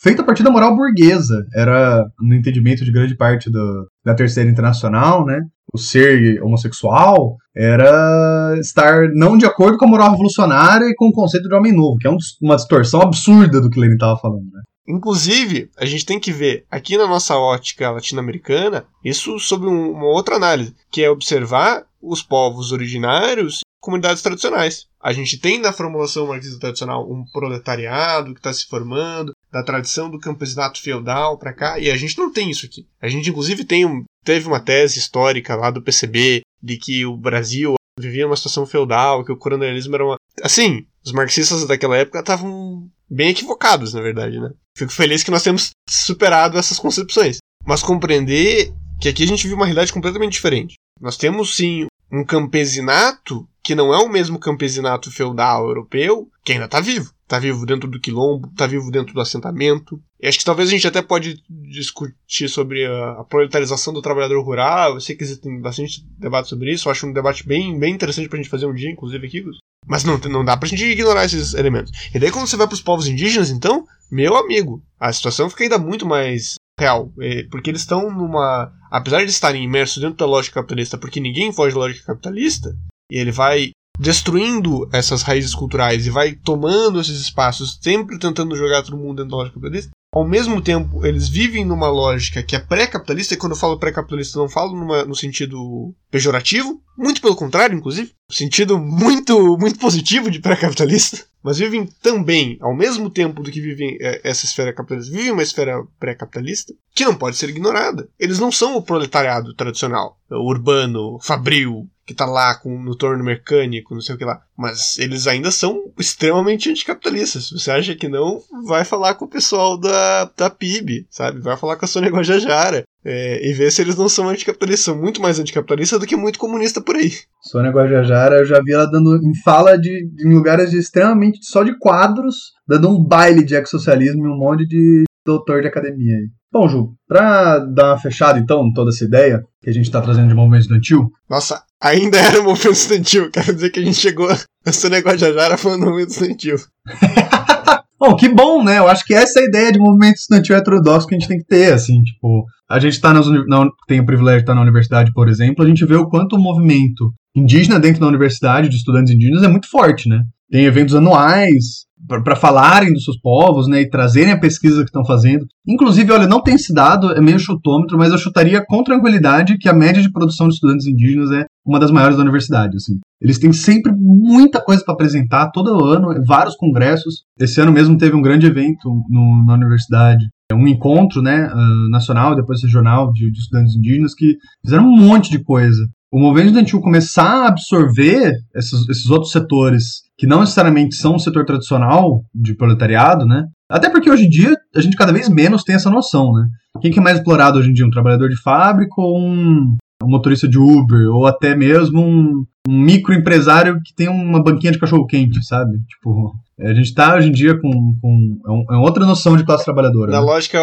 feito 0.00 0.22
a 0.22 0.24
partir 0.24 0.42
da 0.42 0.50
moral 0.50 0.74
burguesa. 0.74 1.44
Era, 1.54 2.04
no 2.20 2.34
entendimento 2.34 2.84
de 2.84 2.92
grande 2.92 3.16
parte 3.16 3.50
do, 3.50 3.86
da 4.04 4.14
Terceira 4.14 4.48
Internacional, 4.48 5.26
né? 5.26 5.40
O 5.72 5.78
ser 5.78 6.42
homossexual 6.42 7.36
era 7.54 8.54
estar 8.60 9.08
não 9.14 9.36
de 9.36 9.46
acordo 9.46 9.76
com 9.76 9.84
a 9.84 9.88
moral 9.88 10.10
revolucionária 10.10 10.86
e 10.86 10.94
com 10.94 11.08
o 11.08 11.12
conceito 11.12 11.48
de 11.48 11.54
homem 11.54 11.72
novo, 11.72 11.98
que 11.98 12.06
é 12.06 12.10
um, 12.10 12.18
uma 12.40 12.56
distorção 12.56 13.02
absurda 13.02 13.60
do 13.60 13.68
que 13.68 13.80
Lenin 13.80 13.94
estava 13.94 14.18
falando, 14.18 14.44
né? 14.52 14.62
Inclusive, 14.88 15.68
a 15.76 15.84
gente 15.84 16.06
tem 16.06 16.20
que 16.20 16.30
ver 16.30 16.64
aqui 16.70 16.96
na 16.96 17.08
nossa 17.08 17.36
ótica 17.36 17.90
latino-americana 17.90 18.84
isso 19.04 19.38
sob 19.40 19.66
um, 19.66 19.90
uma 19.90 20.06
outra 20.06 20.36
análise, 20.36 20.74
que 20.92 21.02
é 21.02 21.10
observar 21.10 21.84
os 22.00 22.22
povos 22.22 22.70
originários 22.70 23.60
comunidades 23.86 24.20
tradicionais. 24.20 24.86
A 25.00 25.12
gente 25.12 25.38
tem 25.38 25.60
na 25.60 25.72
formulação 25.72 26.26
marxista 26.26 26.58
tradicional 26.58 27.08
um 27.08 27.24
proletariado 27.32 28.34
que 28.34 28.40
está 28.40 28.52
se 28.52 28.66
formando, 28.66 29.32
da 29.52 29.62
tradição 29.62 30.10
do 30.10 30.18
campesinato 30.18 30.82
feudal 30.82 31.38
para 31.38 31.52
cá, 31.52 31.78
e 31.78 31.88
a 31.88 31.96
gente 31.96 32.18
não 32.18 32.32
tem 32.32 32.50
isso 32.50 32.66
aqui. 32.66 32.84
A 33.00 33.06
gente, 33.06 33.30
inclusive, 33.30 33.64
tem 33.64 33.86
um, 33.86 34.04
teve 34.24 34.48
uma 34.48 34.58
tese 34.58 34.98
histórica 34.98 35.54
lá 35.54 35.70
do 35.70 35.80
PCB 35.80 36.40
de 36.60 36.76
que 36.76 37.06
o 37.06 37.16
Brasil 37.16 37.76
vivia 37.98 38.26
uma 38.26 38.36
situação 38.36 38.66
feudal, 38.66 39.24
que 39.24 39.30
o 39.30 39.36
coronelismo 39.36 39.94
era 39.94 40.04
uma. 40.04 40.16
Assim, 40.42 40.84
os 41.04 41.12
marxistas 41.12 41.64
daquela 41.64 41.96
época 41.96 42.18
estavam 42.18 42.90
bem 43.08 43.30
equivocados, 43.30 43.94
na 43.94 44.02
verdade, 44.02 44.40
né? 44.40 44.50
Fico 44.76 44.92
feliz 44.92 45.22
que 45.22 45.30
nós 45.30 45.44
temos 45.44 45.70
superado 45.88 46.58
essas 46.58 46.80
concepções. 46.80 47.38
Mas 47.64 47.84
compreender 47.84 48.72
que 49.00 49.08
aqui 49.08 49.22
a 49.22 49.26
gente 49.26 49.44
vive 49.44 49.54
uma 49.54 49.64
realidade 49.64 49.92
completamente 49.92 50.32
diferente. 50.32 50.74
Nós 51.00 51.16
temos 51.16 51.56
sim 51.56 51.86
um 52.10 52.24
campesinato 52.24 53.48
que 53.66 53.74
não 53.74 53.92
é 53.92 53.98
o 53.98 54.08
mesmo 54.08 54.38
campesinato 54.38 55.10
feudal 55.10 55.66
europeu, 55.66 56.30
que 56.44 56.52
ainda 56.52 56.66
está 56.66 56.78
vivo. 56.78 57.10
Está 57.24 57.40
vivo 57.40 57.66
dentro 57.66 57.90
do 57.90 57.98
quilombo, 57.98 58.46
está 58.46 58.64
vivo 58.64 58.92
dentro 58.92 59.12
do 59.12 59.20
assentamento. 59.20 60.00
E 60.20 60.28
acho 60.28 60.38
que 60.38 60.44
talvez 60.44 60.68
a 60.68 60.70
gente 60.70 60.86
até 60.86 61.02
pode 61.02 61.42
discutir 61.50 62.48
sobre 62.48 62.86
a, 62.86 63.14
a 63.18 63.24
proletarização 63.24 63.92
do 63.92 64.00
trabalhador 64.00 64.40
rural. 64.40 64.94
Eu 64.94 65.00
sei 65.00 65.16
que 65.16 65.24
existem 65.24 65.60
bastante 65.60 66.00
debate 66.16 66.48
sobre 66.48 66.72
isso. 66.72 66.86
Eu 66.86 66.92
acho 66.92 67.08
um 67.08 67.12
debate 67.12 67.44
bem, 67.44 67.76
bem 67.76 67.92
interessante 67.92 68.32
a 68.32 68.36
gente 68.36 68.48
fazer 68.48 68.66
um 68.66 68.72
dia, 68.72 68.88
inclusive 68.88 69.26
aqui. 69.26 69.44
Mas 69.84 70.04
não, 70.04 70.16
não 70.16 70.44
dá 70.44 70.56
pra 70.56 70.68
gente 70.68 70.84
ignorar 70.84 71.24
esses 71.24 71.52
elementos. 71.54 71.90
E 72.14 72.20
daí 72.20 72.30
quando 72.30 72.46
você 72.46 72.56
vai 72.56 72.68
para 72.68 72.74
os 72.74 72.80
povos 72.80 73.08
indígenas, 73.08 73.50
então, 73.50 73.84
meu 74.12 74.36
amigo, 74.36 74.80
a 75.00 75.12
situação 75.12 75.50
fica 75.50 75.64
ainda 75.64 75.78
muito 75.78 76.06
mais 76.06 76.54
real. 76.78 77.12
É, 77.18 77.42
porque 77.50 77.70
eles 77.70 77.80
estão 77.80 78.12
numa. 78.12 78.72
Apesar 78.92 79.24
de 79.24 79.30
estarem 79.30 79.64
imersos 79.64 80.00
dentro 80.00 80.18
da 80.18 80.26
lógica 80.26 80.60
capitalista, 80.60 80.96
porque 80.96 81.18
ninguém 81.18 81.52
foge 81.52 81.74
da 81.74 81.80
lógica 81.80 82.06
capitalista, 82.06 82.72
e 83.10 83.18
ele 83.18 83.32
vai 83.32 83.70
destruindo 83.98 84.88
essas 84.92 85.22
raízes 85.22 85.54
culturais 85.54 86.06
e 86.06 86.10
vai 86.10 86.32
tomando 86.32 87.00
esses 87.00 87.20
espaços, 87.20 87.78
sempre 87.80 88.18
tentando 88.18 88.56
jogar 88.56 88.82
todo 88.82 88.96
mundo 88.96 89.16
dentro 89.16 89.30
da 89.30 89.36
lógica 89.36 89.54
capitalista, 89.54 89.90
ao 90.14 90.26
mesmo 90.26 90.62
tempo 90.62 91.04
eles 91.04 91.28
vivem 91.28 91.64
numa 91.64 91.88
lógica 91.88 92.42
que 92.42 92.56
é 92.56 92.58
pré-capitalista, 92.58 93.34
e 93.34 93.36
quando 93.36 93.52
eu 93.52 93.58
falo 93.58 93.78
pré-capitalista 93.78 94.38
não 94.38 94.48
falo 94.48 94.74
numa, 94.74 95.04
no 95.04 95.14
sentido 95.14 95.94
pejorativo, 96.10 96.80
muito 96.96 97.20
pelo 97.20 97.36
contrário, 97.36 97.76
inclusive, 97.76 98.12
no 98.30 98.34
sentido 98.34 98.78
muito, 98.78 99.58
muito 99.58 99.78
positivo 99.78 100.30
de 100.30 100.40
pré-capitalista, 100.40 101.24
mas 101.42 101.58
vivem 101.58 101.86
também, 102.02 102.58
ao 102.60 102.74
mesmo 102.74 103.10
tempo 103.10 103.42
do 103.42 103.50
que 103.50 103.60
vivem 103.60 103.96
é, 104.00 104.20
essa 104.24 104.46
esfera 104.46 104.72
capitalista, 104.72 105.14
vivem 105.14 105.32
uma 105.32 105.42
esfera 105.42 105.84
pré-capitalista 106.00 106.74
que 106.94 107.04
não 107.04 107.14
pode 107.14 107.36
ser 107.36 107.50
ignorada. 107.50 108.08
Eles 108.18 108.38
não 108.38 108.50
são 108.50 108.76
o 108.76 108.82
proletariado 108.82 109.54
tradicional, 109.54 110.18
urbano, 110.30 111.18
fabril, 111.20 111.88
que 112.06 112.14
tá 112.14 112.24
lá 112.24 112.54
com, 112.54 112.80
no 112.80 112.94
torno 112.94 113.24
mecânico, 113.24 113.94
não 113.94 114.00
sei 114.00 114.14
o 114.14 114.18
que 114.18 114.24
lá. 114.24 114.40
Mas 114.56 114.96
eles 114.96 115.26
ainda 115.26 115.50
são 115.50 115.90
extremamente 115.98 116.70
anticapitalistas. 116.70 117.50
Você 117.50 117.70
acha 117.70 117.96
que 117.96 118.08
não, 118.08 118.40
vai 118.64 118.84
falar 118.84 119.14
com 119.14 119.24
o 119.24 119.28
pessoal 119.28 119.76
da, 119.76 120.30
da 120.36 120.48
PIB, 120.48 121.06
sabe? 121.10 121.40
Vai 121.40 121.56
falar 121.56 121.76
com 121.76 121.84
a 121.84 121.88
Sônia 121.88 122.10
Guajajara. 122.10 122.84
É, 123.08 123.48
e 123.48 123.52
ver 123.52 123.70
se 123.70 123.82
eles 123.82 123.96
não 123.96 124.08
são 124.08 124.28
anticapitalistas. 124.28 124.84
São 124.84 124.96
muito 124.96 125.20
mais 125.20 125.38
anticapitalistas 125.38 125.98
do 125.98 126.06
que 126.06 126.16
muito 126.16 126.38
comunista 126.38 126.80
por 126.80 126.96
aí. 126.96 127.12
Sônia 127.40 127.70
Guajajara, 127.70 128.36
eu 128.36 128.46
já 128.46 128.60
vi 128.62 128.72
ela 128.72 128.86
dando 128.86 129.16
em 129.16 129.34
fala 129.42 129.76
de, 129.76 130.08
de 130.08 130.26
em 130.26 130.34
lugares 130.34 130.70
de 130.70 130.78
extremamente 130.78 131.44
só 131.44 131.62
de 131.62 131.76
quadros, 131.78 132.52
dando 132.66 132.88
um 132.88 133.02
baile 133.02 133.44
de 133.44 133.54
ex-socialismo 133.54 134.26
e 134.26 134.28
um 134.28 134.38
monte 134.38 134.66
de 134.66 135.04
doutor 135.26 135.60
de 135.60 135.68
academia 135.68 136.16
aí. 136.16 136.28
Bom, 136.52 136.68
Ju, 136.68 136.94
pra 137.06 137.58
dar 137.58 137.90
uma 137.90 137.98
fechada 137.98 138.38
então, 138.38 138.72
toda 138.72 138.90
essa 138.90 139.04
ideia 139.04 139.42
que 139.60 139.68
a 139.68 139.72
gente 139.72 139.90
tá 139.90 140.00
trazendo 140.00 140.28
de 140.28 140.34
movimento 140.34 140.62
estudantil. 140.62 141.10
Nossa, 141.28 141.62
ainda 141.82 142.16
era 142.18 142.42
movimento 142.42 142.72
estudantil. 142.72 143.28
Quero 143.32 143.54
dizer 143.54 143.70
que 143.70 143.80
a 143.80 143.84
gente 143.84 143.98
chegou 143.98 144.28
nesse 144.64 144.88
negócio 144.88 145.18
de 145.18 145.26
Ajara 145.26 145.58
falando 145.58 145.80
do 145.80 145.86
movimento 145.86 146.10
estudantil. 146.10 146.56
Bom, 147.98 148.14
que 148.14 148.28
bom, 148.28 148.62
né? 148.62 148.78
Eu 148.78 148.88
acho 148.88 149.04
que 149.06 149.14
essa 149.14 149.40
é 149.40 149.42
a 149.42 149.46
ideia 149.46 149.72
de 149.72 149.78
movimento 149.78 150.16
estudantil 150.16 150.54
heterodoxo 150.54 151.06
que 151.06 151.14
a 151.14 151.18
gente 151.18 151.28
tem 151.28 151.38
que 151.38 151.46
ter, 151.46 151.72
assim, 151.72 152.02
tipo, 152.02 152.44
a 152.68 152.78
gente 152.78 153.00
tá 153.00 153.12
nas, 153.12 153.26
na, 153.26 153.68
tem 153.88 154.00
o 154.00 154.06
privilégio 154.06 154.40
de 154.40 154.42
estar 154.42 154.54
na 154.54 154.60
universidade, 154.60 155.12
por 155.14 155.28
exemplo, 155.28 155.64
a 155.64 155.68
gente 155.68 155.84
vê 155.86 155.96
o 155.96 156.06
quanto 156.06 156.36
o 156.36 156.38
movimento 156.38 157.10
indígena 157.34 157.80
dentro 157.80 158.00
da 158.00 158.06
universidade, 158.06 158.68
de 158.68 158.76
estudantes 158.76 159.14
indígenas, 159.14 159.42
é 159.42 159.48
muito 159.48 159.68
forte, 159.70 160.08
né? 160.10 160.22
Tem 160.50 160.64
eventos 160.64 160.94
anuais, 160.94 161.86
para 162.06 162.36
falarem 162.36 162.92
dos 162.92 163.04
seus 163.04 163.18
povos, 163.18 163.66
né, 163.66 163.80
e 163.80 163.88
trazerem 163.88 164.32
a 164.32 164.38
pesquisa 164.38 164.82
que 164.82 164.88
estão 164.88 165.04
fazendo. 165.04 165.44
Inclusive, 165.66 166.12
olha, 166.12 166.26
não 166.26 166.42
tem 166.42 166.54
esse 166.54 166.72
dado, 166.72 167.10
é 167.12 167.20
meio 167.20 167.38
chutômetro, 167.38 167.98
mas 167.98 168.12
eu 168.12 168.18
chutaria 168.18 168.64
com 168.64 168.84
tranquilidade 168.84 169.58
que 169.58 169.68
a 169.68 169.74
média 169.74 170.02
de 170.02 170.12
produção 170.12 170.46
de 170.48 170.54
estudantes 170.54 170.86
indígenas 170.86 171.30
é 171.32 171.46
uma 171.64 171.80
das 171.80 171.90
maiores 171.90 172.16
da 172.16 172.22
universidade, 172.22 172.76
assim. 172.76 172.94
Eles 173.20 173.38
têm 173.38 173.52
sempre 173.52 173.92
muita 173.96 174.62
coisa 174.62 174.84
para 174.84 174.94
apresentar 174.94 175.50
todo 175.50 175.84
ano, 175.84 176.08
vários 176.26 176.54
congressos. 176.54 177.24
Esse 177.40 177.60
ano 177.60 177.72
mesmo 177.72 177.96
teve 177.96 178.14
um 178.14 178.22
grande 178.22 178.46
evento 178.46 178.88
no, 179.08 179.44
na 179.46 179.54
universidade, 179.54 180.24
um 180.52 180.68
encontro, 180.68 181.22
né, 181.22 181.48
uh, 181.52 181.90
nacional 181.90 182.36
depois 182.36 182.62
regional 182.62 183.10
de, 183.12 183.32
de 183.32 183.38
estudantes 183.38 183.74
indígenas 183.74 184.14
que 184.14 184.36
fizeram 184.64 184.86
um 184.86 184.96
monte 184.96 185.30
de 185.30 185.42
coisa 185.42 185.82
o 186.16 186.18
movimento 186.18 186.46
estudantil 186.46 186.80
começar 186.80 187.44
a 187.44 187.48
absorver 187.48 188.32
esses, 188.54 188.88
esses 188.88 189.10
outros 189.10 189.30
setores 189.30 190.00
que 190.16 190.26
não 190.26 190.40
necessariamente 190.40 190.96
são 190.96 191.16
o 191.16 191.18
setor 191.18 191.44
tradicional 191.44 192.22
de 192.34 192.56
proletariado, 192.56 193.26
né? 193.26 193.44
Até 193.70 193.90
porque 193.90 194.10
hoje 194.10 194.24
em 194.24 194.30
dia 194.30 194.56
a 194.74 194.80
gente 194.80 194.96
cada 194.96 195.12
vez 195.12 195.28
menos 195.28 195.62
tem 195.62 195.74
essa 195.74 195.90
noção, 195.90 196.32
né? 196.32 196.46
Quem 196.80 196.90
que 196.90 196.98
é 196.98 197.02
mais 197.02 197.18
explorado 197.18 197.58
hoje 197.58 197.68
em 197.68 197.74
dia? 197.74 197.84
Um 197.84 197.90
trabalhador 197.90 198.30
de 198.30 198.40
fábrica 198.40 198.94
ou 198.96 199.18
um, 199.18 199.76
um 200.02 200.08
motorista 200.08 200.48
de 200.48 200.58
Uber? 200.58 201.06
Ou 201.10 201.26
até 201.26 201.54
mesmo 201.54 202.00
um, 202.00 202.44
um 202.66 202.80
microempresário 202.80 203.78
que 203.84 203.94
tem 203.94 204.08
uma 204.08 204.42
banquinha 204.42 204.72
de 204.72 204.78
cachorro-quente, 204.78 205.44
sabe? 205.44 205.72
Tipo, 205.86 206.32
a 206.58 206.72
gente 206.72 206.94
tá 206.94 207.14
hoje 207.14 207.28
em 207.28 207.32
dia 207.32 207.60
com. 207.60 207.70
com 208.00 208.64
é, 208.70 208.74
é 208.74 208.78
outra 208.78 209.04
noção 209.04 209.36
de 209.36 209.44
classe 209.44 209.66
trabalhadora. 209.66 210.12
Na 210.12 210.20
né? 210.20 210.24
lógica 210.24 210.58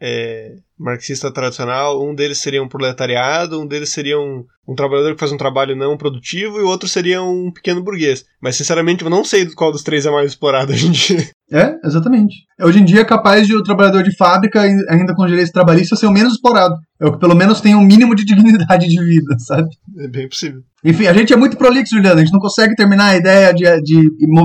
é, 0.00 0.54
marxista 0.82 1.32
tradicional, 1.32 2.02
um 2.04 2.14
deles 2.14 2.38
seria 2.38 2.62
um 2.62 2.68
proletariado, 2.68 3.60
um 3.60 3.66
deles 3.66 3.90
seria 3.90 4.18
um, 4.18 4.44
um 4.68 4.74
trabalhador 4.74 5.14
que 5.14 5.20
faz 5.20 5.32
um 5.32 5.36
trabalho 5.36 5.76
não 5.76 5.96
produtivo 5.96 6.58
e 6.58 6.62
o 6.62 6.66
outro 6.66 6.88
seria 6.88 7.22
um 7.22 7.50
pequeno 7.50 7.82
burguês. 7.82 8.24
Mas 8.40 8.56
sinceramente 8.56 9.04
eu 9.04 9.10
não 9.10 9.24
sei 9.24 9.46
qual 9.54 9.70
dos 9.70 9.82
três 9.82 10.04
é 10.04 10.10
mais 10.10 10.30
explorado 10.30 10.72
hoje 10.72 10.88
em 10.88 10.90
dia. 10.90 11.30
É, 11.54 11.76
exatamente. 11.84 12.34
Hoje 12.58 12.80
em 12.80 12.84
dia 12.84 13.02
é 13.02 13.04
capaz 13.04 13.46
de 13.46 13.54
o 13.54 13.62
trabalhador 13.62 14.02
de 14.02 14.16
fábrica, 14.16 14.62
ainda 14.62 15.14
com 15.14 15.26
direitos 15.26 15.52
trabalhistas, 15.52 15.98
ser 15.98 16.06
o 16.06 16.10
menos 16.10 16.32
explorado. 16.32 16.74
É 16.98 17.04
o 17.04 17.12
que 17.12 17.18
pelo 17.18 17.34
menos 17.34 17.60
tem 17.60 17.74
um 17.74 17.82
mínimo 17.82 18.14
de 18.14 18.24
dignidade 18.24 18.88
de 18.88 19.04
vida, 19.04 19.36
sabe? 19.38 19.68
É 19.98 20.08
bem 20.08 20.26
possível. 20.26 20.62
Enfim, 20.82 21.06
a 21.08 21.12
gente 21.12 21.30
é 21.30 21.36
muito 21.36 21.58
prolixo, 21.58 21.94
Juliano. 21.94 22.18
A 22.18 22.24
gente 22.24 22.32
não 22.32 22.40
consegue 22.40 22.74
terminar 22.74 23.10
a 23.10 23.16
ideia 23.16 23.52
de, 23.52 23.64
de 23.82 24.00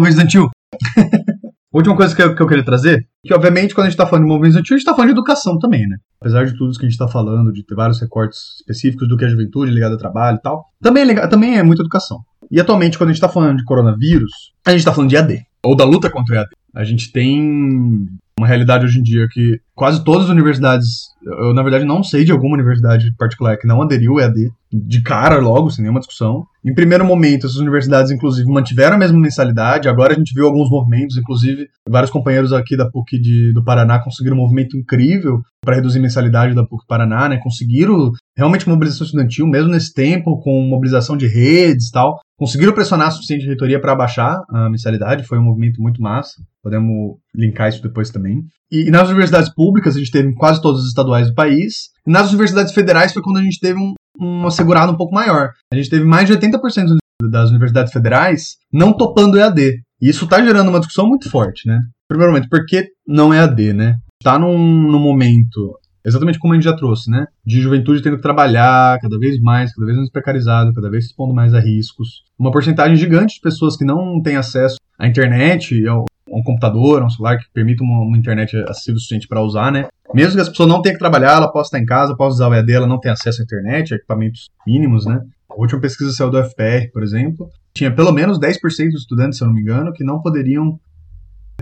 estudantil. 0.09 0.49
Última 1.73 1.95
coisa 1.95 2.15
que 2.15 2.21
eu, 2.21 2.33
que 2.33 2.41
eu 2.41 2.47
queria 2.47 2.63
trazer, 2.63 3.05
que 3.23 3.33
obviamente 3.33 3.75
quando 3.75 3.87
a 3.87 3.89
gente 3.89 3.95
está 3.95 4.07
falando 4.07 4.23
de 4.23 4.29
movimento 4.29 4.51
estudantil, 4.51 4.75
a 4.75 4.77
gente 4.77 4.85
está 4.85 4.95
falando 4.95 5.09
de 5.09 5.13
educação 5.13 5.59
também, 5.59 5.85
né? 5.87 5.97
Apesar 6.21 6.45
de 6.45 6.57
tudo 6.57 6.71
que 6.71 6.85
a 6.85 6.89
gente 6.89 6.93
está 6.93 7.07
falando, 7.07 7.51
de 7.51 7.63
ter 7.63 7.75
vários 7.75 7.99
recortes 7.99 8.39
específicos 8.61 9.07
do 9.07 9.17
que 9.17 9.25
é 9.25 9.27
a 9.27 9.31
juventude 9.31 9.71
ligado 9.71 9.91
ao 9.93 9.97
trabalho 9.97 10.37
e 10.37 10.41
tal, 10.41 10.65
também 10.81 11.03
é, 11.03 11.05
legal, 11.05 11.29
também 11.29 11.57
é 11.57 11.63
muita 11.63 11.81
educação. 11.81 12.19
E 12.49 12.59
atualmente, 12.59 12.97
quando 12.97 13.09
a 13.09 13.11
gente 13.11 13.21
está 13.21 13.29
falando 13.29 13.57
de 13.57 13.65
coronavírus, 13.65 14.31
a 14.65 14.71
gente 14.71 14.79
está 14.79 14.93
falando 14.93 15.09
de 15.09 15.17
AD, 15.17 15.45
ou 15.63 15.75
da 15.75 15.83
luta 15.83 16.09
contra 16.09 16.33
o 16.33 16.37
EAD. 16.37 16.49
A 16.73 16.83
gente 16.85 17.11
tem 17.11 18.07
uma 18.37 18.47
realidade 18.47 18.85
hoje 18.85 18.99
em 18.99 19.03
dia 19.03 19.27
que 19.31 19.59
quase 19.75 20.03
todas 20.03 20.25
as 20.25 20.29
universidades, 20.29 21.07
eu 21.25 21.53
na 21.53 21.63
verdade 21.63 21.85
não 21.85 22.03
sei 22.03 22.23
de 22.23 22.31
alguma 22.31 22.53
universidade 22.53 23.11
particular 23.17 23.57
que 23.57 23.67
não 23.67 23.81
aderiu 23.81 24.13
ao 24.13 24.19
EAD 24.19 24.51
de 24.71 25.01
cara 25.01 25.39
logo, 25.39 25.71
sem 25.71 25.81
nenhuma 25.81 25.99
discussão. 25.99 26.45
Em 26.63 26.73
primeiro 26.73 27.03
momento, 27.03 27.47
essas 27.47 27.57
universidades 27.57 28.11
inclusive 28.11 28.47
mantiveram 28.47 28.95
a 28.95 28.99
mesma 28.99 29.19
mensalidade, 29.19 29.89
agora 29.89 30.13
a 30.13 30.15
gente 30.15 30.33
viu 30.33 30.45
alguns 30.45 30.69
movimentos, 30.69 31.17
inclusive 31.17 31.67
vários 31.89 32.11
companheiros 32.11 32.53
aqui 32.53 32.77
da 32.77 32.89
PUC 32.89 33.19
de, 33.19 33.53
do 33.53 33.63
Paraná 33.63 33.99
conseguiram 33.99 34.37
um 34.37 34.41
movimento 34.41 34.77
incrível 34.77 35.41
para 35.63 35.75
reduzir 35.75 35.99
a 35.99 36.01
mensalidade 36.01 36.53
da 36.53 36.65
PUC 36.65 36.85
Paraná, 36.87 37.27
né? 37.29 37.37
Conseguiram 37.37 38.11
realmente 38.37 38.69
mobilização 38.69 39.05
estudantil, 39.05 39.47
mesmo 39.47 39.71
nesse 39.71 39.93
tempo, 39.93 40.39
com 40.41 40.61
mobilização 40.61 41.17
de 41.17 41.27
redes 41.27 41.89
tal. 41.89 42.19
Conseguiram 42.37 42.73
pressionar 42.73 43.07
a 43.07 43.11
suficiente 43.11 43.47
reitoria 43.47 43.81
para 43.81 43.93
abaixar 43.93 44.39
a 44.49 44.69
mensalidade, 44.69 45.25
foi 45.25 45.39
um 45.39 45.43
movimento 45.43 45.81
muito 45.81 45.99
massa. 45.99 46.35
Podemos 46.61 47.17
linkar 47.33 47.69
isso 47.69 47.81
depois 47.81 48.11
também. 48.11 48.43
E, 48.71 48.87
e, 48.87 48.91
nas 48.91 49.07
universidades 49.07 49.51
públicas, 49.53 49.95
a 49.95 49.99
gente 49.99 50.11
teve 50.11 50.33
quase 50.35 50.61
todas 50.61 50.81
as 50.81 50.87
estaduais 50.87 51.29
do 51.29 51.33
país. 51.33 51.89
E 52.05 52.11
nas 52.11 52.29
universidades 52.29 52.73
federais 52.73 53.11
foi 53.11 53.23
quando 53.23 53.37
a 53.37 53.41
gente 53.41 53.59
teve 53.59 53.79
um, 53.79 53.93
uma 54.19 54.51
segurada 54.51 54.91
um 54.91 54.97
pouco 54.97 55.15
maior. 55.15 55.49
A 55.73 55.75
gente 55.75 55.89
teve 55.89 56.05
mais 56.05 56.27
de 56.27 56.37
80% 56.37 56.97
das 57.23 57.49
universidades 57.49 57.91
federais 57.91 58.57
não 58.71 58.95
topando 58.95 59.39
EAD. 59.39 59.81
E 59.99 60.09
isso 60.09 60.25
está 60.25 60.43
gerando 60.43 60.69
uma 60.69 60.79
discussão 60.79 61.07
muito 61.07 61.29
forte, 61.31 61.67
né? 61.67 61.79
Primeiramente, 62.07 62.47
por 62.47 62.63
que 62.67 62.87
não 63.07 63.33
EAD, 63.33 63.73
né? 63.73 63.95
Está 64.21 64.37
num, 64.37 64.57
num 64.57 64.99
momento 64.99 65.75
exatamente 66.07 66.39
como 66.39 66.53
a 66.53 66.55
gente 66.55 66.63
já 66.63 66.73
trouxe, 66.73 67.11
né? 67.11 67.27
De 67.45 67.59
juventude 67.59 68.01
tendo 68.01 68.15
que 68.15 68.21
trabalhar 68.21 68.97
cada 68.99 69.19
vez 69.19 69.39
mais, 69.41 69.73
cada 69.73 69.85
vez 69.85 69.97
mais 69.97 70.09
precarizado, 70.09 70.73
cada 70.73 70.89
vez 70.89 71.05
se 71.05 71.09
expondo 71.11 71.33
mais 71.33 71.53
a 71.53 71.59
riscos. 71.59 72.23
Uma 72.39 72.51
porcentagem 72.51 72.95
gigante 72.95 73.35
de 73.35 73.41
pessoas 73.41 73.75
que 73.75 73.83
não 73.83 74.21
têm 74.21 74.37
acesso 74.37 74.77
à 74.97 75.05
internet, 75.05 75.85
ao, 75.85 76.05
um 76.29 76.41
computador, 76.41 77.03
um 77.03 77.09
celular 77.09 77.37
que 77.37 77.45
permita 77.53 77.83
uma, 77.83 78.01
uma 78.01 78.17
internet 78.17 78.55
acessível 78.67 78.99
suficiente 78.99 79.27
para 79.27 79.41
usar, 79.41 79.71
né? 79.71 79.87
Mesmo 80.13 80.35
que 80.35 80.41
as 80.41 80.49
pessoas 80.49 80.69
não 80.69 80.81
tenham 80.81 80.95
que 80.95 80.99
trabalhar, 80.99 81.33
ela 81.33 81.51
possa 81.51 81.67
estar 81.67 81.79
em 81.79 81.85
casa, 81.85 82.15
possa 82.15 82.35
usar 82.35 82.47
o 82.47 82.53
EAD, 82.53 82.71
ela 82.71 82.87
não 82.87 82.99
tem 82.99 83.11
acesso 83.11 83.41
à 83.41 83.43
internet, 83.43 83.93
equipamentos 83.93 84.49
mínimos, 84.65 85.05
né? 85.05 85.21
A 85.49 85.59
última 85.59 85.81
pesquisa 85.81 86.11
saiu 86.11 86.29
do 86.29 86.41
FPR, 86.41 86.89
por 86.93 87.03
exemplo, 87.03 87.49
tinha 87.73 87.93
pelo 87.93 88.11
menos 88.11 88.39
10% 88.39 88.59
dos 88.91 89.01
estudantes, 89.01 89.37
se 89.37 89.43
eu 89.43 89.47
não 89.47 89.53
me 89.53 89.61
engano, 89.61 89.91
que 89.91 90.03
não 90.03 90.21
poderiam 90.21 90.79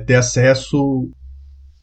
ter 0.05 0.15
acesso 0.15 1.09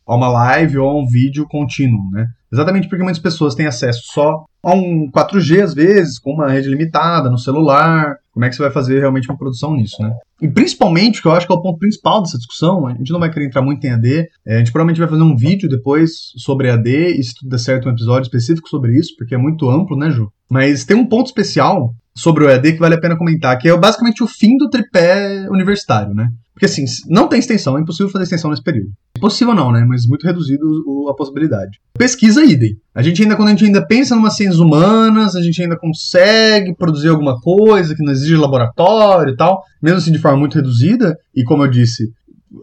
a 0.06 0.14
uma 0.14 0.28
live 0.28 0.78
ou 0.78 0.88
a 0.88 1.00
um 1.00 1.06
vídeo 1.06 1.46
contínuo, 1.48 2.10
né? 2.12 2.28
Exatamente 2.52 2.88
porque 2.88 3.02
muitas 3.02 3.22
pessoas 3.22 3.54
têm 3.54 3.66
acesso 3.66 4.02
só 4.12 4.44
a 4.62 4.74
um 4.74 5.10
4G 5.10 5.62
às 5.62 5.74
vezes, 5.74 6.18
com 6.18 6.32
uma 6.32 6.50
rede 6.50 6.68
limitada 6.68 7.30
no 7.30 7.38
celular. 7.38 8.16
Como 8.32 8.44
é 8.44 8.48
que 8.48 8.54
você 8.54 8.62
vai 8.62 8.70
fazer 8.70 9.00
realmente 9.00 9.28
uma 9.28 9.38
produção 9.38 9.74
nisso, 9.74 10.00
né? 10.00 10.12
E 10.40 10.48
principalmente, 10.48 11.22
que 11.22 11.28
eu 11.28 11.32
acho 11.32 11.46
que 11.46 11.52
é 11.52 11.56
o 11.56 11.62
ponto 11.62 11.78
principal 11.78 12.22
dessa 12.22 12.36
discussão, 12.36 12.86
a 12.86 12.94
gente 12.94 13.12
não 13.12 13.20
vai 13.20 13.30
querer 13.30 13.46
entrar 13.46 13.62
muito 13.62 13.84
em 13.86 13.90
AD, 13.90 14.28
é, 14.46 14.56
a 14.56 14.58
gente 14.58 14.72
provavelmente 14.72 14.98
vai 14.98 15.08
fazer 15.08 15.22
um 15.22 15.36
vídeo 15.36 15.68
depois 15.68 16.32
sobre 16.36 16.70
AD, 16.70 16.90
e 16.90 17.22
se 17.22 17.34
tudo 17.34 17.50
der 17.50 17.58
certo, 17.58 17.88
um 17.88 17.92
episódio 17.92 18.26
específico 18.26 18.68
sobre 18.68 18.98
isso, 18.98 19.14
porque 19.16 19.34
é 19.34 19.38
muito 19.38 19.70
amplo, 19.70 19.96
né, 19.96 20.10
Ju? 20.10 20.30
Mas 20.50 20.84
tem 20.84 20.96
um 20.96 21.06
ponto 21.06 21.26
especial 21.26 21.94
sobre 22.14 22.44
o 22.44 22.48
EAD 22.48 22.72
que 22.74 22.78
vale 22.78 22.94
a 22.94 23.00
pena 23.00 23.16
comentar, 23.16 23.58
que 23.58 23.68
é 23.68 23.76
basicamente 23.76 24.22
o 24.22 24.26
fim 24.26 24.56
do 24.56 24.68
tripé 24.68 25.46
universitário, 25.50 26.14
né? 26.14 26.28
Porque 26.52 26.66
assim, 26.66 26.84
não 27.08 27.28
tem 27.28 27.38
extensão, 27.38 27.76
é 27.76 27.80
impossível 27.80 28.10
fazer 28.10 28.24
extensão 28.24 28.50
nesse 28.50 28.62
período. 28.62 28.90
Possível 29.20 29.54
não, 29.54 29.72
né? 29.72 29.84
Mas 29.88 30.06
muito 30.06 30.26
reduzido 30.26 30.64
a 31.08 31.14
possibilidade. 31.14 31.78
Pesquisa 31.94 32.44
idem. 32.44 32.76
A 32.94 33.02
gente 33.02 33.22
ainda, 33.22 33.36
quando 33.36 33.48
a 33.48 33.50
gente 33.52 33.64
ainda 33.64 33.86
pensa 33.86 34.14
em 34.14 34.18
umas 34.18 34.36
ciências 34.36 34.58
humanas, 34.58 35.34
a 35.34 35.42
gente 35.42 35.62
ainda 35.62 35.78
consegue 35.78 36.74
produzir 36.74 37.08
alguma 37.08 37.40
coisa 37.40 37.94
que 37.94 38.04
não 38.04 38.12
exige 38.12 38.36
laboratório 38.36 39.32
e 39.32 39.36
tal, 39.36 39.62
mesmo 39.82 39.98
assim 39.98 40.12
de 40.12 40.18
forma 40.18 40.38
muito 40.38 40.54
reduzida, 40.54 41.16
e 41.34 41.42
como 41.42 41.64
eu 41.64 41.70
disse, 41.70 42.12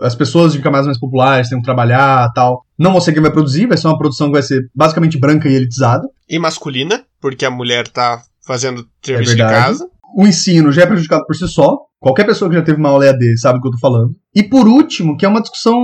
as 0.01 0.15
pessoas 0.15 0.53
de 0.53 0.59
camadas 0.59 0.85
mais 0.85 0.99
populares 0.99 1.49
têm 1.49 1.57
que 1.57 1.65
trabalhar 1.65 2.31
tal. 2.33 2.63
Não 2.77 2.93
você 2.93 3.12
que 3.12 3.19
vai 3.19 3.31
produzir, 3.31 3.65
vai 3.65 3.77
ser 3.77 3.88
uma 3.88 3.97
produção 3.97 4.27
que 4.27 4.33
vai 4.33 4.43
ser 4.43 4.62
basicamente 4.73 5.19
branca 5.19 5.50
e 5.50 5.56
elitizada. 5.56 6.08
E 6.29 6.37
masculina, 6.37 7.04
porque 7.19 7.45
a 7.45 7.52
mulher 7.52 7.87
tá 7.87 8.21
fazendo 8.50 8.83
serviço 9.06 9.33
é 9.33 9.35
de 9.35 9.41
casa. 9.41 9.87
O 10.17 10.25
ensino 10.25 10.71
já 10.71 10.81
é 10.81 10.87
prejudicado 10.87 11.23
por 11.27 11.35
si 11.35 11.47
só, 11.47 11.77
Qualquer 12.02 12.25
pessoa 12.25 12.50
que 12.50 12.56
já 12.56 12.62
teve 12.62 12.79
uma 12.79 12.89
aula 12.89 13.06
EAD 13.06 13.37
sabe 13.37 13.60
do 13.60 13.62
que 13.62 13.67
eu 13.67 13.71
tô 13.73 13.77
falando. 13.77 14.15
E 14.33 14.41
por 14.41 14.69
último, 14.69 15.17
que 15.17 15.25
é 15.25 15.29
uma 15.29 15.41
discussão 15.41 15.77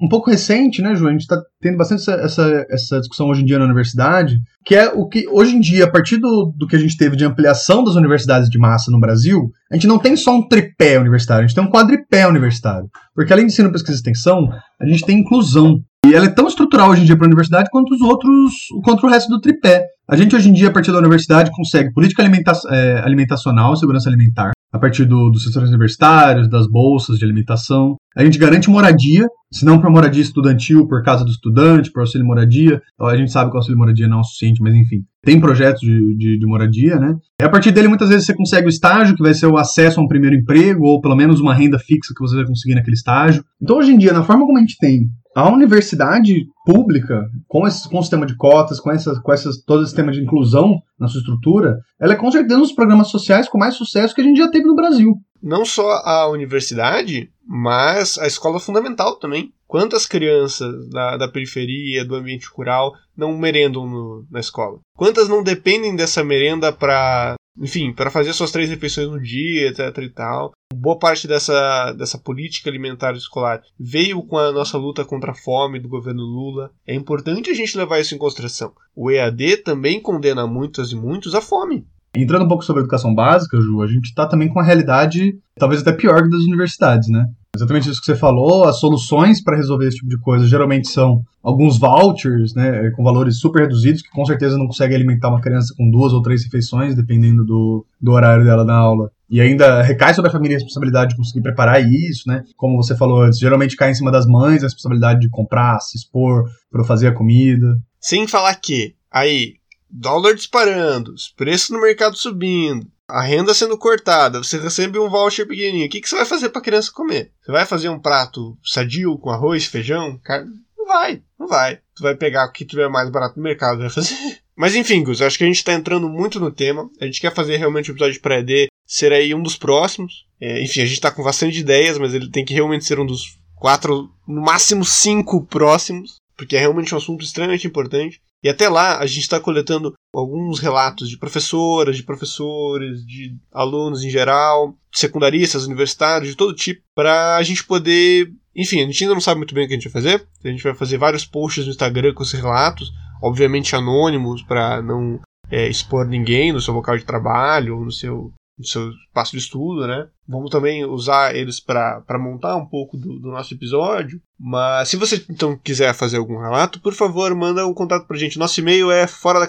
um 0.00 0.08
pouco 0.08 0.30
recente, 0.30 0.80
né, 0.80 0.94
Ju? 0.94 1.06
A 1.06 1.10
gente 1.10 1.22
está 1.22 1.38
tendo 1.60 1.76
bastante 1.76 2.00
essa, 2.00 2.12
essa, 2.12 2.66
essa, 2.70 3.00
discussão 3.00 3.28
hoje 3.28 3.42
em 3.42 3.44
dia 3.44 3.58
na 3.58 3.66
universidade, 3.66 4.38
que 4.64 4.74
é 4.74 4.88
o 4.88 5.06
que, 5.06 5.28
hoje 5.28 5.54
em 5.54 5.60
dia, 5.60 5.84
a 5.84 5.90
partir 5.90 6.16
do, 6.16 6.54
do 6.56 6.66
que 6.66 6.74
a 6.74 6.78
gente 6.78 6.96
teve 6.96 7.16
de 7.16 7.24
ampliação 7.24 7.84
das 7.84 7.96
universidades 7.96 8.48
de 8.48 8.58
massa 8.58 8.90
no 8.90 8.98
Brasil, 8.98 9.50
a 9.70 9.74
gente 9.74 9.86
não 9.86 9.98
tem 9.98 10.16
só 10.16 10.34
um 10.34 10.48
tripé 10.48 10.98
universitário, 10.98 11.44
a 11.44 11.46
gente 11.46 11.54
tem 11.54 11.64
um 11.64 11.70
quadripé 11.70 12.26
universitário. 12.26 12.88
Porque 13.14 13.32
além 13.32 13.44
de 13.44 13.52
ensino, 13.52 13.70
pesquisa 13.70 13.92
e 13.92 13.96
extensão, 13.96 14.48
a 14.80 14.86
gente 14.86 15.04
tem 15.04 15.18
inclusão. 15.18 15.80
E 16.06 16.14
ela 16.14 16.26
é 16.26 16.30
tão 16.30 16.46
estrutural 16.46 16.90
hoje 16.90 17.02
em 17.02 17.04
dia 17.04 17.16
para 17.16 17.26
a 17.26 17.28
universidade 17.28 17.68
quanto 17.70 17.94
os 17.94 18.00
outros, 18.00 18.52
quanto 18.84 19.06
o 19.06 19.10
resto 19.10 19.28
do 19.28 19.40
tripé. 19.40 19.84
A 20.08 20.16
gente 20.16 20.34
hoje 20.34 20.48
em 20.48 20.52
dia, 20.52 20.68
a 20.68 20.72
partir 20.72 20.90
da 20.90 20.98
universidade, 20.98 21.50
consegue 21.50 21.92
política 21.92 22.22
alimenta 22.22 22.52
é, 22.70 23.00
alimentacional, 23.04 23.76
segurança 23.76 24.08
alimentar, 24.08 24.52
a 24.72 24.78
partir 24.78 25.04
do, 25.04 25.28
dos 25.28 25.44
setores 25.44 25.68
universitários, 25.68 26.48
das 26.48 26.66
bolsas 26.66 27.18
de 27.18 27.24
alimentação. 27.24 27.96
A 28.16 28.24
gente 28.24 28.38
garante 28.38 28.70
moradia, 28.70 29.26
se 29.52 29.66
não 29.66 29.78
por 29.78 29.90
moradia 29.90 30.22
estudantil, 30.22 30.88
por 30.88 31.02
casa 31.02 31.24
do 31.24 31.30
estudante, 31.30 31.92
por 31.92 32.00
auxílio 32.00 32.26
moradia. 32.26 32.80
A 32.98 33.16
gente 33.16 33.30
sabe 33.30 33.50
que 33.50 33.56
o 33.56 33.58
auxílio 33.58 33.78
moradia 33.78 34.08
não 34.08 34.18
é 34.18 34.20
o 34.20 34.24
suficiente, 34.24 34.62
mas 34.62 34.74
enfim, 34.74 35.00
tem 35.22 35.38
projetos 35.38 35.80
de, 35.80 36.16
de, 36.16 36.38
de, 36.38 36.46
moradia, 36.46 36.96
né? 36.96 37.14
E 37.42 37.44
a 37.44 37.50
partir 37.50 37.70
dele, 37.70 37.88
muitas 37.88 38.08
vezes, 38.08 38.24
você 38.24 38.34
consegue 38.34 38.66
o 38.66 38.70
estágio, 38.70 39.14
que 39.14 39.22
vai 39.22 39.34
ser 39.34 39.46
o 39.46 39.58
acesso 39.58 40.00
a 40.00 40.02
um 40.02 40.08
primeiro 40.08 40.36
emprego, 40.36 40.84
ou 40.86 41.02
pelo 41.02 41.16
menos 41.16 41.38
uma 41.38 41.52
renda 41.52 41.78
fixa 41.78 42.14
que 42.16 42.22
você 42.22 42.36
vai 42.36 42.46
conseguir 42.46 42.76
naquele 42.76 42.96
estágio. 42.96 43.44
Então, 43.60 43.76
hoje 43.76 43.92
em 43.92 43.98
dia, 43.98 44.14
na 44.14 44.22
forma 44.22 44.46
como 44.46 44.56
a 44.56 44.60
gente 44.60 44.78
tem 44.78 45.06
a 45.34 45.48
universidade 45.48 46.46
pública, 46.64 47.24
com, 47.46 47.66
esse, 47.66 47.88
com 47.88 47.98
o 47.98 48.02
sistema 48.02 48.26
de 48.26 48.36
cotas, 48.36 48.80
com, 48.80 48.90
essas, 48.90 49.18
com 49.18 49.32
essas, 49.32 49.62
todo 49.62 49.80
o 49.82 49.86
sistema 49.86 50.12
de 50.12 50.20
inclusão 50.20 50.80
na 50.98 51.08
sua 51.08 51.20
estrutura, 51.20 51.78
ela 52.00 52.14
é 52.14 52.16
com 52.16 52.30
certeza 52.30 52.58
um 52.58 52.62
dos 52.62 52.72
programas 52.72 53.08
sociais 53.08 53.48
com 53.48 53.58
mais 53.58 53.74
sucesso 53.74 54.14
que 54.14 54.20
a 54.20 54.24
gente 54.24 54.38
já 54.38 54.50
teve 54.50 54.66
no 54.66 54.74
Brasil. 54.74 55.14
Não 55.40 55.64
só 55.64 55.88
a 56.04 56.28
universidade, 56.28 57.30
mas 57.46 58.18
a 58.18 58.26
escola 58.26 58.58
fundamental 58.58 59.16
também. 59.18 59.52
Quantas 59.66 60.06
crianças 60.06 60.88
da, 60.90 61.16
da 61.16 61.28
periferia, 61.28 62.04
do 62.04 62.16
ambiente 62.16 62.48
rural, 62.52 62.92
não 63.16 63.38
merendam 63.38 63.86
no, 63.86 64.26
na 64.30 64.40
escola? 64.40 64.80
Quantas 64.96 65.28
não 65.28 65.42
dependem 65.42 65.94
dessa 65.94 66.24
merenda 66.24 66.72
para 66.72 67.36
enfim, 67.60 67.92
para 67.92 68.10
fazer 68.10 68.32
suas 68.32 68.50
três 68.50 68.68
refeições 68.68 69.08
no 69.08 69.20
dia, 69.20 69.68
etc 69.68 69.96
e 69.98 70.08
tal. 70.08 70.52
Boa 70.74 70.98
parte 70.98 71.26
dessa, 71.26 71.92
dessa 71.92 72.18
política 72.18 72.70
alimentar 72.70 73.14
escolar 73.14 73.62
veio 73.78 74.22
com 74.22 74.38
a 74.38 74.52
nossa 74.52 74.78
luta 74.78 75.04
contra 75.04 75.32
a 75.32 75.34
fome 75.34 75.80
do 75.80 75.88
governo 75.88 76.22
Lula. 76.22 76.70
É 76.86 76.94
importante 76.94 77.50
a 77.50 77.54
gente 77.54 77.76
levar 77.76 78.00
isso 78.00 78.14
em 78.14 78.18
consideração. 78.18 78.72
O 78.94 79.10
EAD 79.10 79.58
também 79.58 80.00
condena 80.00 80.46
muitas 80.46 80.92
e 80.92 80.96
muitos 80.96 81.34
à 81.34 81.40
fome. 81.40 81.86
Entrando 82.16 82.44
um 82.44 82.48
pouco 82.48 82.64
sobre 82.64 82.80
a 82.80 82.84
educação 82.84 83.14
básica, 83.14 83.60
Ju, 83.60 83.82
a 83.82 83.86
gente 83.86 84.06
está 84.06 84.26
também 84.26 84.48
com 84.48 84.58
a 84.58 84.64
realidade 84.64 85.38
talvez 85.58 85.82
até 85.82 85.92
pior 85.92 86.22
que 86.22 86.30
das 86.30 86.42
universidades, 86.42 87.08
né? 87.08 87.26
Exatamente 87.58 87.90
isso 87.90 88.00
que 88.00 88.06
você 88.06 88.14
falou, 88.14 88.64
as 88.64 88.78
soluções 88.78 89.42
para 89.42 89.56
resolver 89.56 89.88
esse 89.88 89.96
tipo 89.96 90.08
de 90.08 90.18
coisa 90.18 90.46
geralmente 90.46 90.88
são 90.88 91.24
alguns 91.42 91.76
vouchers, 91.76 92.54
né, 92.54 92.90
com 92.94 93.02
valores 93.02 93.40
super 93.40 93.62
reduzidos, 93.62 94.00
que 94.00 94.10
com 94.10 94.24
certeza 94.24 94.56
não 94.56 94.66
consegue 94.66 94.94
alimentar 94.94 95.28
uma 95.28 95.40
criança 95.40 95.74
com 95.76 95.90
duas 95.90 96.12
ou 96.12 96.22
três 96.22 96.44
refeições, 96.44 96.94
dependendo 96.94 97.44
do, 97.44 97.84
do 98.00 98.12
horário 98.12 98.44
dela 98.44 98.64
na 98.64 98.76
aula. 98.76 99.10
E 99.28 99.40
ainda 99.40 99.82
recai 99.82 100.14
sobre 100.14 100.28
a 100.28 100.32
família 100.32 100.56
a 100.56 100.60
responsabilidade 100.60 101.10
de 101.10 101.16
conseguir 101.16 101.42
preparar 101.42 101.82
isso, 101.82 102.28
né? 102.28 102.44
Como 102.56 102.76
você 102.76 102.96
falou 102.96 103.22
antes, 103.22 103.40
geralmente 103.40 103.76
cai 103.76 103.90
em 103.90 103.94
cima 103.94 104.12
das 104.12 104.24
mães 104.24 104.62
a 104.62 104.66
responsabilidade 104.66 105.20
de 105.20 105.28
comprar, 105.28 105.80
se 105.80 105.98
expor 105.98 106.44
para 106.70 106.84
fazer 106.84 107.08
a 107.08 107.14
comida. 107.14 107.76
Sem 108.00 108.28
falar 108.28 108.54
que, 108.54 108.94
aí, 109.10 109.54
dólar 109.90 110.34
disparando, 110.34 111.12
os 111.12 111.28
preços 111.28 111.70
no 111.70 111.80
mercado 111.80 112.16
subindo, 112.16 112.86
a 113.08 113.22
renda 113.22 113.54
sendo 113.54 113.78
cortada, 113.78 114.42
você 114.42 114.58
recebe 114.58 114.98
um 114.98 115.08
voucher 115.08 115.48
pequenininho. 115.48 115.86
O 115.86 115.88
que, 115.88 116.00
que 116.00 116.08
você 116.08 116.16
vai 116.16 116.26
fazer 116.26 116.50
para 116.50 116.60
a 116.60 116.64
criança 116.64 116.92
comer? 116.92 117.32
Você 117.40 117.50
vai 117.50 117.64
fazer 117.64 117.88
um 117.88 117.98
prato 117.98 118.56
sadio 118.62 119.16
com 119.18 119.30
arroz, 119.30 119.64
feijão, 119.64 120.18
carne? 120.18 120.52
Não 120.76 120.86
vai, 120.86 121.22
não 121.38 121.48
vai. 121.48 121.80
Tu 121.94 122.02
vai 122.02 122.14
pegar 122.14 122.46
o 122.46 122.52
que 122.52 122.66
tiver 122.66 122.88
mais 122.88 123.08
barato 123.08 123.38
no 123.38 123.42
mercado 123.42 123.78
vai 123.78 123.90
fazer. 123.90 124.14
Mas 124.54 124.74
enfim, 124.74 125.02
Gus, 125.02 125.22
acho 125.22 125.38
que 125.38 125.44
a 125.44 125.46
gente 125.46 125.56
está 125.56 125.72
entrando 125.72 126.08
muito 126.08 126.38
no 126.38 126.50
tema. 126.50 126.90
A 127.00 127.06
gente 127.06 127.20
quer 127.20 127.32
fazer 127.32 127.56
realmente 127.56 127.90
um 127.90 127.94
episódio 127.94 128.20
pré-D, 128.20 128.66
ser 128.86 129.12
aí 129.12 129.32
um 129.34 129.42
dos 129.42 129.56
próximos. 129.56 130.26
É, 130.40 130.62
enfim, 130.62 130.80
a 130.80 130.84
gente 130.84 130.94
está 130.94 131.10
com 131.10 131.22
bastante 131.22 131.58
ideias, 131.58 131.96
mas 131.96 132.12
ele 132.12 132.30
tem 132.30 132.44
que 132.44 132.54
realmente 132.54 132.84
ser 132.84 132.98
um 132.98 133.06
dos 133.06 133.38
quatro, 133.54 134.10
no 134.26 134.42
máximo 134.42 134.84
cinco 134.84 135.44
próximos, 135.46 136.16
porque 136.36 136.56
é 136.56 136.60
realmente 136.60 136.94
um 136.94 136.98
assunto 136.98 137.24
extremamente 137.24 137.66
importante. 137.66 138.20
E 138.42 138.48
até 138.48 138.68
lá 138.68 138.98
a 138.98 139.06
gente 139.06 139.20
está 139.20 139.40
coletando 139.40 139.92
alguns 140.14 140.60
relatos 140.60 141.08
de 141.08 141.18
professoras, 141.18 141.96
de 141.96 142.02
professores, 142.02 143.04
de 143.04 143.36
alunos 143.52 144.04
em 144.04 144.10
geral, 144.10 144.74
secundaristas, 144.92 145.66
universitários, 145.66 146.30
de 146.30 146.36
todo 146.36 146.54
tipo, 146.54 146.82
para 146.94 147.36
a 147.36 147.42
gente 147.42 147.64
poder. 147.64 148.32
Enfim, 148.54 148.80
a 148.80 148.86
gente 148.86 149.02
ainda 149.02 149.14
não 149.14 149.20
sabe 149.20 149.38
muito 149.38 149.54
bem 149.54 149.64
o 149.64 149.68
que 149.68 149.74
a 149.74 149.76
gente 149.76 149.88
vai 149.88 150.02
fazer. 150.02 150.26
A 150.44 150.48
gente 150.48 150.62
vai 150.62 150.74
fazer 150.74 150.98
vários 150.98 151.24
posts 151.24 151.64
no 151.64 151.70
Instagram 151.70 152.14
com 152.14 152.22
esses 152.22 152.40
relatos, 152.40 152.92
obviamente 153.22 153.74
anônimos, 153.74 154.42
para 154.42 154.80
não 154.82 155.20
é, 155.50 155.68
expor 155.68 156.06
ninguém 156.06 156.52
no 156.52 156.60
seu 156.60 156.74
local 156.74 156.96
de 156.96 157.04
trabalho 157.04 157.76
ou 157.76 157.84
no 157.84 157.92
seu 157.92 158.32
no 158.58 158.64
seu 158.64 158.90
espaço 158.90 159.32
de 159.32 159.38
estudo, 159.38 159.86
né? 159.86 160.08
Vamos 160.26 160.50
também 160.50 160.84
usar 160.84 161.34
eles 161.34 161.58
para 161.60 162.18
montar 162.18 162.56
um 162.56 162.66
pouco 162.66 162.96
do, 162.96 163.18
do, 163.18 163.30
nosso 163.30 163.54
episódio. 163.54 164.20
Mas 164.38 164.88
se 164.88 164.96
você 164.96 165.24
então 165.30 165.56
quiser 165.56 165.94
fazer 165.94 166.18
algum 166.18 166.38
relato, 166.38 166.80
por 166.80 166.92
favor, 166.92 167.34
manda 167.34 167.66
um 167.66 167.72
contato 167.72 168.06
pra 168.06 168.16
gente. 168.16 168.38
Nosso 168.38 168.60
e-mail 168.60 168.90
é 168.90 169.06
fora 169.06 169.40
da. 169.40 169.46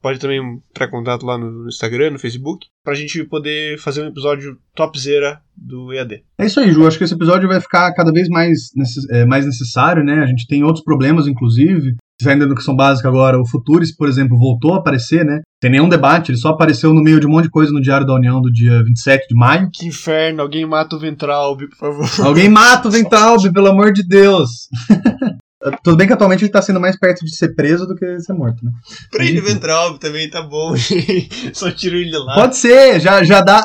Pode 0.00 0.18
também 0.18 0.40
entrar 0.70 0.86
em 0.86 0.90
contato 0.90 1.26
lá 1.26 1.36
no 1.36 1.68
Instagram, 1.68 2.12
no 2.12 2.18
Facebook, 2.18 2.66
pra 2.82 2.94
gente 2.94 3.22
poder 3.24 3.78
fazer 3.78 4.02
um 4.02 4.08
episódio 4.08 4.58
topzera 4.74 5.40
do 5.54 5.92
EAD. 5.92 6.24
É 6.38 6.46
isso 6.46 6.60
aí, 6.60 6.72
Ju. 6.72 6.86
Acho 6.86 6.98
que 6.98 7.04
esse 7.04 7.14
episódio 7.14 7.48
vai 7.48 7.60
ficar 7.60 7.92
cada 7.92 8.12
vez 8.12 8.28
mais, 8.28 8.70
necess 8.74 9.08
é, 9.10 9.24
mais 9.26 9.44
necessário, 9.44 10.02
né? 10.02 10.22
A 10.22 10.26
gente 10.26 10.46
tem 10.46 10.64
outros 10.64 10.84
problemas, 10.84 11.26
inclusive 11.26 11.96
saindo 12.22 12.40
da 12.40 12.46
educação 12.46 12.74
básica 12.74 13.08
agora, 13.08 13.40
o 13.40 13.46
Futuris, 13.46 13.94
por 13.94 14.08
exemplo, 14.08 14.38
voltou 14.38 14.74
a 14.74 14.78
aparecer, 14.78 15.24
né? 15.24 15.40
Tem 15.60 15.70
nenhum 15.70 15.88
debate, 15.88 16.30
ele 16.30 16.38
só 16.38 16.50
apareceu 16.50 16.92
no 16.92 17.02
meio 17.02 17.20
de 17.20 17.26
um 17.26 17.30
monte 17.30 17.44
de 17.44 17.50
coisa 17.50 17.72
no 17.72 17.80
Diário 17.80 18.06
da 18.06 18.14
União 18.14 18.40
do 18.40 18.50
dia 18.50 18.82
27 18.84 19.28
de 19.28 19.34
maio. 19.34 19.68
Que 19.72 19.86
inferno, 19.86 20.42
alguém 20.42 20.66
mata 20.66 20.96
o 20.96 20.98
Ventralbe, 20.98 21.68
por 21.68 21.76
favor. 21.76 22.06
Alguém 22.26 22.48
mata 22.48 22.88
o 22.88 22.90
Ventralbe, 22.90 23.52
pelo 23.52 23.68
amor 23.68 23.92
de 23.92 24.06
Deus. 24.06 24.68
Tudo 25.82 25.96
bem 25.96 26.06
que 26.06 26.12
atualmente 26.12 26.44
ele 26.44 26.52
tá 26.52 26.62
sendo 26.62 26.78
mais 26.78 26.98
perto 26.98 27.24
de 27.24 27.34
ser 27.34 27.54
preso 27.54 27.86
do 27.86 27.94
que 27.94 28.20
ser 28.20 28.34
morto, 28.34 28.64
né? 28.64 28.70
Prende 29.10 29.40
o 29.40 29.44
Ventralbe 29.44 29.98
também, 29.98 30.30
tá 30.30 30.42
bom. 30.42 30.74
só 31.52 31.70
tiro 31.70 31.96
ele 31.96 32.16
lá. 32.16 32.34
Pode 32.34 32.56
ser, 32.56 33.00
já, 33.00 33.24
já 33.24 33.40
dá. 33.40 33.60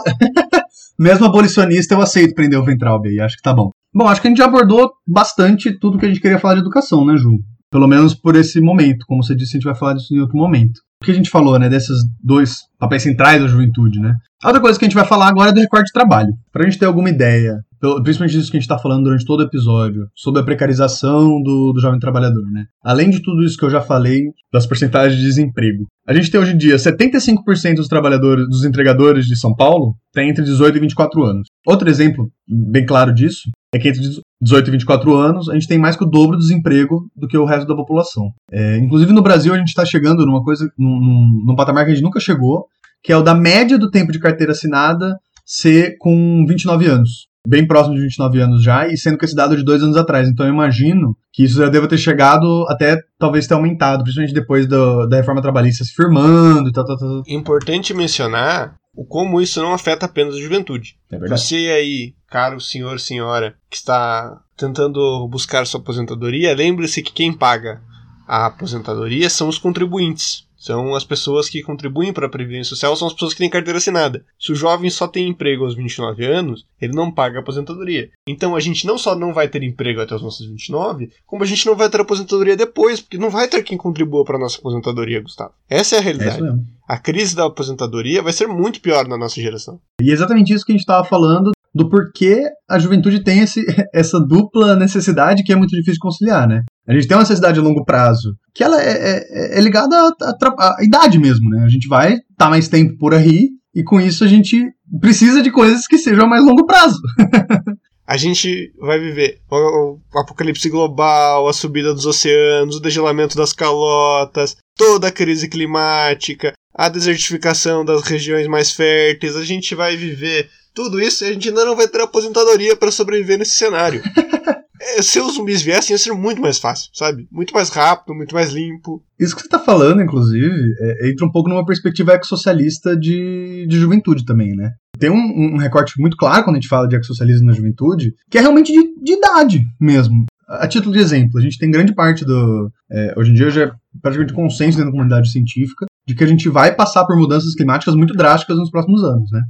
Mesmo 0.97 1.25
abolicionista, 1.25 1.93
eu 1.93 2.01
aceito 2.01 2.33
prender 2.33 2.59
o 2.59 2.63
Ventralbe 2.63 3.09
aí, 3.09 3.19
acho 3.19 3.35
que 3.35 3.43
tá 3.43 3.53
bom. 3.53 3.71
Bom, 3.93 4.07
acho 4.07 4.21
que 4.21 4.27
a 4.27 4.29
gente 4.31 4.37
já 4.37 4.45
abordou 4.45 4.89
bastante 5.05 5.77
tudo 5.77 5.99
que 5.99 6.05
a 6.05 6.07
gente 6.07 6.21
queria 6.21 6.39
falar 6.39 6.55
de 6.55 6.61
educação, 6.61 7.05
né, 7.05 7.17
Ju? 7.17 7.39
Pelo 7.71 7.87
menos 7.87 8.13
por 8.13 8.35
esse 8.35 8.59
momento. 8.59 9.05
Como 9.07 9.23
você 9.23 9.33
disse, 9.33 9.51
a 9.51 9.57
gente 9.57 9.65
vai 9.65 9.75
falar 9.75 9.93
disso 9.93 10.13
em 10.13 10.19
outro 10.19 10.37
momento. 10.37 10.79
O 11.01 11.05
que 11.05 11.11
a 11.11 11.15
gente 11.15 11.29
falou, 11.29 11.57
né, 11.57 11.67
desses 11.67 11.97
dois 12.23 12.57
papéis 12.77 13.01
centrais 13.01 13.41
da 13.41 13.47
juventude, 13.47 13.99
né? 13.99 14.13
A 14.43 14.47
outra 14.47 14.61
coisa 14.61 14.77
que 14.77 14.85
a 14.85 14.87
gente 14.87 14.95
vai 14.95 15.05
falar 15.05 15.29
agora 15.29 15.49
é 15.49 15.53
do 15.53 15.59
recorte 15.59 15.85
de 15.85 15.93
trabalho. 15.93 16.33
Pra 16.51 16.63
gente 16.63 16.77
ter 16.77 16.85
alguma 16.85 17.09
ideia, 17.09 17.57
principalmente 18.03 18.37
disso 18.37 18.51
que 18.51 18.57
a 18.57 18.59
gente 18.59 18.69
está 18.69 18.77
falando 18.77 19.03
durante 19.03 19.25
todo 19.25 19.39
o 19.39 19.43
episódio, 19.43 20.07
sobre 20.15 20.41
a 20.41 20.43
precarização 20.43 21.41
do, 21.41 21.71
do 21.73 21.79
jovem 21.79 21.99
trabalhador, 21.99 22.43
né? 22.51 22.65
Além 22.83 23.09
de 23.09 23.21
tudo 23.21 23.43
isso 23.43 23.57
que 23.57 23.65
eu 23.65 23.69
já 23.69 23.81
falei, 23.81 24.21
das 24.51 24.67
porcentagens 24.67 25.19
de 25.19 25.25
desemprego. 25.25 25.85
A 26.07 26.13
gente 26.13 26.29
tem 26.29 26.41
hoje 26.41 26.53
em 26.53 26.57
dia 26.57 26.75
75% 26.75 27.75
dos 27.75 27.87
trabalhadores, 27.87 28.47
dos 28.47 28.65
entregadores 28.65 29.25
de 29.25 29.39
São 29.39 29.55
Paulo 29.55 29.95
têm 30.13 30.29
entre 30.29 30.43
18 30.43 30.75
e 30.75 30.81
24 30.81 31.23
anos. 31.23 31.47
Outro 31.65 31.89
exemplo 31.89 32.29
bem 32.47 32.85
claro 32.85 33.13
disso 33.13 33.49
é 33.73 33.79
que 33.79 33.87
entre 33.87 34.01
18 34.41 34.67
e 34.67 34.71
24 34.71 35.15
anos, 35.15 35.49
a 35.49 35.53
gente 35.53 35.67
tem 35.67 35.79
mais 35.79 35.95
que 35.95 36.03
o 36.03 36.07
dobro 36.09 36.35
do 36.35 36.41
desemprego 36.41 37.09
do 37.15 37.27
que 37.27 37.37
o 37.37 37.45
resto 37.45 37.67
da 37.67 37.75
população. 37.75 38.29
É, 38.51 38.77
inclusive 38.77 39.13
no 39.13 39.21
Brasil, 39.21 39.53
a 39.53 39.57
gente 39.57 39.69
está 39.69 39.85
chegando 39.85 40.25
numa 40.25 40.43
coisa, 40.43 40.69
num, 40.77 41.43
num, 41.45 41.55
patamar 41.55 41.85
que 41.85 41.91
a 41.91 41.93
gente 41.93 42.03
nunca 42.03 42.19
chegou, 42.19 42.65
que 43.01 43.13
é 43.13 43.17
o 43.17 43.21
da 43.21 43.33
média 43.33 43.77
do 43.77 43.89
tempo 43.89 44.11
de 44.11 44.19
carteira 44.19 44.51
assinada 44.51 45.15
ser 45.45 45.95
com 45.99 46.45
29 46.47 46.85
anos. 46.85 47.27
Bem 47.47 47.65
próximo 47.65 47.95
de 47.95 48.01
29 48.01 48.39
anos 48.39 48.63
já, 48.63 48.87
e 48.87 48.97
sendo 48.97 49.17
que 49.17 49.25
esse 49.25 49.35
dado 49.35 49.53
é 49.53 49.57
de 49.57 49.63
dois 49.63 49.81
anos 49.81 49.97
atrás. 49.97 50.27
Então 50.27 50.45
eu 50.45 50.53
imagino 50.53 51.15
que 51.33 51.43
isso 51.43 51.57
já 51.57 51.69
deva 51.69 51.87
ter 51.87 51.97
chegado 51.97 52.65
até 52.67 52.97
talvez 53.17 53.47
ter 53.47 53.55
aumentado, 53.55 54.03
principalmente 54.03 54.33
depois 54.33 54.67
do, 54.67 55.07
da 55.07 55.17
reforma 55.17 55.41
trabalhista 55.41 55.83
se 55.83 55.93
firmando 55.93 56.69
e 56.69 56.71
tal, 56.71 56.85
tal, 56.85 56.97
tal. 56.97 57.23
Importante 57.27 57.93
mencionar 57.93 58.75
o 58.93 59.05
como 59.05 59.41
isso 59.41 59.61
não 59.61 59.73
afeta 59.73 60.05
apenas 60.05 60.35
a 60.35 60.41
juventude. 60.41 60.97
É. 61.11 61.17
Você 61.27 61.55
aí, 61.55 62.13
caro 62.27 62.59
senhor, 62.59 62.99
senhora, 62.99 63.55
que 63.69 63.77
está 63.77 64.41
tentando 64.57 65.27
buscar 65.27 65.65
sua 65.65 65.79
aposentadoria, 65.79 66.55
lembre-se 66.55 67.01
que 67.01 67.13
quem 67.13 67.33
paga 67.33 67.81
a 68.27 68.45
aposentadoria 68.47 69.29
são 69.29 69.47
os 69.47 69.57
contribuintes. 69.57 70.47
São 70.61 70.93
as 70.93 71.03
pessoas 71.03 71.49
que 71.49 71.63
contribuem 71.63 72.13
para 72.13 72.27
a 72.27 72.29
Previdência 72.29 72.69
Social, 72.69 72.95
são 72.95 73.07
as 73.07 73.13
pessoas 73.13 73.33
que 73.33 73.39
têm 73.39 73.49
carteira 73.49 73.79
assinada. 73.79 74.23
Se 74.39 74.51
o 74.51 74.55
jovem 74.55 74.91
só 74.91 75.07
tem 75.07 75.27
emprego 75.27 75.63
aos 75.63 75.75
29 75.75 76.23
anos, 76.23 76.67
ele 76.79 76.93
não 76.93 77.11
paga 77.11 77.39
aposentadoria. 77.39 78.11
Então 78.27 78.55
a 78.55 78.59
gente 78.59 78.85
não 78.85 78.95
só 78.95 79.15
não 79.15 79.33
vai 79.33 79.47
ter 79.47 79.63
emprego 79.63 80.01
até 80.01 80.13
os 80.13 80.21
nossos 80.21 80.45
29, 80.45 81.09
como 81.25 81.41
a 81.41 81.47
gente 81.47 81.65
não 81.65 81.75
vai 81.75 81.89
ter 81.89 81.99
aposentadoria 81.99 82.55
depois, 82.55 83.01
porque 83.01 83.17
não 83.17 83.31
vai 83.31 83.47
ter 83.47 83.63
quem 83.63 83.75
contribua 83.75 84.23
para 84.23 84.37
nossa 84.37 84.59
aposentadoria, 84.59 85.19
Gustavo. 85.19 85.51
Essa 85.67 85.95
é 85.95 85.97
a 85.97 86.01
realidade. 86.01 86.45
É 86.45 86.81
a 86.87 86.97
crise 86.99 87.35
da 87.35 87.45
aposentadoria 87.45 88.21
vai 88.21 88.33
ser 88.33 88.47
muito 88.47 88.81
pior 88.81 89.07
na 89.07 89.17
nossa 89.17 89.41
geração. 89.41 89.79
E 89.99 90.11
é 90.11 90.13
exatamente 90.13 90.53
isso 90.53 90.63
que 90.63 90.73
a 90.73 90.75
gente 90.75 90.81
estava 90.81 91.07
falando 91.07 91.51
do 91.73 91.89
porquê 91.89 92.43
a 92.69 92.77
juventude 92.77 93.23
tem 93.23 93.39
esse, 93.39 93.63
essa 93.93 94.19
dupla 94.19 94.75
necessidade 94.75 95.43
que 95.43 95.53
é 95.53 95.55
muito 95.55 95.71
difícil 95.71 95.93
de 95.93 95.99
conciliar, 95.99 96.47
né? 96.47 96.63
A 96.87 96.93
gente 96.93 97.07
tem 97.07 97.15
uma 97.15 97.21
necessidade 97.23 97.59
a 97.59 97.63
longo 97.63 97.85
prazo, 97.85 98.35
que 98.53 98.63
ela 98.63 98.81
é, 98.81 98.91
é, 98.91 99.57
é 99.57 99.61
ligada 99.61 99.95
à, 99.95 100.77
idade 100.81 101.19
mesmo, 101.19 101.49
né? 101.49 101.63
A 101.63 101.69
gente 101.69 101.87
vai 101.87 102.13
estar 102.13 102.25
tá 102.37 102.49
mais 102.49 102.67
tempo 102.67 102.97
por 102.97 103.13
aí, 103.13 103.49
e 103.73 103.83
com 103.83 103.99
isso 103.99 104.23
a 104.23 104.27
gente 104.27 104.67
precisa 104.99 105.41
de 105.41 105.51
coisas 105.51 105.87
que 105.87 105.97
sejam 105.97 106.25
a 106.25 106.27
mais 106.27 106.43
longo 106.43 106.65
prazo. 106.65 106.99
a 108.05 108.17
gente 108.17 108.73
vai 108.79 108.99
viver 108.99 109.39
o 109.49 109.99
apocalipse 110.19 110.69
global, 110.69 111.47
a 111.47 111.53
subida 111.53 111.93
dos 111.93 112.05
oceanos, 112.05 112.75
o 112.75 112.81
degelamento 112.81 113.37
das 113.37 113.53
calotas, 113.53 114.57
toda 114.75 115.07
a 115.07 115.11
crise 115.11 115.47
climática, 115.47 116.53
a 116.73 116.89
desertificação 116.89 117.85
das 117.85 118.01
regiões 118.03 118.47
mais 118.47 118.71
férteis, 118.71 119.35
a 119.35 119.45
gente 119.45 119.75
vai 119.75 119.95
viver 119.95 120.49
tudo 120.73 120.99
isso 120.99 121.23
e 121.23 121.27
a 121.27 121.33
gente 121.33 121.49
ainda 121.49 121.65
não 121.65 121.75
vai 121.75 121.87
ter 121.87 122.01
aposentadoria 122.01 122.75
para 122.75 122.91
sobreviver 122.91 123.37
nesse 123.37 123.55
cenário. 123.55 124.01
é, 124.81 125.01
se 125.01 125.19
os 125.19 125.35
zumbis 125.35 125.61
viessem, 125.61 125.93
ia 125.93 125.97
ser 125.97 126.13
muito 126.13 126.41
mais 126.41 126.57
fácil, 126.57 126.89
sabe? 126.93 127.27
Muito 127.31 127.53
mais 127.53 127.69
rápido, 127.69 128.15
muito 128.15 128.33
mais 128.33 128.51
limpo. 128.51 129.03
Isso 129.19 129.35
que 129.35 129.41
você 129.41 129.49
tá 129.49 129.59
falando, 129.59 130.01
inclusive, 130.01 130.75
é, 130.79 131.09
entra 131.09 131.25
um 131.25 131.31
pouco 131.31 131.49
numa 131.49 131.65
perspectiva 131.65 132.13
ex-socialista 132.13 132.95
de, 132.97 133.65
de 133.67 133.77
juventude 133.77 134.25
também, 134.25 134.55
né? 134.55 134.71
Tem 134.97 135.09
um, 135.09 135.53
um, 135.55 135.57
recorte 135.57 135.99
muito 135.99 136.17
claro 136.17 136.43
quando 136.43 136.57
a 136.57 136.59
gente 136.59 136.69
fala 136.69 136.87
de 136.87 136.95
ex-socialismo 136.95 137.47
na 137.47 137.53
juventude, 137.53 138.13
que 138.29 138.37
é 138.37 138.41
realmente 138.41 138.71
de, 138.71 139.01
de 139.01 139.13
idade 139.13 139.61
mesmo. 139.79 140.25
A 140.47 140.67
título 140.67 140.93
de 140.93 140.99
exemplo, 140.99 141.39
a 141.39 141.41
gente 141.41 141.57
tem 141.57 141.71
grande 141.71 141.95
parte 141.95 142.25
do. 142.25 142.69
É, 142.89 143.13
hoje 143.17 143.31
em 143.31 143.33
dia 143.33 143.49
já 143.49 143.63
é 143.63 143.71
praticamente 144.01 144.33
consenso 144.33 144.77
dentro 144.77 144.91
da 144.91 144.97
comunidade 144.97 145.31
científica 145.31 145.85
de 146.05 146.15
que 146.15 146.23
a 146.23 146.27
gente 146.27 146.49
vai 146.49 146.75
passar 146.75 147.05
por 147.05 147.15
mudanças 147.15 147.53
climáticas 147.55 147.95
muito 147.95 148.13
drásticas 148.13 148.57
nos 148.57 148.69
próximos 148.69 149.03
anos, 149.03 149.31
né? 149.31 149.41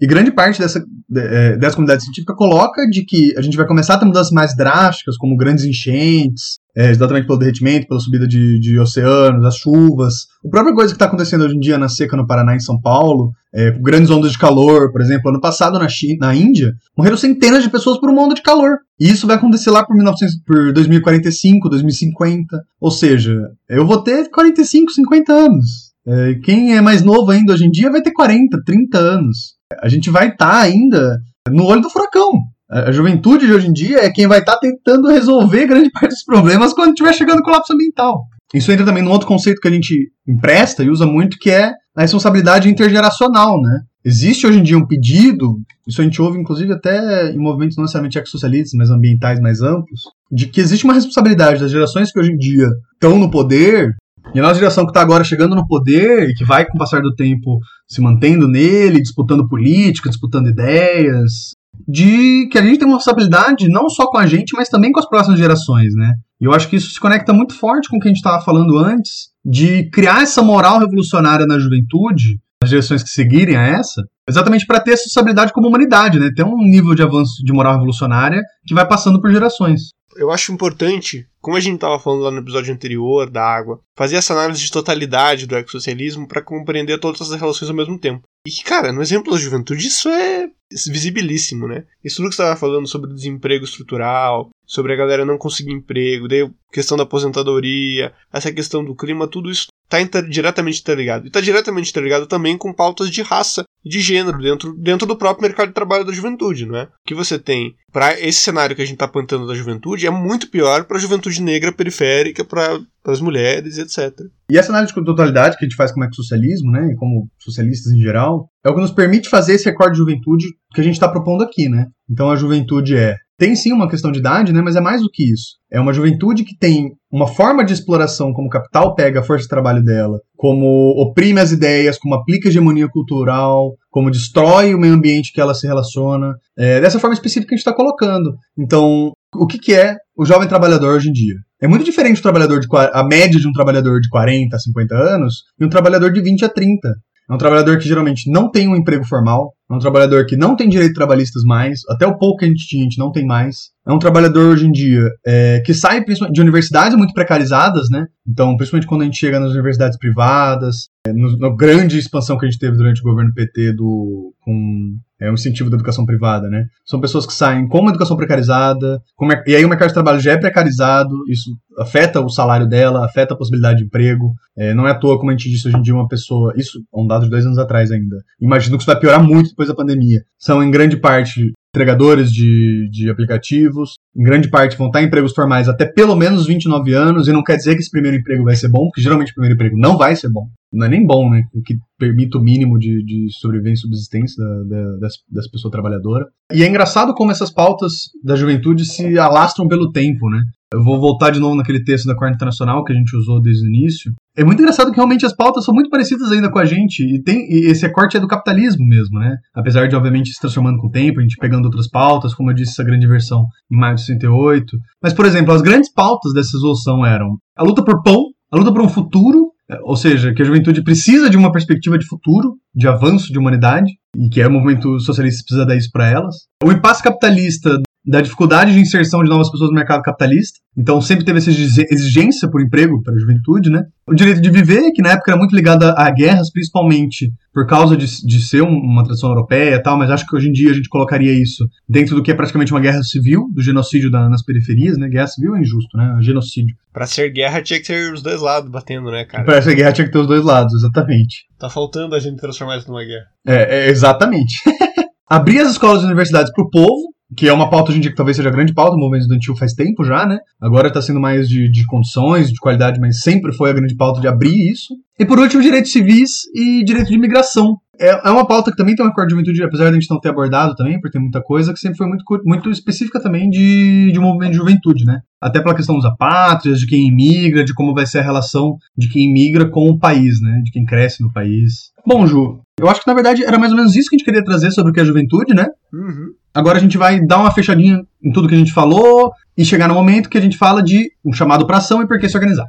E 0.00 0.06
grande 0.06 0.32
parte 0.32 0.58
dessa, 0.58 0.82
é, 1.14 1.56
dessa 1.58 1.76
comunidade 1.76 2.02
científica 2.02 2.34
coloca 2.34 2.86
de 2.88 3.04
que 3.04 3.36
a 3.36 3.42
gente 3.42 3.56
vai 3.56 3.66
começar 3.66 3.94
a 3.94 3.98
ter 3.98 4.06
mudanças 4.06 4.32
mais 4.32 4.56
drásticas, 4.56 5.18
como 5.18 5.36
grandes 5.36 5.64
enchentes, 5.64 6.58
é, 6.74 6.90
exatamente 6.90 7.26
pelo 7.26 7.38
derretimento, 7.38 7.86
pela 7.86 8.00
subida 8.00 8.26
de, 8.26 8.58
de 8.60 8.78
oceanos, 8.78 9.44
as 9.44 9.56
chuvas. 9.56 10.26
A 10.42 10.48
própria 10.48 10.74
coisa 10.74 10.92
que 10.92 10.96
está 10.96 11.04
acontecendo 11.04 11.44
hoje 11.44 11.56
em 11.56 11.60
dia 11.60 11.76
na 11.76 11.88
seca 11.88 12.16
no 12.16 12.26
Paraná 12.26 12.54
e 12.54 12.56
em 12.56 12.60
São 12.60 12.80
Paulo, 12.80 13.32
é, 13.52 13.70
grandes 13.72 14.10
ondas 14.10 14.32
de 14.32 14.38
calor, 14.38 14.90
por 14.90 15.02
exemplo. 15.02 15.28
Ano 15.28 15.40
passado 15.40 15.78
na, 15.78 15.88
China, 15.88 16.28
na 16.28 16.34
Índia, 16.34 16.72
morreram 16.96 17.18
centenas 17.18 17.62
de 17.62 17.68
pessoas 17.68 17.98
por 17.98 18.08
uma 18.08 18.22
onda 18.22 18.34
de 18.34 18.42
calor. 18.42 18.78
E 18.98 19.10
isso 19.10 19.26
vai 19.26 19.36
acontecer 19.36 19.70
lá 19.70 19.84
por, 19.84 19.94
1900, 19.94 20.40
por 20.46 20.72
2045, 20.72 21.68
2050. 21.68 22.62
Ou 22.80 22.90
seja, 22.90 23.36
eu 23.68 23.86
vou 23.86 24.02
ter 24.02 24.30
45, 24.30 24.92
50 24.92 25.32
anos. 25.32 25.90
É, 26.06 26.34
quem 26.42 26.74
é 26.74 26.80
mais 26.80 27.02
novo 27.02 27.30
ainda 27.30 27.52
hoje 27.52 27.66
em 27.66 27.70
dia 27.70 27.90
vai 27.90 28.00
ter 28.00 28.12
40, 28.12 28.62
30 28.64 28.98
anos. 28.98 29.59
A 29.78 29.88
gente 29.88 30.10
vai 30.10 30.28
estar 30.28 30.50
tá 30.50 30.60
ainda 30.60 31.18
no 31.48 31.64
olho 31.64 31.80
do 31.80 31.90
furacão. 31.90 32.32
A 32.70 32.92
juventude 32.92 33.46
de 33.46 33.52
hoje 33.52 33.68
em 33.68 33.72
dia 33.72 33.98
é 33.98 34.10
quem 34.10 34.26
vai 34.26 34.38
estar 34.40 34.54
tá 34.54 34.60
tentando 34.60 35.08
resolver 35.08 35.66
grande 35.66 35.90
parte 35.92 36.10
dos 36.10 36.24
problemas 36.24 36.72
quando 36.72 36.90
estiver 36.90 37.12
chegando 37.12 37.40
o 37.40 37.42
colapso 37.42 37.72
ambiental. 37.72 38.24
Isso 38.54 38.70
entra 38.72 38.84
também 38.84 39.02
num 39.02 39.10
outro 39.10 39.28
conceito 39.28 39.60
que 39.60 39.68
a 39.68 39.72
gente 39.72 40.10
empresta 40.26 40.82
e 40.82 40.90
usa 40.90 41.06
muito, 41.06 41.38
que 41.38 41.50
é 41.50 41.72
a 41.96 42.02
responsabilidade 42.02 42.68
intergeracional, 42.68 43.60
né? 43.60 43.80
Existe 44.04 44.46
hoje 44.46 44.58
em 44.58 44.62
dia 44.62 44.78
um 44.78 44.86
pedido, 44.86 45.58
isso 45.86 46.00
a 46.00 46.04
gente 46.04 46.20
ouve 46.22 46.38
inclusive 46.38 46.72
até 46.72 47.30
em 47.30 47.38
movimentos 47.38 47.76
não 47.76 47.82
necessariamente 47.82 48.18
ecossocialistas, 48.18 48.72
mas 48.74 48.90
ambientais 48.90 49.38
mais 49.40 49.60
amplos, 49.60 50.00
de 50.32 50.46
que 50.46 50.60
existe 50.60 50.84
uma 50.84 50.94
responsabilidade 50.94 51.60
das 51.60 51.70
gerações 51.70 52.10
que 52.10 52.18
hoje 52.18 52.32
em 52.32 52.36
dia 52.36 52.68
estão 52.94 53.18
no 53.18 53.30
poder 53.30 53.94
e 54.34 54.38
a 54.38 54.42
nossa 54.42 54.58
geração 54.58 54.84
que 54.84 54.90
está 54.90 55.00
agora 55.00 55.24
chegando 55.24 55.56
no 55.56 55.66
poder 55.66 56.28
e 56.28 56.34
que 56.34 56.44
vai, 56.44 56.64
com 56.64 56.76
o 56.76 56.78
passar 56.78 57.02
do 57.02 57.14
tempo, 57.14 57.58
se 57.88 58.00
mantendo 58.00 58.46
nele, 58.46 59.00
disputando 59.00 59.48
política, 59.48 60.08
disputando 60.08 60.48
ideias, 60.48 61.54
de 61.88 62.48
que 62.50 62.58
a 62.58 62.62
gente 62.62 62.78
tem 62.78 62.86
uma 62.86 62.96
responsabilidade 62.96 63.68
não 63.68 63.88
só 63.88 64.06
com 64.06 64.18
a 64.18 64.26
gente, 64.26 64.54
mas 64.54 64.68
também 64.68 64.92
com 64.92 65.00
as 65.00 65.08
próximas 65.08 65.38
gerações, 65.38 65.94
né? 65.94 66.12
E 66.40 66.44
eu 66.44 66.52
acho 66.52 66.68
que 66.68 66.76
isso 66.76 66.90
se 66.90 67.00
conecta 67.00 67.32
muito 67.32 67.54
forte 67.54 67.88
com 67.88 67.96
o 67.96 68.00
que 68.00 68.08
a 68.08 68.10
gente 68.10 68.18
estava 68.18 68.42
falando 68.42 68.78
antes, 68.78 69.30
de 69.44 69.90
criar 69.90 70.22
essa 70.22 70.42
moral 70.42 70.78
revolucionária 70.78 71.46
na 71.46 71.58
juventude, 71.58 72.38
nas 72.62 72.70
gerações 72.70 73.02
que 73.02 73.10
seguirem 73.10 73.56
a 73.56 73.66
essa, 73.66 74.02
exatamente 74.28 74.66
para 74.66 74.80
ter 74.80 74.92
essa 74.92 75.04
responsabilidade 75.04 75.52
como 75.52 75.68
humanidade, 75.68 76.20
né? 76.20 76.30
Ter 76.34 76.44
um 76.44 76.56
nível 76.58 76.94
de 76.94 77.02
avanço 77.02 77.42
de 77.44 77.52
moral 77.52 77.72
revolucionária 77.72 78.42
que 78.66 78.74
vai 78.74 78.86
passando 78.86 79.20
por 79.20 79.30
gerações 79.32 79.90
eu 80.20 80.30
acho 80.30 80.52
importante, 80.52 81.26
como 81.40 81.56
a 81.56 81.60
gente 81.60 81.76
estava 81.76 81.98
falando 81.98 82.20
lá 82.20 82.30
no 82.30 82.40
episódio 82.40 82.74
anterior 82.74 83.30
da 83.30 83.42
água, 83.42 83.80
fazer 83.96 84.16
essa 84.16 84.34
análise 84.34 84.60
de 84.60 84.70
totalidade 84.70 85.46
do 85.46 85.56
ecossocialismo 85.56 86.28
para 86.28 86.42
compreender 86.42 87.00
todas 87.00 87.22
as 87.22 87.40
relações 87.40 87.70
ao 87.70 87.76
mesmo 87.76 87.98
tempo. 87.98 88.22
E 88.46 88.50
que, 88.50 88.62
cara, 88.62 88.92
no 88.92 89.00
exemplo 89.00 89.32
da 89.32 89.38
juventude, 89.38 89.86
isso 89.86 90.10
é 90.10 90.50
visibilíssimo, 90.88 91.66
né? 91.66 91.84
Isso 92.04 92.16
tudo 92.16 92.28
que 92.28 92.36
você 92.36 92.42
estava 92.42 92.60
falando 92.60 92.86
sobre 92.86 93.14
desemprego 93.14 93.64
estrutural, 93.64 94.50
sobre 94.70 94.92
a 94.92 94.96
galera 94.96 95.24
não 95.24 95.36
conseguir 95.36 95.72
emprego, 95.72 96.28
daí 96.28 96.48
questão 96.72 96.96
da 96.96 97.02
aposentadoria, 97.02 98.12
essa 98.32 98.52
questão 98.52 98.84
do 98.84 98.94
clima, 98.94 99.26
tudo 99.26 99.50
isso 99.50 99.66
está 99.82 100.00
inter 100.00 100.28
diretamente 100.28 100.80
interligado. 100.80 101.26
E 101.26 101.26
está 101.26 101.40
diretamente 101.40 101.90
interligado 101.90 102.24
também 102.28 102.56
com 102.56 102.72
pautas 102.72 103.10
de 103.10 103.20
raça 103.20 103.64
e 103.84 103.88
de 103.88 104.00
gênero 104.00 104.38
dentro, 104.38 104.72
dentro 104.74 105.08
do 105.08 105.16
próprio 105.16 105.42
mercado 105.42 105.68
de 105.68 105.74
trabalho 105.74 106.04
da 106.04 106.12
juventude, 106.12 106.66
não 106.66 106.76
é? 106.76 106.84
O 106.84 106.88
que 107.04 107.16
você 107.16 107.36
tem 107.36 107.74
para 107.92 108.20
esse 108.20 108.38
cenário 108.38 108.76
que 108.76 108.82
a 108.82 108.84
gente 108.84 108.94
está 108.94 109.06
apontando 109.06 109.48
da 109.48 109.56
juventude 109.56 110.06
é 110.06 110.10
muito 110.10 110.48
pior 110.48 110.84
para 110.84 110.98
a 110.98 111.00
juventude 111.00 111.42
negra 111.42 111.72
periférica, 111.72 112.44
para 112.44 112.78
as 113.06 113.20
mulheres, 113.20 113.76
etc. 113.76 114.20
E 114.48 114.56
essa 114.56 114.70
análise 114.70 114.94
de 114.94 115.04
totalidade 115.04 115.56
que 115.56 115.64
a 115.64 115.68
gente 115.68 115.76
faz 115.76 115.90
como 115.90 116.04
ecossocialismo, 116.04 116.70
né, 116.70 116.92
e 116.92 116.94
como 116.94 117.28
socialistas 117.40 117.92
em 117.92 117.98
geral, 117.98 118.48
é 118.64 118.70
o 118.70 118.74
que 118.76 118.80
nos 118.80 118.92
permite 118.92 119.28
fazer 119.28 119.54
esse 119.54 119.68
recorde 119.68 119.94
de 119.94 119.98
juventude 119.98 120.46
que 120.72 120.80
a 120.80 120.84
gente 120.84 120.94
está 120.94 121.08
propondo 121.08 121.42
aqui, 121.42 121.68
né? 121.68 121.86
Então 122.08 122.30
a 122.30 122.36
juventude 122.36 122.96
é 122.96 123.16
tem 123.40 123.56
sim 123.56 123.72
uma 123.72 123.88
questão 123.88 124.12
de 124.12 124.18
idade, 124.18 124.52
né, 124.52 124.60
mas 124.60 124.76
é 124.76 124.82
mais 124.82 125.00
do 125.00 125.08
que 125.10 125.32
isso. 125.32 125.56
É 125.72 125.80
uma 125.80 125.94
juventude 125.94 126.44
que 126.44 126.54
tem 126.54 126.90
uma 127.10 127.26
forma 127.26 127.64
de 127.64 127.72
exploração 127.72 128.34
como 128.34 128.48
o 128.48 128.50
capital 128.50 128.94
pega 128.94 129.20
a 129.20 129.22
força 129.22 129.44
de 129.44 129.48
trabalho 129.48 129.82
dela, 129.82 130.18
como 130.36 130.66
oprime 131.00 131.40
as 131.40 131.50
ideias, 131.50 131.96
como 131.96 132.14
aplica 132.14 132.48
hegemonia 132.48 132.86
cultural, 132.86 133.72
como 133.88 134.10
destrói 134.10 134.74
o 134.74 134.78
meio 134.78 134.92
ambiente 134.92 135.32
que 135.32 135.40
ela 135.40 135.54
se 135.54 135.66
relaciona. 135.66 136.34
É 136.54 136.82
dessa 136.82 137.00
forma 137.00 137.14
específica 137.14 137.48
que 137.48 137.54
a 137.54 137.56
gente 137.56 137.66
está 137.66 137.74
colocando. 137.74 138.34
Então, 138.58 139.12
o 139.34 139.46
que, 139.46 139.58
que 139.58 139.72
é 139.72 139.96
o 140.14 140.26
jovem 140.26 140.46
trabalhador 140.46 140.96
hoje 140.96 141.08
em 141.08 141.12
dia? 141.12 141.36
É 141.62 141.66
muito 141.66 141.84
diferente 141.84 142.18
do 142.18 142.22
trabalhador 142.22 142.60
de 142.60 142.68
a 142.70 143.02
média 143.04 143.40
de 143.40 143.48
um 143.48 143.52
trabalhador 143.52 144.00
de 144.00 144.08
40 144.10 144.54
a 144.54 144.58
50 144.58 144.94
anos 144.94 145.44
e 145.58 145.64
um 145.64 145.70
trabalhador 145.70 146.12
de 146.12 146.20
20 146.20 146.44
a 146.44 146.48
30. 146.50 146.88
É 147.30 147.34
um 147.34 147.38
trabalhador 147.38 147.78
que 147.78 147.88
geralmente 147.88 148.30
não 148.30 148.50
tem 148.50 148.68
um 148.68 148.76
emprego 148.76 149.06
formal, 149.06 149.54
é 149.70 149.74
um 149.74 149.78
trabalhador 149.78 150.26
que 150.26 150.36
não 150.36 150.56
tem 150.56 150.68
direitos 150.68 150.94
trabalhistas 150.94 151.44
mais, 151.44 151.80
até 151.88 152.04
o 152.06 152.18
pouco 152.18 152.38
que 152.38 152.44
a 152.44 152.48
gente 152.48 152.66
tinha, 152.66 152.82
a 152.82 152.84
gente 152.84 152.98
não 152.98 153.12
tem 153.12 153.24
mais. 153.24 153.70
É 153.86 153.92
um 153.92 153.98
trabalhador 153.98 154.52
hoje 154.52 154.66
em 154.66 154.72
dia 154.72 155.08
é, 155.24 155.62
que 155.64 155.72
sai 155.72 156.04
de 156.04 156.40
universidades 156.40 156.96
muito 156.96 157.14
precarizadas, 157.14 157.88
né? 157.88 158.06
Então, 158.26 158.56
principalmente 158.56 158.86
quando 158.86 159.02
a 159.02 159.04
gente 159.04 159.18
chega 159.18 159.38
nas 159.38 159.52
universidades 159.52 159.96
privadas, 159.96 160.88
é, 161.06 161.12
no, 161.12 161.36
na 161.38 161.54
grande 161.54 161.98
expansão 161.98 162.36
que 162.36 162.46
a 162.46 162.50
gente 162.50 162.58
teve 162.58 162.76
durante 162.76 163.00
o 163.00 163.04
governo 163.04 163.32
PT 163.32 163.72
do, 163.72 164.34
com 164.40 164.98
é 165.20 165.30
um 165.30 165.34
incentivo 165.34 165.68
da 165.68 165.76
educação 165.76 166.06
privada, 166.06 166.48
né? 166.48 166.64
São 166.84 166.98
pessoas 166.98 167.26
que 167.26 167.34
saem 167.34 167.68
com 167.68 167.80
uma 167.80 167.90
educação 167.90 168.16
precarizada, 168.16 169.02
e 169.46 169.54
aí 169.54 169.62
o 169.64 169.68
mercado 169.68 169.88
de 169.88 169.94
trabalho 169.94 170.18
já 170.18 170.32
é 170.32 170.38
precarizado, 170.38 171.14
isso 171.28 171.50
afeta 171.78 172.20
o 172.20 172.30
salário 172.30 172.66
dela, 172.66 173.04
afeta 173.04 173.34
a 173.34 173.36
possibilidade 173.36 173.80
de 173.80 173.84
emprego. 173.84 174.32
É, 174.56 174.72
não 174.72 174.88
é 174.88 174.92
à 174.92 174.94
toa, 174.94 175.18
como 175.18 175.30
a 175.30 175.34
gente 175.34 175.50
disse 175.50 175.68
hoje 175.68 175.76
em 175.76 175.82
dia, 175.82 175.94
uma 175.94 176.08
pessoa, 176.08 176.54
isso 176.56 176.78
é 176.78 176.98
um 176.98 177.06
dado 177.06 177.24
de 177.24 177.30
dois 177.30 177.44
anos 177.44 177.58
atrás 177.58 177.90
ainda. 177.90 178.16
Imagino 178.40 178.78
que 178.78 178.82
isso 178.82 178.90
vai 178.90 178.98
piorar 178.98 179.22
muito 179.22 179.50
depois 179.60 179.68
da 179.68 179.74
pandemia. 179.74 180.22
São, 180.38 180.62
em 180.62 180.70
grande 180.70 180.96
parte, 180.96 181.52
entregadores 181.74 182.32
de, 182.32 182.88
de 182.90 183.10
aplicativos, 183.10 183.94
em 184.16 184.22
grande 184.22 184.48
parte 184.48 184.76
vão 184.76 184.86
estar 184.86 185.02
em 185.02 185.06
empregos 185.06 185.32
formais 185.34 185.68
até 185.68 185.84
pelo 185.84 186.16
menos 186.16 186.46
29 186.46 186.94
anos, 186.94 187.28
e 187.28 187.32
não 187.32 187.44
quer 187.44 187.56
dizer 187.56 187.74
que 187.74 187.80
esse 187.80 187.90
primeiro 187.90 188.16
emprego 188.16 188.44
vai 188.44 188.56
ser 188.56 188.68
bom, 188.68 188.86
porque 188.86 189.02
geralmente 189.02 189.30
o 189.30 189.34
primeiro 189.34 189.54
emprego 189.54 189.76
não 189.78 189.96
vai 189.96 190.16
ser 190.16 190.30
bom. 190.30 190.48
Não 190.72 190.86
é 190.86 190.88
nem 190.88 191.04
bom, 191.04 191.28
né? 191.28 191.42
O 191.52 191.62
que 191.62 191.74
permite 191.98 192.38
o 192.38 192.40
mínimo 192.40 192.78
de, 192.78 193.04
de 193.04 193.26
sobrevivência 193.38 193.80
e 193.80 193.82
subsistência 193.82 194.42
da, 194.42 194.62
da, 194.62 194.96
dessa, 194.98 195.18
dessa 195.28 195.50
pessoa 195.50 195.70
trabalhadora. 195.70 196.26
E 196.52 196.62
é 196.62 196.68
engraçado 196.68 197.12
como 197.12 197.32
essas 197.32 197.52
pautas 197.52 197.92
da 198.24 198.36
juventude 198.36 198.84
se 198.84 199.18
alastram 199.18 199.68
pelo 199.68 199.90
tempo, 199.90 200.30
né? 200.30 200.42
Eu 200.72 200.84
vou 200.84 201.00
voltar 201.00 201.30
de 201.30 201.40
novo 201.40 201.56
naquele 201.56 201.82
texto 201.82 202.06
da 202.06 202.14
Corte 202.14 202.36
Internacional 202.36 202.84
que 202.84 202.92
a 202.92 202.96
gente 202.96 203.16
usou 203.16 203.42
desde 203.42 203.66
o 203.66 203.68
início. 203.68 204.12
É 204.40 204.44
muito 204.44 204.58
engraçado 204.62 204.90
que 204.90 204.96
realmente 204.96 205.26
as 205.26 205.36
pautas 205.36 205.66
são 205.66 205.74
muito 205.74 205.90
parecidas 205.90 206.32
ainda 206.32 206.50
com 206.50 206.58
a 206.58 206.64
gente. 206.64 207.04
E, 207.04 207.22
tem, 207.22 207.46
e 207.50 207.66
esse 207.70 207.86
recorte 207.86 208.16
é 208.16 208.20
do 208.20 208.26
capitalismo 208.26 208.86
mesmo, 208.86 209.18
né? 209.18 209.36
Apesar 209.54 209.86
de, 209.86 209.94
obviamente, 209.94 210.32
se 210.32 210.40
transformando 210.40 210.78
com 210.78 210.86
o 210.86 210.90
tempo, 210.90 211.20
a 211.20 211.22
gente 211.22 211.36
pegando 211.38 211.66
outras 211.66 211.90
pautas, 211.90 212.32
como 212.32 212.50
eu 212.50 212.54
disse, 212.54 212.70
essa 212.70 212.82
grande 212.82 213.06
versão 213.06 213.44
em 213.70 213.76
maio 213.76 213.96
de 213.96 214.00
68. 214.00 214.78
Mas, 215.02 215.12
por 215.12 215.26
exemplo, 215.26 215.52
as 215.52 215.60
grandes 215.60 215.92
pautas 215.92 216.32
dessa 216.32 216.52
resolução 216.54 217.04
eram 217.04 217.36
a 217.54 217.62
luta 217.62 217.84
por 217.84 218.02
pão, 218.02 218.24
a 218.50 218.56
luta 218.56 218.72
por 218.72 218.80
um 218.80 218.88
futuro, 218.88 219.50
Ou 219.82 219.94
seja, 219.94 220.32
que 220.34 220.42
a 220.42 220.44
juventude 220.44 220.82
precisa 220.82 221.28
de 221.28 221.36
uma 221.36 221.52
perspectiva 221.52 221.98
de 221.98 222.06
futuro, 222.06 222.54
de 222.74 222.88
avanço 222.88 223.30
de 223.30 223.38
humanidade, 223.38 223.92
e 224.16 224.28
que 224.28 224.40
é 224.40 224.48
o 224.48 224.50
movimento 224.50 224.98
socialista 225.00 225.44
precisa 225.44 225.66
dar 225.66 225.76
isso 225.76 225.90
para 225.92 226.08
elas. 226.08 226.34
O 226.64 226.72
impasse 226.72 227.02
capitalista 227.02 227.78
da 228.04 228.20
dificuldade 228.20 228.72
de 228.72 228.80
inserção 228.80 229.22
de 229.22 229.28
novas 229.28 229.50
pessoas 229.50 229.70
no 229.70 229.76
mercado 229.76 230.02
capitalista. 230.02 230.58
Então 230.76 231.00
sempre 231.00 231.24
teve 231.24 231.38
essa 231.38 231.50
exigência 231.50 232.48
por 232.50 232.62
emprego 232.62 233.02
para 233.02 233.14
a 233.14 233.18
juventude, 233.18 233.70
né? 233.70 233.82
O 234.08 234.14
direito 234.14 234.40
de 234.40 234.50
viver, 234.50 234.90
que 234.92 235.02
na 235.02 235.10
época 235.10 235.30
era 235.30 235.38
muito 235.38 235.54
ligado 235.54 235.84
a, 235.84 236.10
guerras, 236.10 236.50
principalmente 236.50 237.30
por 237.52 237.66
causa 237.66 237.96
de, 237.96 238.06
de 238.24 238.40
ser 238.40 238.62
uma 238.62 239.04
tradição 239.04 239.28
europeia 239.28 239.74
e 239.74 239.82
tal, 239.82 239.98
mas 239.98 240.10
acho 240.10 240.26
que 240.26 240.34
hoje 240.34 240.48
em 240.48 240.52
dia 240.52 240.70
a 240.70 240.74
gente 240.74 240.88
colocaria 240.88 241.32
isso 241.32 241.64
dentro 241.88 242.14
do 242.14 242.22
que 242.22 242.30
é 242.30 242.34
praticamente 242.34 242.72
uma 242.72 242.80
guerra 242.80 243.02
civil, 243.02 243.48
do 243.52 243.62
genocídio 243.62 244.10
da, 244.10 244.28
nas 244.28 244.42
periferias, 244.42 244.96
né? 244.96 245.08
Guerra 245.08 245.26
civil 245.26 245.54
é 245.56 245.60
injusto, 245.60 245.96
né? 245.96 246.16
Genocídio. 246.22 246.74
Para 246.92 247.06
ser 247.06 247.30
guerra 247.30 247.62
tinha 247.62 247.80
que 247.80 247.86
ter 247.86 248.12
os 248.12 248.22
dois 248.22 248.40
lados 248.40 248.70
batendo, 248.70 249.10
né, 249.10 249.24
cara? 249.24 249.44
Para 249.44 249.60
ser 249.60 249.74
guerra 249.74 249.92
tinha 249.92 250.06
que 250.06 250.12
ter 250.12 250.18
os 250.18 250.26
dois 250.26 250.44
lados, 250.44 250.74
exatamente. 250.74 251.46
Tá 251.58 251.68
faltando 251.68 252.14
a 252.14 252.18
gente 252.18 252.38
transformar 252.38 252.78
isso 252.78 252.88
numa 252.88 253.04
guerra. 253.04 253.26
É, 253.46 253.86
é 253.86 253.88
exatamente. 253.90 254.54
Abrir 255.28 255.60
as 255.60 255.72
escolas 255.72 256.02
e 256.02 256.06
universidades 256.06 256.52
para 256.52 256.64
o 256.64 256.70
povo, 256.70 257.14
que 257.36 257.48
é 257.48 257.52
uma 257.52 257.70
pauta 257.70 257.90
hoje 257.90 257.98
em 257.98 258.02
dia 258.02 258.10
que 258.10 258.16
talvez 258.16 258.36
seja 258.36 258.48
a 258.48 258.52
grande 258.52 258.74
pauta, 258.74 258.96
o 258.96 258.98
movimento 258.98 259.22
estudantil 259.22 259.56
faz 259.56 259.72
tempo 259.72 260.04
já, 260.04 260.26
né? 260.26 260.38
Agora 260.60 260.88
está 260.88 261.00
sendo 261.00 261.20
mais 261.20 261.48
de, 261.48 261.70
de 261.70 261.86
condições, 261.86 262.50
de 262.50 262.58
qualidade, 262.58 263.00
mas 263.00 263.20
sempre 263.20 263.52
foi 263.52 263.70
a 263.70 263.74
grande 263.74 263.94
pauta 263.94 264.20
de 264.20 264.28
abrir 264.28 264.70
isso. 264.70 264.94
E 265.18 265.24
por 265.24 265.38
último, 265.38 265.62
direitos 265.62 265.92
civis 265.92 266.30
e 266.54 266.82
direito 266.84 267.08
de 267.08 267.14
imigração. 267.14 267.76
É, 268.00 268.28
é 268.28 268.30
uma 268.30 268.46
pauta 268.46 268.70
que 268.70 268.76
também 268.76 268.94
tem 268.94 269.04
um 269.04 269.10
acordo 269.10 269.28
de 269.28 269.34
juventude, 269.34 269.62
apesar 269.62 269.84
de 269.84 269.90
a 269.90 270.00
gente 270.00 270.10
não 270.10 270.18
ter 270.18 270.30
abordado 270.30 270.74
também, 270.74 270.98
porque 270.98 271.12
tem 271.12 271.20
muita 271.20 271.42
coisa, 271.42 271.74
que 271.74 271.78
sempre 271.78 271.98
foi 271.98 272.06
muito, 272.06 272.24
muito 272.46 272.70
específica 272.70 273.20
também 273.20 273.50
de, 273.50 274.10
de 274.10 274.18
um 274.18 274.22
movimento 274.22 274.52
de 274.52 274.56
juventude, 274.56 275.04
né? 275.04 275.20
Até 275.38 275.60
pela 275.60 275.74
questão 275.74 275.96
dos 275.96 276.06
apátridas, 276.06 276.80
de 276.80 276.86
quem 276.86 277.08
imigra, 277.08 277.62
de 277.62 277.74
como 277.74 277.92
vai 277.92 278.06
ser 278.06 278.20
a 278.20 278.22
relação 278.22 278.78
de 278.96 279.08
quem 279.10 279.28
imigra 279.28 279.68
com 279.68 279.90
o 279.90 279.98
país, 279.98 280.40
né? 280.40 280.62
De 280.64 280.70
quem 280.70 280.86
cresce 280.86 281.22
no 281.22 281.30
país. 281.30 281.90
Bom, 282.06 282.26
Ju, 282.26 282.62
eu 282.80 282.88
acho 282.88 283.02
que 283.02 283.06
na 283.06 283.14
verdade 283.14 283.44
era 283.44 283.58
mais 283.58 283.72
ou 283.72 283.76
menos 283.76 283.94
isso 283.94 284.08
que 284.08 284.16
a 284.16 284.18
gente 284.18 284.24
queria 284.24 284.42
trazer 284.42 284.70
sobre 284.70 284.90
o 284.90 284.94
que 284.94 285.00
é 285.00 285.02
a 285.02 285.06
juventude, 285.06 285.52
né? 285.52 285.66
Uhum. 285.92 286.30
Agora 286.54 286.78
a 286.78 286.80
gente 286.80 286.98
vai 286.98 287.20
dar 287.20 287.38
uma 287.38 287.52
fechadinha 287.52 288.02
em 288.22 288.32
tudo 288.32 288.48
que 288.48 288.54
a 288.54 288.58
gente 288.58 288.72
falou 288.72 289.32
e 289.56 289.64
chegar 289.64 289.88
no 289.88 289.94
momento 289.94 290.28
que 290.28 290.38
a 290.38 290.40
gente 290.40 290.56
fala 290.56 290.82
de 290.82 291.12
um 291.24 291.32
chamado 291.32 291.66
para 291.66 291.78
ação 291.78 292.02
e 292.02 292.06
por 292.06 292.18
que 292.18 292.28
se 292.28 292.36
organizar. 292.36 292.66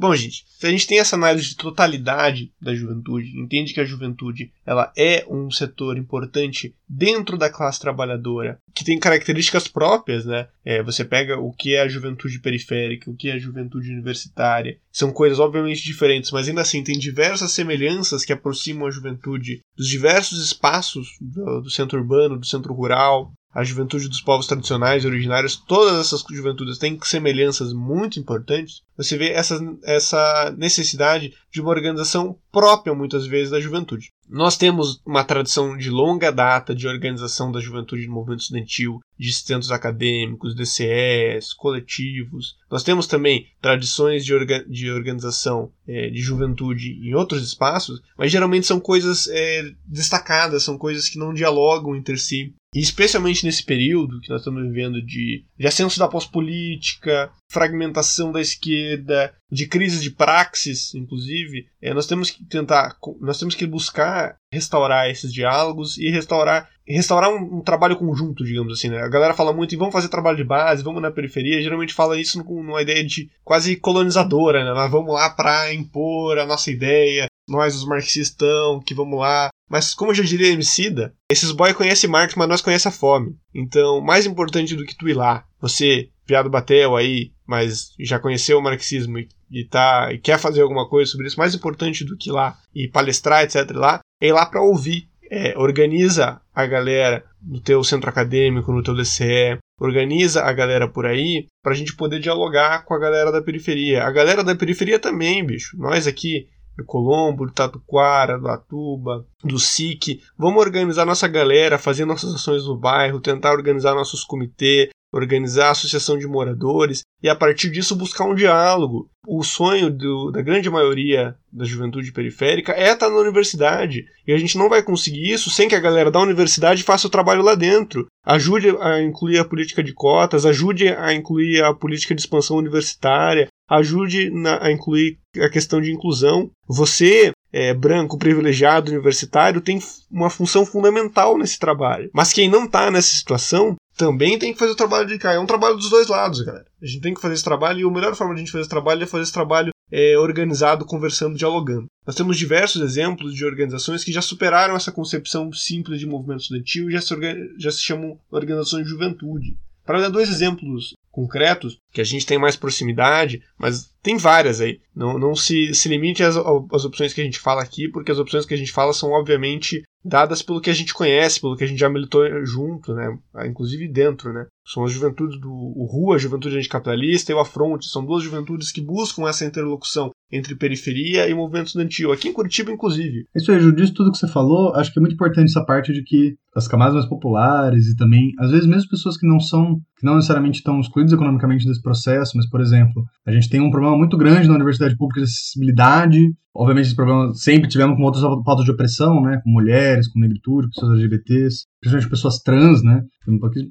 Bom, 0.00 0.16
gente, 0.16 0.46
se 0.48 0.66
a 0.66 0.70
gente 0.70 0.86
tem 0.86 0.98
essa 0.98 1.14
análise 1.14 1.50
de 1.50 1.56
totalidade 1.56 2.50
da 2.58 2.74
juventude, 2.74 3.38
entende 3.38 3.74
que 3.74 3.82
a 3.82 3.84
juventude 3.84 4.50
ela 4.64 4.90
é 4.96 5.26
um 5.28 5.50
setor 5.50 5.98
importante 5.98 6.74
dentro 6.88 7.36
da 7.36 7.50
classe 7.50 7.78
trabalhadora, 7.78 8.58
que 8.74 8.82
tem 8.82 8.98
características 8.98 9.68
próprias, 9.68 10.24
né? 10.24 10.48
É, 10.64 10.82
você 10.82 11.04
pega 11.04 11.38
o 11.38 11.52
que 11.52 11.74
é 11.74 11.82
a 11.82 11.88
juventude 11.88 12.38
periférica, 12.38 13.10
o 13.10 13.14
que 13.14 13.28
é 13.28 13.34
a 13.34 13.38
juventude 13.38 13.92
universitária, 13.92 14.78
são 14.90 15.12
coisas 15.12 15.38
obviamente 15.38 15.84
diferentes, 15.84 16.30
mas 16.30 16.48
ainda 16.48 16.62
assim 16.62 16.82
tem 16.82 16.98
diversas 16.98 17.52
semelhanças 17.52 18.24
que 18.24 18.32
aproximam 18.32 18.88
a 18.88 18.90
juventude 18.90 19.60
dos 19.76 19.86
diversos 19.86 20.42
espaços 20.42 21.18
do, 21.20 21.60
do 21.60 21.70
centro 21.70 21.98
urbano, 21.98 22.38
do 22.38 22.46
centro 22.46 22.72
rural, 22.72 23.34
a 23.52 23.64
juventude 23.64 24.08
dos 24.08 24.20
povos 24.20 24.46
tradicionais 24.46 25.04
originários, 25.04 25.56
todas 25.56 25.98
essas 25.98 26.24
juventudes 26.30 26.78
têm 26.78 26.98
semelhanças 27.02 27.72
muito 27.72 28.18
importantes, 28.20 28.82
você 28.96 29.16
vê 29.16 29.30
essa, 29.30 29.58
essa 29.82 30.54
necessidade 30.58 31.32
de 31.50 31.60
uma 31.60 31.70
organização 31.70 32.36
própria, 32.52 32.94
muitas 32.94 33.26
vezes, 33.26 33.50
da 33.50 33.58
juventude. 33.58 34.10
Nós 34.28 34.56
temos 34.56 35.00
uma 35.04 35.24
tradição 35.24 35.76
de 35.76 35.90
longa 35.90 36.30
data 36.30 36.74
de 36.74 36.86
organização 36.86 37.50
da 37.50 37.60
juventude 37.60 38.06
no 38.06 38.12
movimento 38.12 38.42
estudantil, 38.42 39.00
de 39.18 39.32
centros 39.32 39.72
acadêmicos, 39.72 40.54
DCEs, 40.54 41.52
coletivos. 41.54 42.56
Nós 42.70 42.84
temos 42.84 43.06
também 43.06 43.46
tradições 43.60 44.24
de, 44.24 44.34
orga 44.34 44.64
de 44.68 44.90
organização 44.90 45.72
é, 45.88 46.10
de 46.10 46.20
juventude 46.20 46.92
em 47.02 47.14
outros 47.14 47.42
espaços, 47.42 48.00
mas 48.16 48.30
geralmente 48.30 48.66
são 48.66 48.78
coisas 48.78 49.26
é, 49.28 49.72
destacadas, 49.84 50.62
são 50.62 50.78
coisas 50.78 51.08
que 51.08 51.18
não 51.18 51.34
dialogam 51.34 51.96
entre 51.96 52.16
si. 52.16 52.54
E 52.74 52.78
especialmente 52.78 53.44
nesse 53.44 53.64
período 53.64 54.20
que 54.20 54.30
nós 54.30 54.42
estamos 54.42 54.62
vivendo 54.62 55.02
de, 55.04 55.44
de 55.58 55.66
ascenso 55.66 55.98
da 55.98 56.06
pós-política, 56.06 57.30
fragmentação 57.50 58.30
da 58.30 58.40
esquerda, 58.40 59.34
de 59.50 59.66
crise 59.66 60.00
de 60.00 60.10
praxis, 60.10 60.94
inclusive, 60.94 61.66
é, 61.82 61.92
nós 61.92 62.06
temos 62.06 62.30
que 62.30 62.44
tentar, 62.44 62.96
nós 63.20 63.40
temos 63.40 63.56
que 63.56 63.66
buscar 63.66 64.36
restaurar 64.52 65.10
esses 65.10 65.32
diálogos 65.32 65.98
e 65.98 66.10
restaurar, 66.10 66.68
restaurar 66.86 67.30
um, 67.30 67.58
um 67.58 67.60
trabalho 67.60 67.96
conjunto, 67.96 68.44
digamos 68.44 68.72
assim. 68.72 68.88
Né? 68.88 69.02
A 69.02 69.08
galera 69.08 69.34
fala 69.34 69.52
muito 69.52 69.74
em 69.74 69.78
vamos 69.78 69.92
fazer 69.92 70.08
trabalho 70.08 70.36
de 70.36 70.44
base, 70.44 70.84
vamos 70.84 71.02
na 71.02 71.10
periferia, 71.10 71.60
geralmente 71.60 71.92
fala 71.92 72.20
isso 72.20 72.42
com 72.44 72.54
uma 72.54 72.82
ideia 72.82 73.04
de 73.04 73.28
quase 73.42 73.74
colonizadora, 73.74 74.64
né? 74.64 74.72
Nós 74.72 74.90
vamos 74.90 75.12
lá 75.12 75.28
para 75.30 75.74
impor 75.74 76.38
a 76.38 76.46
nossa 76.46 76.70
ideia, 76.70 77.26
nós 77.50 77.74
os 77.74 77.84
marxistão, 77.84 78.80
que 78.80 78.94
vamos 78.94 79.18
lá. 79.18 79.50
Mas 79.68 79.94
como 79.94 80.14
já 80.14 80.22
diria 80.22 80.48
Emicida, 80.48 81.14
esses 81.30 81.52
boys 81.52 81.74
conhecem 81.74 82.10
Marx, 82.10 82.34
mas 82.34 82.48
nós 82.48 82.60
conhecemos 82.60 82.96
a 82.96 82.98
fome. 82.98 83.36
Então, 83.54 84.00
mais 84.00 84.26
importante 84.26 84.74
do 84.74 84.84
que 84.84 84.96
tu 84.96 85.08
ir 85.08 85.14
lá, 85.14 85.44
você, 85.60 86.08
piado 86.26 86.50
batel 86.50 86.96
aí, 86.96 87.32
mas 87.46 87.92
já 88.00 88.18
conheceu 88.18 88.58
o 88.58 88.62
marxismo 88.62 89.18
e, 89.18 89.28
e, 89.50 89.64
tá, 89.64 90.12
e 90.12 90.18
quer 90.18 90.38
fazer 90.38 90.62
alguma 90.62 90.88
coisa 90.88 91.10
sobre 91.10 91.26
isso, 91.26 91.38
mais 91.38 91.54
importante 91.54 92.04
do 92.04 92.16
que 92.16 92.30
ir 92.30 92.32
lá 92.32 92.58
e 92.74 92.88
palestrar, 92.88 93.44
etc. 93.44 93.70
lá, 93.72 94.00
é 94.20 94.28
ir 94.28 94.32
lá 94.32 94.46
para 94.46 94.62
ouvir. 94.62 95.08
É, 95.32 95.56
organiza 95.56 96.40
a 96.52 96.66
galera 96.66 97.24
no 97.40 97.60
teu 97.60 97.84
centro 97.84 98.10
acadêmico, 98.10 98.72
no 98.72 98.82
teu 98.82 98.96
DCE, 98.96 99.58
organiza 99.78 100.42
a 100.42 100.52
galera 100.52 100.88
por 100.88 101.06
aí 101.06 101.46
para 101.62 101.72
a 101.72 101.76
gente 101.76 101.94
poder 101.94 102.18
dialogar 102.18 102.84
com 102.84 102.94
a 102.94 102.98
galera 102.98 103.30
da 103.30 103.40
periferia. 103.40 104.04
A 104.04 104.10
galera 104.10 104.42
da 104.42 104.56
periferia 104.56 104.98
também, 104.98 105.44
bicho. 105.44 105.76
Nós 105.78 106.06
aqui 106.06 106.48
do 106.80 106.84
Colombo, 106.86 107.46
do 107.46 107.52
Tatuquara, 107.52 108.38
do 108.38 108.48
Atuba, 108.48 109.24
do 109.44 109.58
SIC. 109.58 110.20
Vamos 110.36 110.60
organizar 110.60 111.04
nossa 111.04 111.28
galera, 111.28 111.78
fazer 111.78 112.04
nossas 112.04 112.34
ações 112.34 112.66
no 112.66 112.76
bairro, 112.76 113.20
tentar 113.20 113.52
organizar 113.52 113.94
nossos 113.94 114.24
comitês, 114.24 114.88
organizar 115.12 115.68
a 115.68 115.70
associação 115.70 116.16
de 116.16 116.26
moradores 116.26 117.02
e 117.22 117.28
a 117.28 117.34
partir 117.34 117.70
disso 117.70 117.96
buscar 117.96 118.24
um 118.24 118.34
diálogo. 118.34 119.08
O 119.26 119.42
sonho 119.42 119.90
do, 119.90 120.30
da 120.30 120.40
grande 120.40 120.70
maioria 120.70 121.36
da 121.52 121.64
juventude 121.64 122.12
periférica 122.12 122.72
é 122.72 122.92
estar 122.92 123.10
na 123.10 123.18
universidade 123.18 124.04
e 124.26 124.32
a 124.32 124.38
gente 124.38 124.56
não 124.56 124.68
vai 124.68 124.82
conseguir 124.82 125.30
isso 125.30 125.50
sem 125.50 125.68
que 125.68 125.74
a 125.74 125.80
galera 125.80 126.10
da 126.10 126.20
universidade 126.20 126.82
faça 126.82 127.06
o 127.06 127.10
trabalho 127.10 127.42
lá 127.42 127.54
dentro. 127.54 128.06
Ajude 128.24 128.70
a 128.80 129.02
incluir 129.02 129.38
a 129.38 129.44
política 129.44 129.82
de 129.82 129.92
cotas, 129.92 130.46
ajude 130.46 130.88
a 130.88 131.12
incluir 131.12 131.62
a 131.62 131.74
política 131.74 132.14
de 132.14 132.20
expansão 132.20 132.56
universitária, 132.56 133.48
ajude 133.70 134.30
na, 134.30 134.64
a 134.64 134.72
incluir 134.72 135.18
a 135.40 135.48
questão 135.48 135.80
de 135.80 135.92
inclusão. 135.92 136.50
Você 136.68 137.32
é, 137.52 137.74
branco, 137.74 138.18
privilegiado, 138.18 138.90
universitário, 138.90 139.60
tem 139.60 139.78
uma 140.10 140.30
função 140.30 140.64
fundamental 140.64 141.38
nesse 141.38 141.58
trabalho. 141.58 142.10
Mas 142.12 142.32
quem 142.32 142.48
não 142.48 142.64
está 142.64 142.90
nessa 142.90 143.14
situação 143.14 143.76
também 143.96 144.38
tem 144.38 144.52
que 144.52 144.58
fazer 144.58 144.72
o 144.72 144.76
trabalho 144.76 145.06
de 145.06 145.18
cá. 145.18 145.32
É 145.32 145.38
um 145.38 145.46
trabalho 145.46 145.76
dos 145.76 145.90
dois 145.90 146.08
lados, 146.08 146.40
galera. 146.40 146.64
A 146.80 146.86
gente 146.86 147.00
tem 147.00 147.14
que 147.14 147.20
fazer 147.20 147.34
esse 147.34 147.44
trabalho 147.44 147.80
e 147.80 147.84
a 147.84 147.90
melhor 147.90 148.14
forma 148.14 148.34
de 148.34 148.40
a 148.40 148.44
gente 148.44 148.52
fazer 148.52 148.62
esse 148.62 148.70
trabalho 148.70 149.02
é 149.02 149.06
fazer 149.06 149.24
esse 149.24 149.32
trabalho 149.32 149.72
é, 149.92 150.16
organizado, 150.18 150.86
conversando, 150.86 151.36
dialogando. 151.36 151.86
Nós 152.06 152.16
temos 152.16 152.38
diversos 152.38 152.80
exemplos 152.80 153.34
de 153.34 153.44
organizações 153.44 154.04
que 154.04 154.12
já 154.12 154.22
superaram 154.22 154.76
essa 154.76 154.92
concepção 154.92 155.52
simples 155.52 155.98
de 156.00 156.06
movimento 156.06 156.42
estudantil 156.42 156.88
e 156.88 156.92
já 156.92 157.00
se, 157.00 157.14
já 157.58 157.70
se 157.70 157.82
chamam 157.82 158.18
organizações 158.30 158.84
de 158.84 158.90
juventude. 158.90 159.56
Para 159.90 160.02
dar 160.02 160.08
dois 160.08 160.28
exemplos 160.28 160.94
concretos, 161.10 161.76
que 161.92 162.00
a 162.00 162.04
gente 162.04 162.24
tem 162.24 162.38
mais 162.38 162.54
proximidade, 162.54 163.42
mas 163.58 163.92
tem 164.00 164.16
várias 164.16 164.60
aí. 164.60 164.78
Não, 164.94 165.18
não 165.18 165.34
se, 165.34 165.74
se 165.74 165.88
limite 165.88 166.22
às, 166.22 166.36
às 166.36 166.84
opções 166.84 167.12
que 167.12 167.20
a 167.20 167.24
gente 167.24 167.40
fala 167.40 167.60
aqui, 167.60 167.88
porque 167.88 168.12
as 168.12 168.18
opções 168.20 168.46
que 168.46 168.54
a 168.54 168.56
gente 168.56 168.70
fala 168.70 168.92
são, 168.92 169.10
obviamente, 169.10 169.82
dadas 170.04 170.42
pelo 170.42 170.60
que 170.60 170.70
a 170.70 170.74
gente 170.74 170.94
conhece, 170.94 171.40
pelo 171.40 171.56
que 171.56 171.64
a 171.64 171.66
gente 171.66 171.78
já 171.78 171.88
militou 171.88 172.24
junto, 172.44 172.94
né? 172.94 173.16
Inclusive 173.46 173.88
dentro, 173.88 174.32
né? 174.32 174.46
São 174.66 174.84
as 174.84 174.92
juventudes 174.92 175.38
do 175.40 175.50
o 175.50 175.86
RUA, 175.86 176.16
a 176.16 176.18
Juventude 176.18 176.56
Anticapitalista, 176.56 177.32
e 177.32 177.34
o 177.34 177.40
Afronte. 177.40 177.88
São 177.88 178.04
duas 178.04 178.22
juventudes 178.22 178.72
que 178.72 178.80
buscam 178.80 179.28
essa 179.28 179.44
interlocução 179.44 180.10
entre 180.30 180.54
periferia 180.54 181.28
e 181.28 181.34
movimento 181.34 181.68
estudantil. 181.68 182.12
Aqui 182.12 182.28
em 182.28 182.32
Curitiba, 182.32 182.70
inclusive. 182.70 183.26
Isso 183.34 183.50
aí, 183.50 183.60
Ju, 183.60 183.74
tudo 183.92 184.12
que 184.12 184.18
você 184.18 184.28
falou, 184.28 184.74
acho 184.74 184.92
que 184.92 184.98
é 184.98 185.02
muito 185.02 185.14
importante 185.14 185.50
essa 185.50 185.64
parte 185.64 185.92
de 185.92 186.02
que 186.02 186.36
as 186.54 186.68
camadas 186.68 186.94
mais 186.94 187.08
populares 187.08 187.86
e 187.86 187.96
também, 187.96 188.32
às 188.38 188.50
vezes, 188.50 188.66
mesmo 188.66 188.90
pessoas 188.90 189.16
que 189.16 189.26
não 189.26 189.40
são, 189.40 189.80
que 190.00 190.06
não 190.06 190.14
necessariamente 190.14 190.58
estão 190.58 190.80
excluídas 190.80 191.12
economicamente 191.12 191.66
desse 191.66 191.82
processo, 191.82 192.32
mas, 192.34 192.48
por 192.48 192.62
exemplo, 192.62 193.04
a 193.26 193.30
gente 193.30 193.50
tem 193.50 193.60
um 193.60 193.70
problema 193.70 193.96
muito 193.98 194.16
grande 194.16 194.48
na 194.48 194.54
universidade 194.54 194.96
pública 194.96 195.20
de 195.20 195.26
acessibilidade. 195.26 196.34
Obviamente, 196.54 196.86
esse 196.86 196.96
problema 196.96 197.34
sempre 197.34 197.68
tivemos 197.68 197.96
com 197.96 198.02
outras 198.02 198.24
pautas 198.42 198.64
de 198.64 198.70
opressão, 198.70 199.20
né? 199.20 199.42
Com 199.44 199.50
mulheres, 199.50 200.08
com 200.08 200.18
negritude, 200.18 200.68
pessoas 200.70 200.92
LGBTs 200.92 201.66
principalmente 201.80 202.10
pessoas 202.10 202.38
trans, 202.38 202.82
né? 202.82 203.02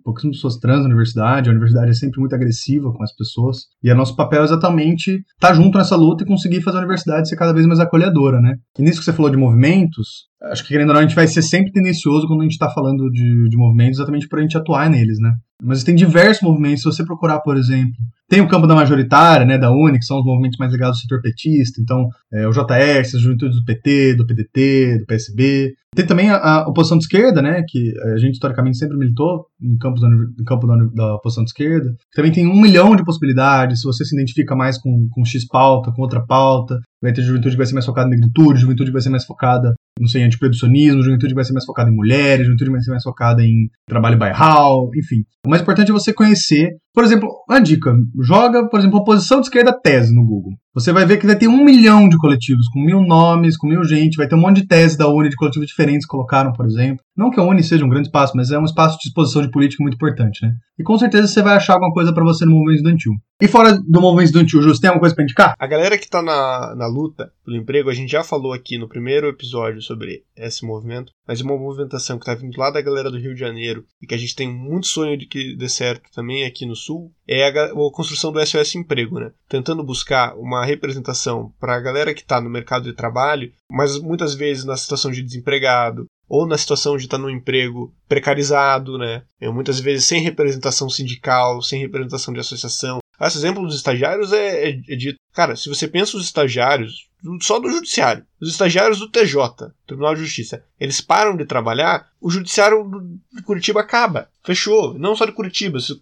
Pouquíssimas 0.03 0.38
pessoas 0.38 0.57
trans 0.57 0.80
na 0.80 0.86
universidade, 0.86 1.49
a 1.49 1.51
universidade 1.51 1.91
é 1.91 1.93
sempre 1.93 2.20
muito 2.20 2.34
agressiva 2.34 2.91
com 2.91 3.03
as 3.03 3.16
pessoas. 3.16 3.68
E 3.84 3.89
é 3.89 3.93
nosso 3.93 4.16
papel 4.16 4.43
exatamente 4.43 5.12
estar 5.12 5.49
tá 5.49 5.53
junto 5.53 5.78
nessa 5.78 5.95
luta 5.95 6.24
e 6.24 6.28
conseguir 6.28 6.62
fazer 6.62 6.78
a 6.78 6.82
universidade 6.82 7.30
ser 7.30 7.36
cada 7.36 7.53
vez 7.53 7.66
mais 7.66 7.80
acolhedora, 7.80 8.41
né? 8.41 8.55
E 8.78 8.82
nisso 8.82 8.99
que 8.99 9.05
você 9.05 9.14
falou 9.14 9.30
de 9.30 9.38
movimentos, 9.38 10.28
acho 10.51 10.64
que 10.64 10.70
querendo 10.70 10.89
ou 10.89 10.93
não, 10.95 11.01
a 11.01 11.03
gente 11.03 11.16
vai 11.16 11.28
ser 11.28 11.41
sempre 11.41 11.72
tendencioso 11.72 12.28
quando 12.28 12.41
a 12.41 12.43
gente 12.43 12.53
está 12.53 12.70
falando 12.70 13.10
de, 13.12 13.49
de 13.49 13.57
movimentos, 13.57 13.99
exatamente 13.99 14.28
para 14.28 14.39
a 14.39 14.41
gente 14.41 14.57
atuar 14.57 14.89
neles, 14.89 15.20
né? 15.20 15.32
Mas 15.62 15.84
tem 15.84 15.95
diversos 15.95 16.41
movimentos. 16.41 16.82
Se 16.82 16.86
você 16.86 17.05
procurar, 17.05 17.39
por 17.41 17.57
exemplo, 17.57 17.93
tem 18.30 18.42
o 18.42 18.48
campo 18.48 18.68
da 18.68 18.76
majoritária, 18.76 19.46
né, 19.46 19.58
da 19.58 19.72
UNI, 19.72 19.98
que 19.98 20.06
são 20.06 20.20
os 20.20 20.26
movimentos 20.26 20.60
mais 20.60 20.72
ligados 20.72 20.98
ao 20.98 21.02
setor 21.02 21.20
petista. 21.20 21.82
Então, 21.82 22.08
é, 22.32 22.48
o 22.48 22.52
JR, 22.52 23.00
as 23.02 23.12
juventudes 23.20 23.58
do 23.58 23.66
PT, 23.66 24.14
do 24.14 24.28
PDT, 24.28 25.00
do 25.00 25.06
PSB. 25.08 25.74
Tem 25.96 26.06
também 26.06 26.30
a, 26.30 26.38
a, 26.38 26.68
oposição 26.70 27.00
de 27.00 27.06
esquerda, 27.06 27.42
né, 27.42 27.64
que 27.68 27.92
a 28.14 28.18
gente 28.18 28.36
historicamente 28.36 28.78
sempre 28.78 28.98
militou 28.98 29.48
em 29.62 29.78
campos 29.78 30.01
da, 30.01 30.07
em 30.07 30.43
campo 30.43 30.68
da, 30.68 30.76
da 30.93 31.16
oposição 31.16 31.43
de 31.43 31.49
esquerda. 31.49 31.95
Também 32.14 32.32
tem 32.32 32.47
um 32.47 32.60
milhão 32.60 32.95
de 32.95 33.03
possibilidades. 33.03 33.82
Se 33.82 33.88
você 33.88 34.05
se 34.05 34.16
identifica 34.16 34.55
mais 34.55 34.78
com, 34.78 35.07
com 35.10 35.26
X 35.26 35.45
pauta, 35.47 35.91
com 35.91 36.01
outra 36.01 36.26
pauta, 36.26 36.80
vai 37.01 37.14
ter 37.14 37.22
juventude 37.22 37.55
que 37.55 37.57
vai 37.57 37.66
ser 37.66 37.74
mais 37.74 37.86
focada 37.86 38.07
em 38.07 38.12
negritude, 38.12 38.62
juventude 38.62 38.89
que 38.89 38.93
vai 38.93 39.01
ser 39.01 39.10
mais 39.10 39.26
focada, 39.26 39.74
não 39.99 40.07
sei, 40.07 40.22
em 40.22 40.26
antiproibicionismo, 40.26 41.01
juventude 41.01 41.32
que 41.32 41.36
vai 41.36 41.45
ser 41.45 41.53
mais 41.53 41.66
focada 41.66 41.89
em 41.89 41.95
mulheres, 41.95 42.45
juventude 42.45 42.70
que 42.70 42.76
vai 42.76 42.82
ser 42.82 42.91
mais 42.91 43.03
focada 43.03 43.43
em 43.43 43.70
trabalho 43.88 44.18
bairral, 44.18 44.89
enfim. 44.95 45.24
O 45.45 45.49
mais 45.49 45.62
importante 45.62 45.89
é 45.89 45.93
você 45.93 46.14
conhecer. 46.14 46.72
Por 46.93 47.03
exemplo, 47.03 47.30
uma 47.49 47.62
dica: 47.62 47.93
joga, 48.22 48.68
por 48.68 48.80
exemplo, 48.80 48.99
oposição 48.99 49.39
de 49.39 49.47
esquerda 49.47 49.78
tese 49.80 50.14
no 50.14 50.26
Google. 50.26 50.53
Você 50.74 50.93
vai 50.93 51.05
ver 51.05 51.17
que 51.17 51.26
vai 51.26 51.36
ter 51.36 51.47
um 51.47 51.63
milhão 51.63 52.07
de 52.07 52.17
coletivos, 52.17 52.67
com 52.67 52.80
mil 52.80 53.01
nomes, 53.01 53.57
com 53.57 53.67
mil 53.67 53.84
gente, 53.84 54.17
vai 54.17 54.28
ter 54.28 54.36
um 54.36 54.39
monte 54.39 54.61
de 54.61 54.67
tese 54.67 54.97
da 54.97 55.07
Uni, 55.07 55.30
de 55.30 55.36
coletivos 55.36 55.67
diferentes 55.67 56.05
que 56.05 56.11
colocaram, 56.11 56.53
por 56.53 56.65
exemplo. 56.65 57.03
Não 57.17 57.32
que 57.32 57.39
a 57.39 57.43
Uni 57.43 57.63
seja 57.63 57.84
um 57.84 57.89
grande 57.89 58.07
espaço, 58.07 58.34
mas 58.36 58.51
é 58.51 58.59
um 58.59 58.65
espaço 58.65 58.97
de 58.99 59.07
exposição 59.07 59.41
de 59.41 59.51
política 59.51 59.82
muito 59.82 59.95
importante, 59.95 60.45
né? 60.45 60.53
E 60.78 60.84
com 60.84 60.97
certeza 60.97 61.28
você 61.28 61.41
vai 61.41 61.57
achar 61.57 61.74
alguma 61.74 61.91
coisa 61.91 62.13
para 62.13 62.24
você 62.24 62.45
no 62.45 62.51
movimento 62.51 62.78
estudantil. 62.78 63.13
E 63.41 63.47
fora 63.47 63.74
do 63.74 63.99
movimento 63.99 64.28
estudantil, 64.28 64.61
Justo, 64.61 64.82
tem 64.82 64.89
alguma 64.89 65.01
coisa 65.01 65.15
pra 65.15 65.24
indicar? 65.24 65.53
A 65.57 65.67
galera 65.67 65.97
que 65.97 66.07
tá 66.07 66.22
na, 66.22 66.74
na 66.76 66.88
luta 66.88 67.32
pelo 67.43 67.57
emprego, 67.57 67.89
a 67.89 67.93
gente 67.93 68.11
já 68.11 68.24
falou 68.24 68.53
aqui 68.53 68.78
no 68.78 68.88
primeiro 68.88 69.28
episódio 69.28 69.82
sobre 69.82 70.24
esse 70.38 70.65
movimento, 70.65 71.11
mas 71.28 71.41
uma 71.41 71.57
movimentação 71.57 72.20
que 72.20 72.26
tá 72.26 72.36
vindo 72.36 72.57
lá 72.57 72.70
da 72.70 72.82
galera 72.82 73.11
do 73.11 73.17
Rio 73.17 73.34
de 73.34 73.39
Janeiro 73.39 73.84
e 74.01 74.07
que 74.07 74.15
a 74.15 74.17
gente 74.17 74.36
tem 74.36 74.49
muito 74.49 74.88
sonho 74.88 75.17
de 75.17 75.26
que 75.26 75.55
dê 75.57 75.67
certo 75.67 76.09
também 76.13 76.45
aqui 76.45 76.65
no 76.65 76.76
Sul, 76.76 77.11
é 77.32 77.48
a, 77.48 77.66
a 77.66 77.92
construção 77.94 78.32
do 78.32 78.44
SOS 78.44 78.74
Emprego, 78.74 79.20
né? 79.20 79.32
Tentando 79.48 79.84
buscar 79.84 80.36
uma 80.36 80.66
representação 80.66 81.54
para 81.60 81.76
a 81.76 81.80
galera 81.80 82.12
que 82.12 82.22
está 82.22 82.42
no 82.42 82.50
mercado 82.50 82.86
de 82.86 82.94
trabalho, 82.94 83.52
mas 83.72 84.00
muitas 84.00 84.34
vezes 84.34 84.66
na 84.66 84.76
situação 84.76 85.12
de 85.12 85.22
desempregado, 85.22 86.08
ou 86.28 86.48
na 86.48 86.58
situação 86.58 86.98
de 86.98 87.06
estar 87.06 87.18
tá 87.18 87.24
no 87.24 87.30
emprego 87.30 87.94
precarizado, 88.08 88.98
né? 88.98 89.22
Muitas 89.42 89.80
vezes 89.80 90.06
sem 90.06 90.22
representação 90.22 90.90
sindical, 90.90 91.62
sem 91.62 91.80
representação 91.80 92.34
de 92.34 92.40
associação. 92.40 93.00
Esse 93.22 93.38
exemplo 93.38 93.66
dos 93.66 93.76
estagiários 93.76 94.32
é, 94.32 94.70
é, 94.70 94.82
é 94.88 94.96
dito. 94.96 95.20
Cara, 95.34 95.56
se 95.56 95.68
você 95.70 95.88
pensa 95.88 96.16
os 96.16 96.24
estagiários, 96.24 97.10
só 97.42 97.60
do 97.60 97.70
judiciário, 97.70 98.26
os 98.40 98.50
estagiários 98.50 99.00
do 99.00 99.10
TJ, 99.10 99.72
Tribunal 99.86 100.16
de 100.16 100.22
Justiça, 100.22 100.64
eles 100.80 101.02
param 101.02 101.36
de 101.36 101.46
trabalhar, 101.46 102.08
o 102.22 102.30
judiciário 102.30 102.90
de 103.34 103.44
Curitiba 103.44 103.82
acaba. 103.82 104.30
Fechou. 104.44 104.98
Não 104.98 105.16
só 105.16 105.26
de 105.26 105.34
Curitiba. 105.34 105.80
Se 105.80 106.02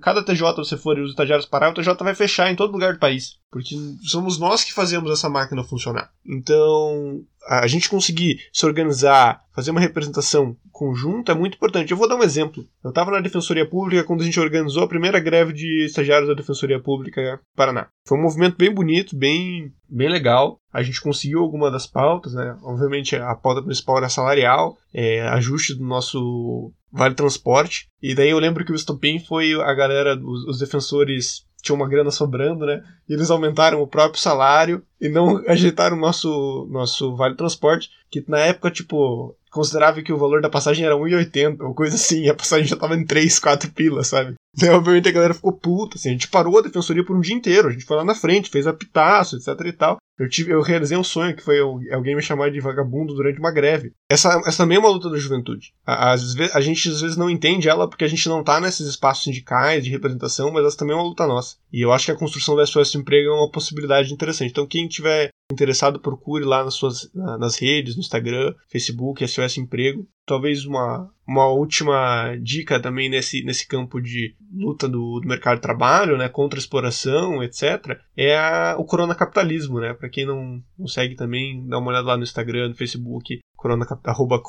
cada 0.00 0.22
TJ 0.22 0.54
você 0.56 0.76
for 0.76 0.98
e 0.98 1.00
os 1.00 1.10
estagiários 1.10 1.46
parar, 1.46 1.70
o 1.70 1.74
TJ 1.74 1.94
vai 2.00 2.14
fechar 2.14 2.50
em 2.50 2.56
todo 2.56 2.72
lugar 2.72 2.92
do 2.92 2.98
país. 2.98 3.36
Porque 3.50 3.74
somos 4.02 4.38
nós 4.38 4.62
que 4.62 4.72
fazemos 4.72 5.10
essa 5.10 5.28
máquina 5.28 5.64
funcionar. 5.64 6.10
Então, 6.26 7.24
a 7.46 7.66
gente 7.66 7.88
conseguir 7.88 8.38
se 8.52 8.64
organizar, 8.64 9.42
fazer 9.54 9.70
uma 9.70 9.80
representação 9.80 10.56
conjunta 10.72 11.32
é 11.32 11.34
muito 11.34 11.54
importante. 11.54 11.90
Eu 11.90 11.96
vou 11.96 12.08
dar 12.08 12.16
um 12.16 12.22
exemplo. 12.22 12.66
Eu 12.82 12.90
estava 12.90 13.10
na 13.10 13.20
Defensoria 13.20 13.68
Pública 13.68 14.04
quando 14.04 14.22
a 14.22 14.24
gente 14.24 14.40
organizou 14.40 14.82
a 14.82 14.88
primeira 14.88 15.20
greve 15.20 15.52
de 15.52 15.84
estagiários 15.84 16.28
da 16.28 16.34
Defensoria 16.34 16.80
Pública 16.80 17.40
Paraná. 17.54 17.88
Foi 18.06 18.18
um 18.18 18.22
movimento 18.22 18.56
bem 18.56 18.72
bonito, 18.72 19.16
bem, 19.16 19.72
bem 19.88 20.08
legal. 20.08 20.58
A 20.72 20.82
gente 20.82 21.00
conseguiu 21.00 21.40
alguma 21.40 21.70
das 21.70 21.86
pautas, 21.86 22.34
né? 22.34 22.56
Obviamente 22.62 23.14
a 23.14 23.34
pauta 23.34 23.62
principal 23.62 23.98
era 23.98 24.08
salarial, 24.08 24.76
é, 24.92 25.22
ajuste 25.28 25.74
do 25.74 25.84
nosso 25.84 26.72
vale 26.92 27.14
transporte. 27.14 27.88
E 28.02 28.14
daí 28.14 28.30
eu 28.30 28.38
lembro 28.38 28.64
que 28.64 28.72
o 28.72 28.76
estopim 28.76 29.18
foi 29.18 29.54
a 29.54 29.74
galera, 29.74 30.18
os, 30.18 30.44
os 30.46 30.58
defensores 30.58 31.44
tinham 31.64 31.76
uma 31.76 31.88
grana 31.88 32.10
sobrando, 32.10 32.66
né? 32.66 32.84
E 33.08 33.14
eles 33.14 33.30
aumentaram 33.30 33.80
o 33.80 33.86
próprio 33.86 34.20
salário 34.20 34.82
e 35.00 35.08
não 35.08 35.42
ajeitaram 35.48 35.96
o 35.96 36.00
nosso, 36.00 36.68
nosso 36.70 37.16
vale 37.16 37.34
transporte, 37.34 37.90
que 38.10 38.22
na 38.28 38.38
época, 38.38 38.70
tipo, 38.70 39.34
considerava 39.50 40.02
que 40.02 40.12
o 40.12 40.18
valor 40.18 40.42
da 40.42 40.50
passagem 40.50 40.84
era 40.84 40.94
1,80 40.94 41.60
ou 41.60 41.74
coisa 41.74 41.96
assim, 41.96 42.22
e 42.22 42.30
a 42.30 42.34
passagem 42.34 42.66
já 42.66 42.76
tava 42.76 42.94
em 42.94 43.04
3, 43.04 43.38
4 43.38 43.72
pilas, 43.72 44.08
sabe? 44.08 44.34
Daí, 44.56 44.70
obviamente, 44.70 45.08
a 45.08 45.12
galera 45.12 45.34
ficou 45.34 45.52
puta, 45.52 45.96
assim, 45.96 46.10
a 46.10 46.12
gente 46.12 46.28
parou 46.28 46.58
a 46.58 46.62
defensoria 46.62 47.04
por 47.04 47.16
um 47.16 47.20
dia 47.20 47.34
inteiro, 47.34 47.68
a 47.68 47.72
gente 47.72 47.84
foi 47.84 47.96
lá 47.96 48.04
na 48.04 48.14
frente, 48.14 48.50
fez 48.50 48.66
apitaço, 48.66 49.36
etc 49.36 49.48
e 49.66 49.72
tal. 49.72 49.96
Eu, 50.18 50.28
tive, 50.28 50.52
eu 50.52 50.62
realizei 50.62 50.96
um 50.96 51.04
sonho 51.04 51.34
que 51.34 51.42
foi 51.42 51.58
alguém 51.58 52.14
me 52.14 52.22
chamar 52.22 52.50
de 52.50 52.60
vagabundo 52.60 53.14
durante 53.14 53.38
uma 53.38 53.50
greve. 53.50 53.92
Essa, 54.08 54.40
essa 54.46 54.58
também 54.58 54.76
é 54.76 54.80
uma 54.80 54.88
luta 54.88 55.10
da 55.10 55.18
juventude. 55.18 55.72
Às 55.84 56.34
vezes, 56.34 56.54
a 56.54 56.60
gente 56.60 56.88
às 56.88 57.00
vezes 57.00 57.16
não 57.16 57.28
entende 57.28 57.68
ela 57.68 57.88
porque 57.88 58.04
a 58.04 58.08
gente 58.08 58.28
não 58.28 58.44
tá 58.44 58.60
nesses 58.60 58.86
espaços 58.86 59.24
sindicais 59.24 59.84
de 59.84 59.90
representação, 59.90 60.52
mas 60.52 60.64
essa 60.64 60.76
também 60.76 60.94
é 60.94 60.98
uma 60.98 61.08
luta 61.08 61.26
nossa. 61.26 61.56
E 61.72 61.80
eu 61.80 61.92
acho 61.92 62.06
que 62.06 62.12
a 62.12 62.16
construção 62.16 62.54
da 62.54 62.64
SOS 62.64 62.94
Emprego 62.94 63.30
é 63.30 63.34
uma 63.34 63.50
possibilidade 63.50 64.12
interessante. 64.12 64.50
Então, 64.50 64.66
quem 64.66 64.86
tiver 64.86 65.30
interessado, 65.52 66.00
procure 66.00 66.44
lá 66.44 66.64
nas 66.64 66.74
suas 66.74 67.10
nas 67.14 67.56
redes, 67.56 67.96
no 67.96 68.00
Instagram, 68.00 68.54
Facebook, 68.68 69.26
SOS 69.26 69.58
Emprego. 69.58 70.06
Talvez 70.26 70.64
uma, 70.64 71.10
uma 71.26 71.46
última 71.48 72.34
dica 72.36 72.80
também 72.80 73.08
nesse, 73.08 73.42
nesse 73.44 73.66
campo 73.66 74.00
de 74.00 74.34
luta 74.52 74.88
do, 74.88 75.20
do 75.20 75.28
mercado 75.28 75.56
de 75.56 75.62
trabalho, 75.62 76.16
né, 76.16 76.28
contra 76.28 76.58
a 76.58 76.62
exploração, 76.62 77.42
etc., 77.42 77.98
é 78.16 78.36
a, 78.36 78.76
o 78.78 78.84
coronacapitalismo, 78.84 79.80
né? 79.80 79.92
Para 79.92 80.08
quem 80.08 80.24
não, 80.26 80.62
não 80.78 80.86
segue 80.86 81.14
também, 81.14 81.66
dá 81.66 81.78
uma 81.78 81.90
olhada 81.90 82.08
lá 82.08 82.16
no 82.16 82.22
Instagram, 82.22 82.68
no 82.68 82.74
Facebook, 82.74 83.40
corona, 83.56 83.86
arroba 84.04 84.40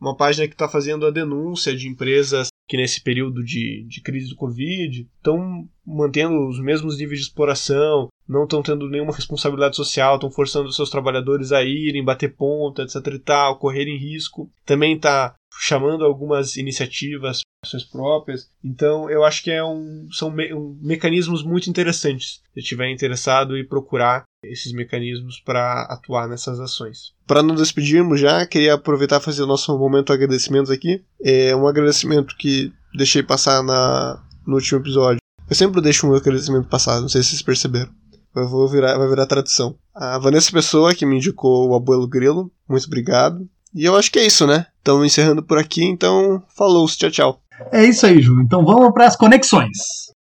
uma 0.00 0.16
página 0.16 0.46
que 0.46 0.54
está 0.54 0.68
fazendo 0.68 1.06
a 1.06 1.10
denúncia 1.10 1.74
de 1.74 1.88
empresas 1.88 2.48
que 2.68 2.76
nesse 2.76 3.02
período 3.02 3.42
de, 3.42 3.86
de 3.88 4.00
crise 4.00 4.28
do 4.28 4.36
Covid 4.36 5.08
estão 5.16 5.68
mantendo 5.86 6.48
os 6.48 6.60
mesmos 6.60 6.98
níveis 6.98 7.20
de 7.20 7.26
exploração, 7.26 8.08
não 8.28 8.44
estão 8.44 8.62
tendo 8.62 8.88
nenhuma 8.88 9.14
responsabilidade 9.14 9.76
social, 9.76 10.14
estão 10.14 10.30
forçando 10.30 10.72
seus 10.72 10.90
trabalhadores 10.90 11.52
a 11.52 11.62
irem, 11.62 12.04
bater 12.04 12.34
ponta, 12.34 12.82
etc 12.82 12.94
e 13.08 13.18
tal, 13.18 13.58
correrem 13.58 13.98
risco. 13.98 14.50
Também 14.64 14.96
está 14.96 15.34
chamando 15.60 16.04
algumas 16.04 16.56
iniciativas, 16.56 17.40
ações 17.64 17.84
próprias. 17.84 18.48
Então, 18.64 19.10
eu 19.10 19.24
acho 19.24 19.42
que 19.42 19.50
é 19.50 19.62
um, 19.62 20.08
são 20.10 20.30
me, 20.30 20.52
um, 20.54 20.78
mecanismos 20.80 21.42
muito 21.42 21.68
interessantes. 21.68 22.40
Se 22.54 22.60
estiver 22.60 22.90
interessado 22.90 23.56
e 23.56 23.66
procurar 23.66 24.24
esses 24.44 24.72
mecanismos 24.72 25.40
para 25.40 25.82
atuar 25.82 26.28
nessas 26.28 26.58
ações. 26.58 27.12
Para 27.26 27.42
nos 27.42 27.60
despedirmos 27.60 28.20
já, 28.20 28.44
queria 28.46 28.74
aproveitar 28.74 29.20
e 29.20 29.24
fazer 29.24 29.42
o 29.42 29.46
nosso 29.46 29.76
momento 29.78 30.06
de 30.06 30.14
agradecimentos 30.14 30.70
aqui. 30.70 31.04
É 31.22 31.54
um 31.54 31.66
agradecimento 31.66 32.36
que 32.36 32.72
deixei 32.94 33.22
passar 33.22 33.62
na, 33.62 34.22
no 34.46 34.54
último 34.54 34.80
episódio. 34.80 35.21
Eu 35.52 35.54
sempre 35.54 35.82
deixo 35.82 36.10
um 36.10 36.14
agradecimento 36.14 36.66
passar, 36.66 36.98
não 36.98 37.10
sei 37.10 37.22
se 37.22 37.28
vocês 37.28 37.42
perceberam. 37.42 37.90
Eu 38.34 38.48
vou 38.48 38.66
virar, 38.66 38.96
vai 38.96 39.06
virar 39.06 39.26
tradição. 39.26 39.74
A 39.94 40.18
Vanessa 40.18 40.50
Pessoa, 40.50 40.94
que 40.94 41.04
me 41.04 41.16
indicou 41.16 41.68
o 41.68 41.74
Abuelo 41.74 42.08
Grilo, 42.08 42.50
muito 42.66 42.86
obrigado. 42.86 43.46
E 43.74 43.84
eu 43.84 43.94
acho 43.94 44.10
que 44.10 44.18
é 44.18 44.24
isso, 44.24 44.46
né? 44.46 44.64
Estamos 44.78 45.04
encerrando 45.04 45.42
por 45.42 45.58
aqui, 45.58 45.84
então 45.84 46.42
falou, 46.56 46.86
tchau, 46.86 47.10
tchau. 47.10 47.40
É 47.70 47.84
isso 47.84 48.06
aí, 48.06 48.22
Ju. 48.22 48.40
Então 48.40 48.64
vamos 48.64 48.94
para 48.94 49.06
as 49.06 49.14
conexões. 49.14 49.76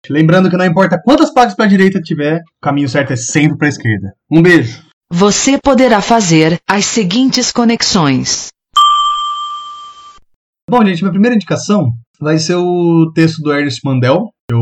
Lembrando 0.08 0.48
que 0.48 0.56
não 0.56 0.64
importa 0.64 1.02
quantas 1.04 1.34
páginas 1.34 1.56
para 1.56 1.64
a 1.64 1.68
direita 1.68 2.00
tiver, 2.00 2.38
o 2.38 2.62
caminho 2.62 2.88
certo 2.88 3.12
é 3.12 3.16
sempre 3.16 3.58
para 3.58 3.66
a 3.66 3.70
esquerda. 3.70 4.14
Um 4.30 4.40
beijo. 4.40 4.80
Você 5.12 5.58
poderá 5.58 6.00
fazer 6.00 6.60
as 6.70 6.84
seguintes 6.84 7.50
conexões. 7.50 8.50
Bom, 10.70 10.84
gente, 10.84 11.02
minha 11.02 11.10
primeira 11.10 11.34
indicação 11.34 11.90
vai 12.20 12.38
ser 12.38 12.54
o 12.54 13.10
texto 13.12 13.42
do 13.42 13.52
Ernest 13.52 13.80
Mandel, 13.84 14.30
que 14.48 14.54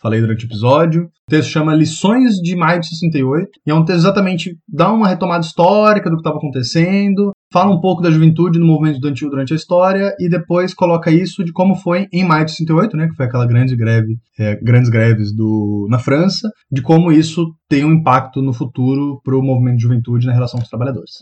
falei 0.00 0.20
durante 0.20 0.44
o 0.44 0.48
episódio. 0.48 1.04
O 1.04 1.30
texto 1.30 1.50
chama 1.50 1.74
Lições 1.74 2.34
de 2.36 2.54
Maio 2.54 2.80
de 2.80 2.88
68, 2.88 3.48
e 3.66 3.70
é 3.70 3.74
um 3.74 3.84
texto 3.84 4.00
exatamente, 4.00 4.56
dá 4.68 4.92
uma 4.92 5.08
retomada 5.08 5.44
histórica 5.44 6.10
do 6.10 6.16
que 6.16 6.20
estava 6.20 6.36
acontecendo, 6.36 7.32
fala 7.52 7.74
um 7.74 7.80
pouco 7.80 8.02
da 8.02 8.10
juventude 8.10 8.58
no 8.58 8.66
movimento 8.66 8.96
estudantil 8.96 9.30
durante 9.30 9.52
a 9.52 9.56
história, 9.56 10.14
e 10.18 10.28
depois 10.28 10.74
coloca 10.74 11.10
isso 11.10 11.42
de 11.42 11.52
como 11.52 11.74
foi 11.76 12.06
em 12.12 12.24
maio 12.24 12.44
de 12.44 12.50
68, 12.50 12.96
né, 12.96 13.08
que 13.08 13.16
foi 13.16 13.26
aquela 13.26 13.46
grande 13.46 13.74
greve, 13.74 14.16
é, 14.38 14.56
grandes 14.56 14.90
greves 14.90 15.34
do, 15.34 15.86
na 15.88 15.98
França, 15.98 16.50
de 16.70 16.82
como 16.82 17.10
isso 17.10 17.46
tem 17.68 17.84
um 17.84 17.92
impacto 17.92 18.42
no 18.42 18.52
futuro 18.52 19.20
para 19.24 19.36
o 19.36 19.42
movimento 19.42 19.76
de 19.76 19.82
juventude 19.82 20.26
na 20.26 20.32
relação 20.34 20.58
com 20.58 20.64
os 20.64 20.70
trabalhadores. 20.70 21.12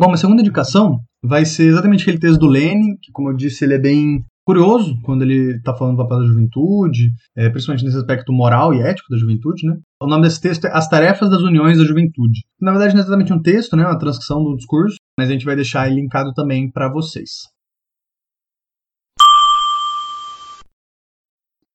Bom, 0.00 0.06
uma 0.06 0.16
segunda 0.16 0.40
indicação 0.40 0.98
vai 1.22 1.44
ser 1.44 1.66
exatamente 1.66 2.00
aquele 2.00 2.18
texto 2.18 2.40
do 2.40 2.46
Lenin, 2.46 2.96
que, 3.02 3.12
como 3.12 3.28
eu 3.28 3.36
disse, 3.36 3.66
ele 3.66 3.74
é 3.74 3.78
bem 3.78 4.24
curioso 4.46 4.98
quando 5.02 5.20
ele 5.20 5.56
está 5.56 5.76
falando 5.76 5.98
do 5.98 6.02
papel 6.02 6.20
da 6.20 6.26
juventude, 6.26 7.10
é, 7.36 7.50
principalmente 7.50 7.84
nesse 7.84 7.98
aspecto 7.98 8.32
moral 8.32 8.72
e 8.72 8.80
ético 8.80 9.10
da 9.10 9.18
juventude, 9.18 9.66
né? 9.66 9.76
O 10.02 10.06
nome 10.06 10.22
desse 10.22 10.40
texto 10.40 10.64
é 10.64 10.72
As 10.72 10.88
Tarefas 10.88 11.28
das 11.28 11.42
Uniões 11.42 11.76
da 11.76 11.84
Juventude. 11.84 12.40
Na 12.58 12.70
verdade, 12.70 12.94
não 12.94 13.02
é 13.02 13.04
exatamente 13.04 13.30
um 13.34 13.42
texto, 13.42 13.76
né? 13.76 13.84
Uma 13.84 13.98
transcrição 13.98 14.42
do 14.42 14.56
discurso, 14.56 14.96
mas 15.18 15.28
a 15.28 15.32
gente 15.34 15.44
vai 15.44 15.54
deixar 15.54 15.86
ele 15.86 16.00
linkado 16.00 16.32
também 16.32 16.70
para 16.70 16.90
vocês. 16.90 17.30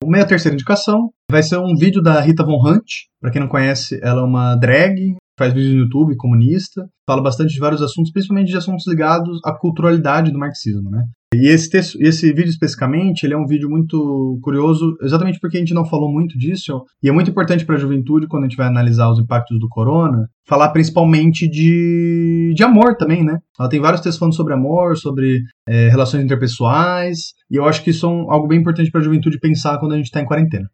Minha 0.03 0.26
terceira 0.26 0.55
indicação 0.55 1.11
vai 1.30 1.43
ser 1.43 1.59
um 1.59 1.76
vídeo 1.76 2.01
da 2.01 2.19
Rita 2.21 2.43
Von 2.43 2.59
Hunt. 2.67 2.88
Para 3.21 3.30
quem 3.30 3.41
não 3.41 3.47
conhece, 3.47 3.99
ela 4.01 4.21
é 4.21 4.23
uma 4.23 4.55
drag, 4.55 5.15
faz 5.38 5.53
vídeos 5.53 5.73
no 5.73 5.81
YouTube, 5.81 6.15
comunista, 6.15 6.88
fala 7.05 7.21
bastante 7.21 7.53
de 7.53 7.59
vários 7.59 7.81
assuntos, 7.81 8.11
principalmente 8.11 8.49
de 8.49 8.57
assuntos 8.57 8.88
ligados 8.88 9.39
à 9.43 9.53
culturalidade 9.53 10.31
do 10.31 10.39
marxismo, 10.39 10.89
né? 10.89 11.03
E 11.33 11.49
esse, 11.49 11.69
texto, 11.69 11.97
esse 12.01 12.31
vídeo 12.31 12.49
especificamente, 12.49 13.25
ele 13.25 13.33
é 13.33 13.38
um 13.38 13.45
vídeo 13.45 13.69
muito 13.69 14.39
curioso, 14.41 14.95
exatamente 15.01 15.38
porque 15.39 15.57
a 15.57 15.59
gente 15.59 15.73
não 15.73 15.83
falou 15.83 16.09
muito 16.09 16.38
disso, 16.38 16.83
e 17.03 17.09
é 17.09 17.11
muito 17.11 17.29
importante 17.29 17.65
para 17.65 17.75
a 17.75 17.79
juventude, 17.79 18.27
quando 18.27 18.43
a 18.43 18.47
gente 18.47 18.55
vai 18.55 18.67
analisar 18.67 19.09
os 19.09 19.19
impactos 19.19 19.59
do 19.59 19.67
corona, 19.67 20.29
falar 20.47 20.69
principalmente 20.69 21.45
de, 21.49 22.53
de 22.55 22.63
amor 22.63 22.95
também, 22.95 23.23
né? 23.23 23.39
Ela 23.59 23.67
tem 23.67 23.81
vários 23.81 24.01
textos 24.01 24.19
falando 24.19 24.36
sobre 24.36 24.53
amor, 24.53 24.95
sobre 24.95 25.41
é, 25.67 25.89
relações 25.89 26.23
interpessoais, 26.23 27.33
e 27.51 27.57
eu 27.57 27.65
acho 27.65 27.83
que 27.83 27.89
isso 27.89 28.05
é 28.05 28.09
um, 28.09 28.31
algo 28.31 28.47
bem 28.47 28.59
importante 28.59 28.89
para 28.89 29.01
a 29.01 29.03
juventude 29.03 29.39
pensar 29.39 29.77
quando 29.77 29.91
a 29.91 29.97
gente 29.97 30.05
está 30.05 30.21
em 30.21 30.25
quarentena. 30.25 30.69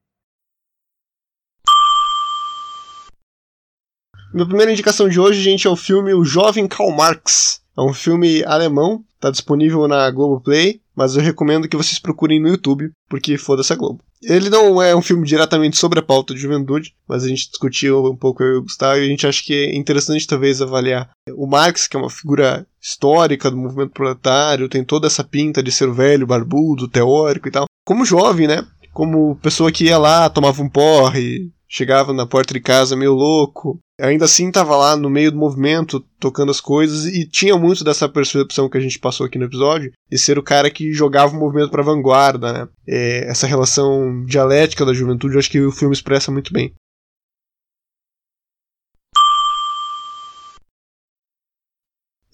Minha 4.33 4.45
primeira 4.45 4.71
indicação 4.71 5.09
de 5.09 5.19
hoje, 5.19 5.41
gente, 5.41 5.67
é 5.67 5.69
o 5.69 5.75
filme 5.75 6.13
O 6.13 6.23
Jovem 6.23 6.65
Karl 6.65 6.89
Marx. 6.91 7.59
É 7.77 7.81
um 7.81 7.93
filme 7.93 8.41
alemão, 8.45 9.03
tá 9.19 9.29
disponível 9.29 9.85
na 9.89 10.09
Globoplay, 10.09 10.79
mas 10.95 11.15
eu 11.15 11.21
recomendo 11.21 11.67
que 11.67 11.75
vocês 11.75 11.99
procurem 11.99 12.39
no 12.39 12.47
YouTube, 12.47 12.91
porque 13.09 13.37
foda-se 13.37 13.73
a 13.73 13.75
Globo. 13.75 14.01
Ele 14.23 14.49
não 14.49 14.81
é 14.81 14.95
um 14.95 15.01
filme 15.01 15.27
diretamente 15.27 15.77
sobre 15.77 15.99
a 15.99 16.03
pauta 16.03 16.33
de 16.33 16.39
juventude, 16.39 16.93
mas 17.09 17.25
a 17.25 17.27
gente 17.27 17.49
discutiu 17.49 18.05
um 18.05 18.15
pouco 18.15 18.41
eu 18.41 18.55
e 18.55 18.57
o 18.59 18.61
Gustavo 18.61 18.99
e 18.99 19.05
a 19.05 19.07
gente 19.07 19.27
acha 19.27 19.43
que 19.43 19.53
é 19.53 19.75
interessante 19.75 20.25
talvez 20.25 20.61
avaliar 20.61 21.09
o 21.35 21.45
Marx, 21.45 21.87
que 21.87 21.97
é 21.97 21.99
uma 21.99 22.09
figura 22.09 22.65
histórica 22.81 23.51
do 23.51 23.57
movimento 23.57 23.91
proletário, 23.91 24.69
tem 24.69 24.83
toda 24.83 25.07
essa 25.07 25.25
pinta 25.25 25.61
de 25.61 25.73
ser 25.73 25.89
o 25.89 25.93
velho, 25.93 26.27
barbudo, 26.27 26.87
teórico 26.87 27.49
e 27.49 27.51
tal. 27.51 27.65
Como 27.85 28.05
jovem, 28.05 28.47
né? 28.47 28.65
Como 28.93 29.35
pessoa 29.41 29.71
que 29.71 29.85
ia 29.85 29.97
lá, 29.97 30.29
tomava 30.29 30.61
um 30.61 30.69
porre, 30.69 31.51
chegava 31.71 32.11
na 32.11 32.27
porta 32.27 32.53
de 32.53 32.59
casa 32.59 32.97
meio 32.97 33.13
louco, 33.13 33.79
ainda 33.97 34.25
assim 34.25 34.49
estava 34.49 34.75
lá 34.75 34.97
no 34.97 35.09
meio 35.09 35.31
do 35.31 35.37
movimento, 35.37 36.01
tocando 36.19 36.51
as 36.51 36.59
coisas, 36.59 37.05
e 37.05 37.25
tinha 37.25 37.57
muito 37.57 37.81
dessa 37.81 38.09
percepção 38.09 38.69
que 38.69 38.77
a 38.77 38.81
gente 38.81 38.99
passou 38.99 39.25
aqui 39.25 39.39
no 39.39 39.45
episódio, 39.45 39.93
de 40.11 40.17
ser 40.17 40.37
o 40.37 40.43
cara 40.43 40.69
que 40.69 40.91
jogava 40.91 41.33
o 41.33 41.39
movimento 41.39 41.71
para 41.71 41.81
vanguarda, 41.81 42.51
né? 42.51 42.67
É, 42.85 43.29
essa 43.29 43.47
relação 43.47 44.25
dialética 44.25 44.85
da 44.85 44.93
juventude, 44.93 45.35
eu 45.35 45.39
acho 45.39 45.49
que 45.49 45.61
o 45.61 45.71
filme 45.71 45.93
expressa 45.93 46.29
muito 46.29 46.51
bem. 46.51 46.73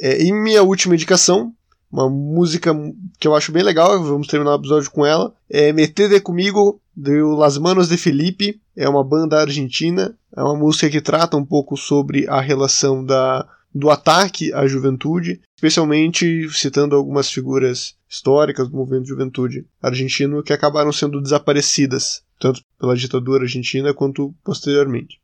É, 0.02 0.24
e 0.24 0.32
minha 0.32 0.64
última 0.64 0.96
indicação, 0.96 1.54
uma 1.92 2.10
música 2.10 2.74
que 3.20 3.28
eu 3.28 3.36
acho 3.36 3.52
bem 3.52 3.64
legal, 3.64 4.02
vamos 4.04 4.28
terminar 4.28 4.52
o 4.52 4.60
episódio 4.60 4.92
com 4.92 5.06
ela, 5.06 5.34
é 5.50 5.72
Metede 5.72 6.20
Comigo, 6.20 6.82
do 6.96 7.36
Las 7.36 7.58
Manos 7.58 7.88
de 7.88 7.98
Felipe, 7.98 8.60
é 8.76 8.90
uma 8.90 9.04
banda 9.04 9.40
argentina, 9.40 10.18
é 10.36 10.42
uma 10.42 10.56
música 10.56 10.90
que 10.90 11.02
trata 11.02 11.38
um 11.38 11.46
pouco 11.46 11.78
sobre 11.78 12.28
a 12.28 12.42
relação 12.42 13.06
da, 13.06 13.48
do 13.74 13.90
ataque 13.90 14.52
à 14.54 14.68
juventude, 14.68 15.40
especialmente 15.56 16.50
citando 16.50 16.96
algumas 16.96 17.30
figuras 17.30 17.96
históricas 18.10 18.68
do 18.68 18.78
movimento 18.78 19.04
de 19.04 19.10
juventude 19.10 19.66
argentino 19.82 20.42
que 20.42 20.54
acabaram 20.54 20.92
sendo 20.92 21.22
desaparecidas, 21.22 22.24
tanto 22.40 22.62
pela 22.80 22.96
ditadura 22.96 23.44
argentina 23.44 23.94
quanto 23.94 24.34
posteriormente. 24.44 25.20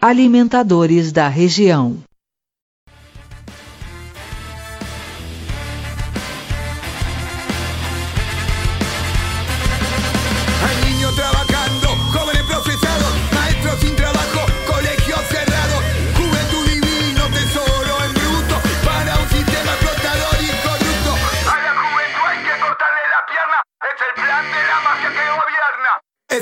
Alimentadores 0.00 1.12
da 1.12 1.28
região. 1.28 1.98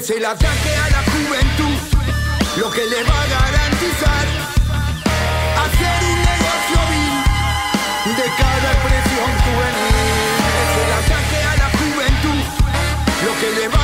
Es 0.03 0.11
el 0.11 0.25
ataque 0.25 0.75
a 0.75 0.91
la 0.91 1.03
juventud 1.13 1.79
lo 2.57 2.71
que 2.73 2.85
le 2.87 3.05
va 3.05 3.23
a 3.23 3.27
garantizar 3.29 4.27
hacer 5.63 5.99
un 6.11 6.19
negocio 6.19 6.79
vil 6.91 7.17
de 8.17 8.27
cada 8.37 8.73
expresión 8.73 9.31
juvenil. 9.45 9.95
Es 10.59 10.73
el 10.83 10.91
ataque 11.05 11.39
a 11.47 11.55
la 11.57 11.69
juventud 11.79 12.41
lo 13.25 13.33
que 13.39 13.49
le 13.61 13.69
va 13.69 13.79
a 13.79 13.82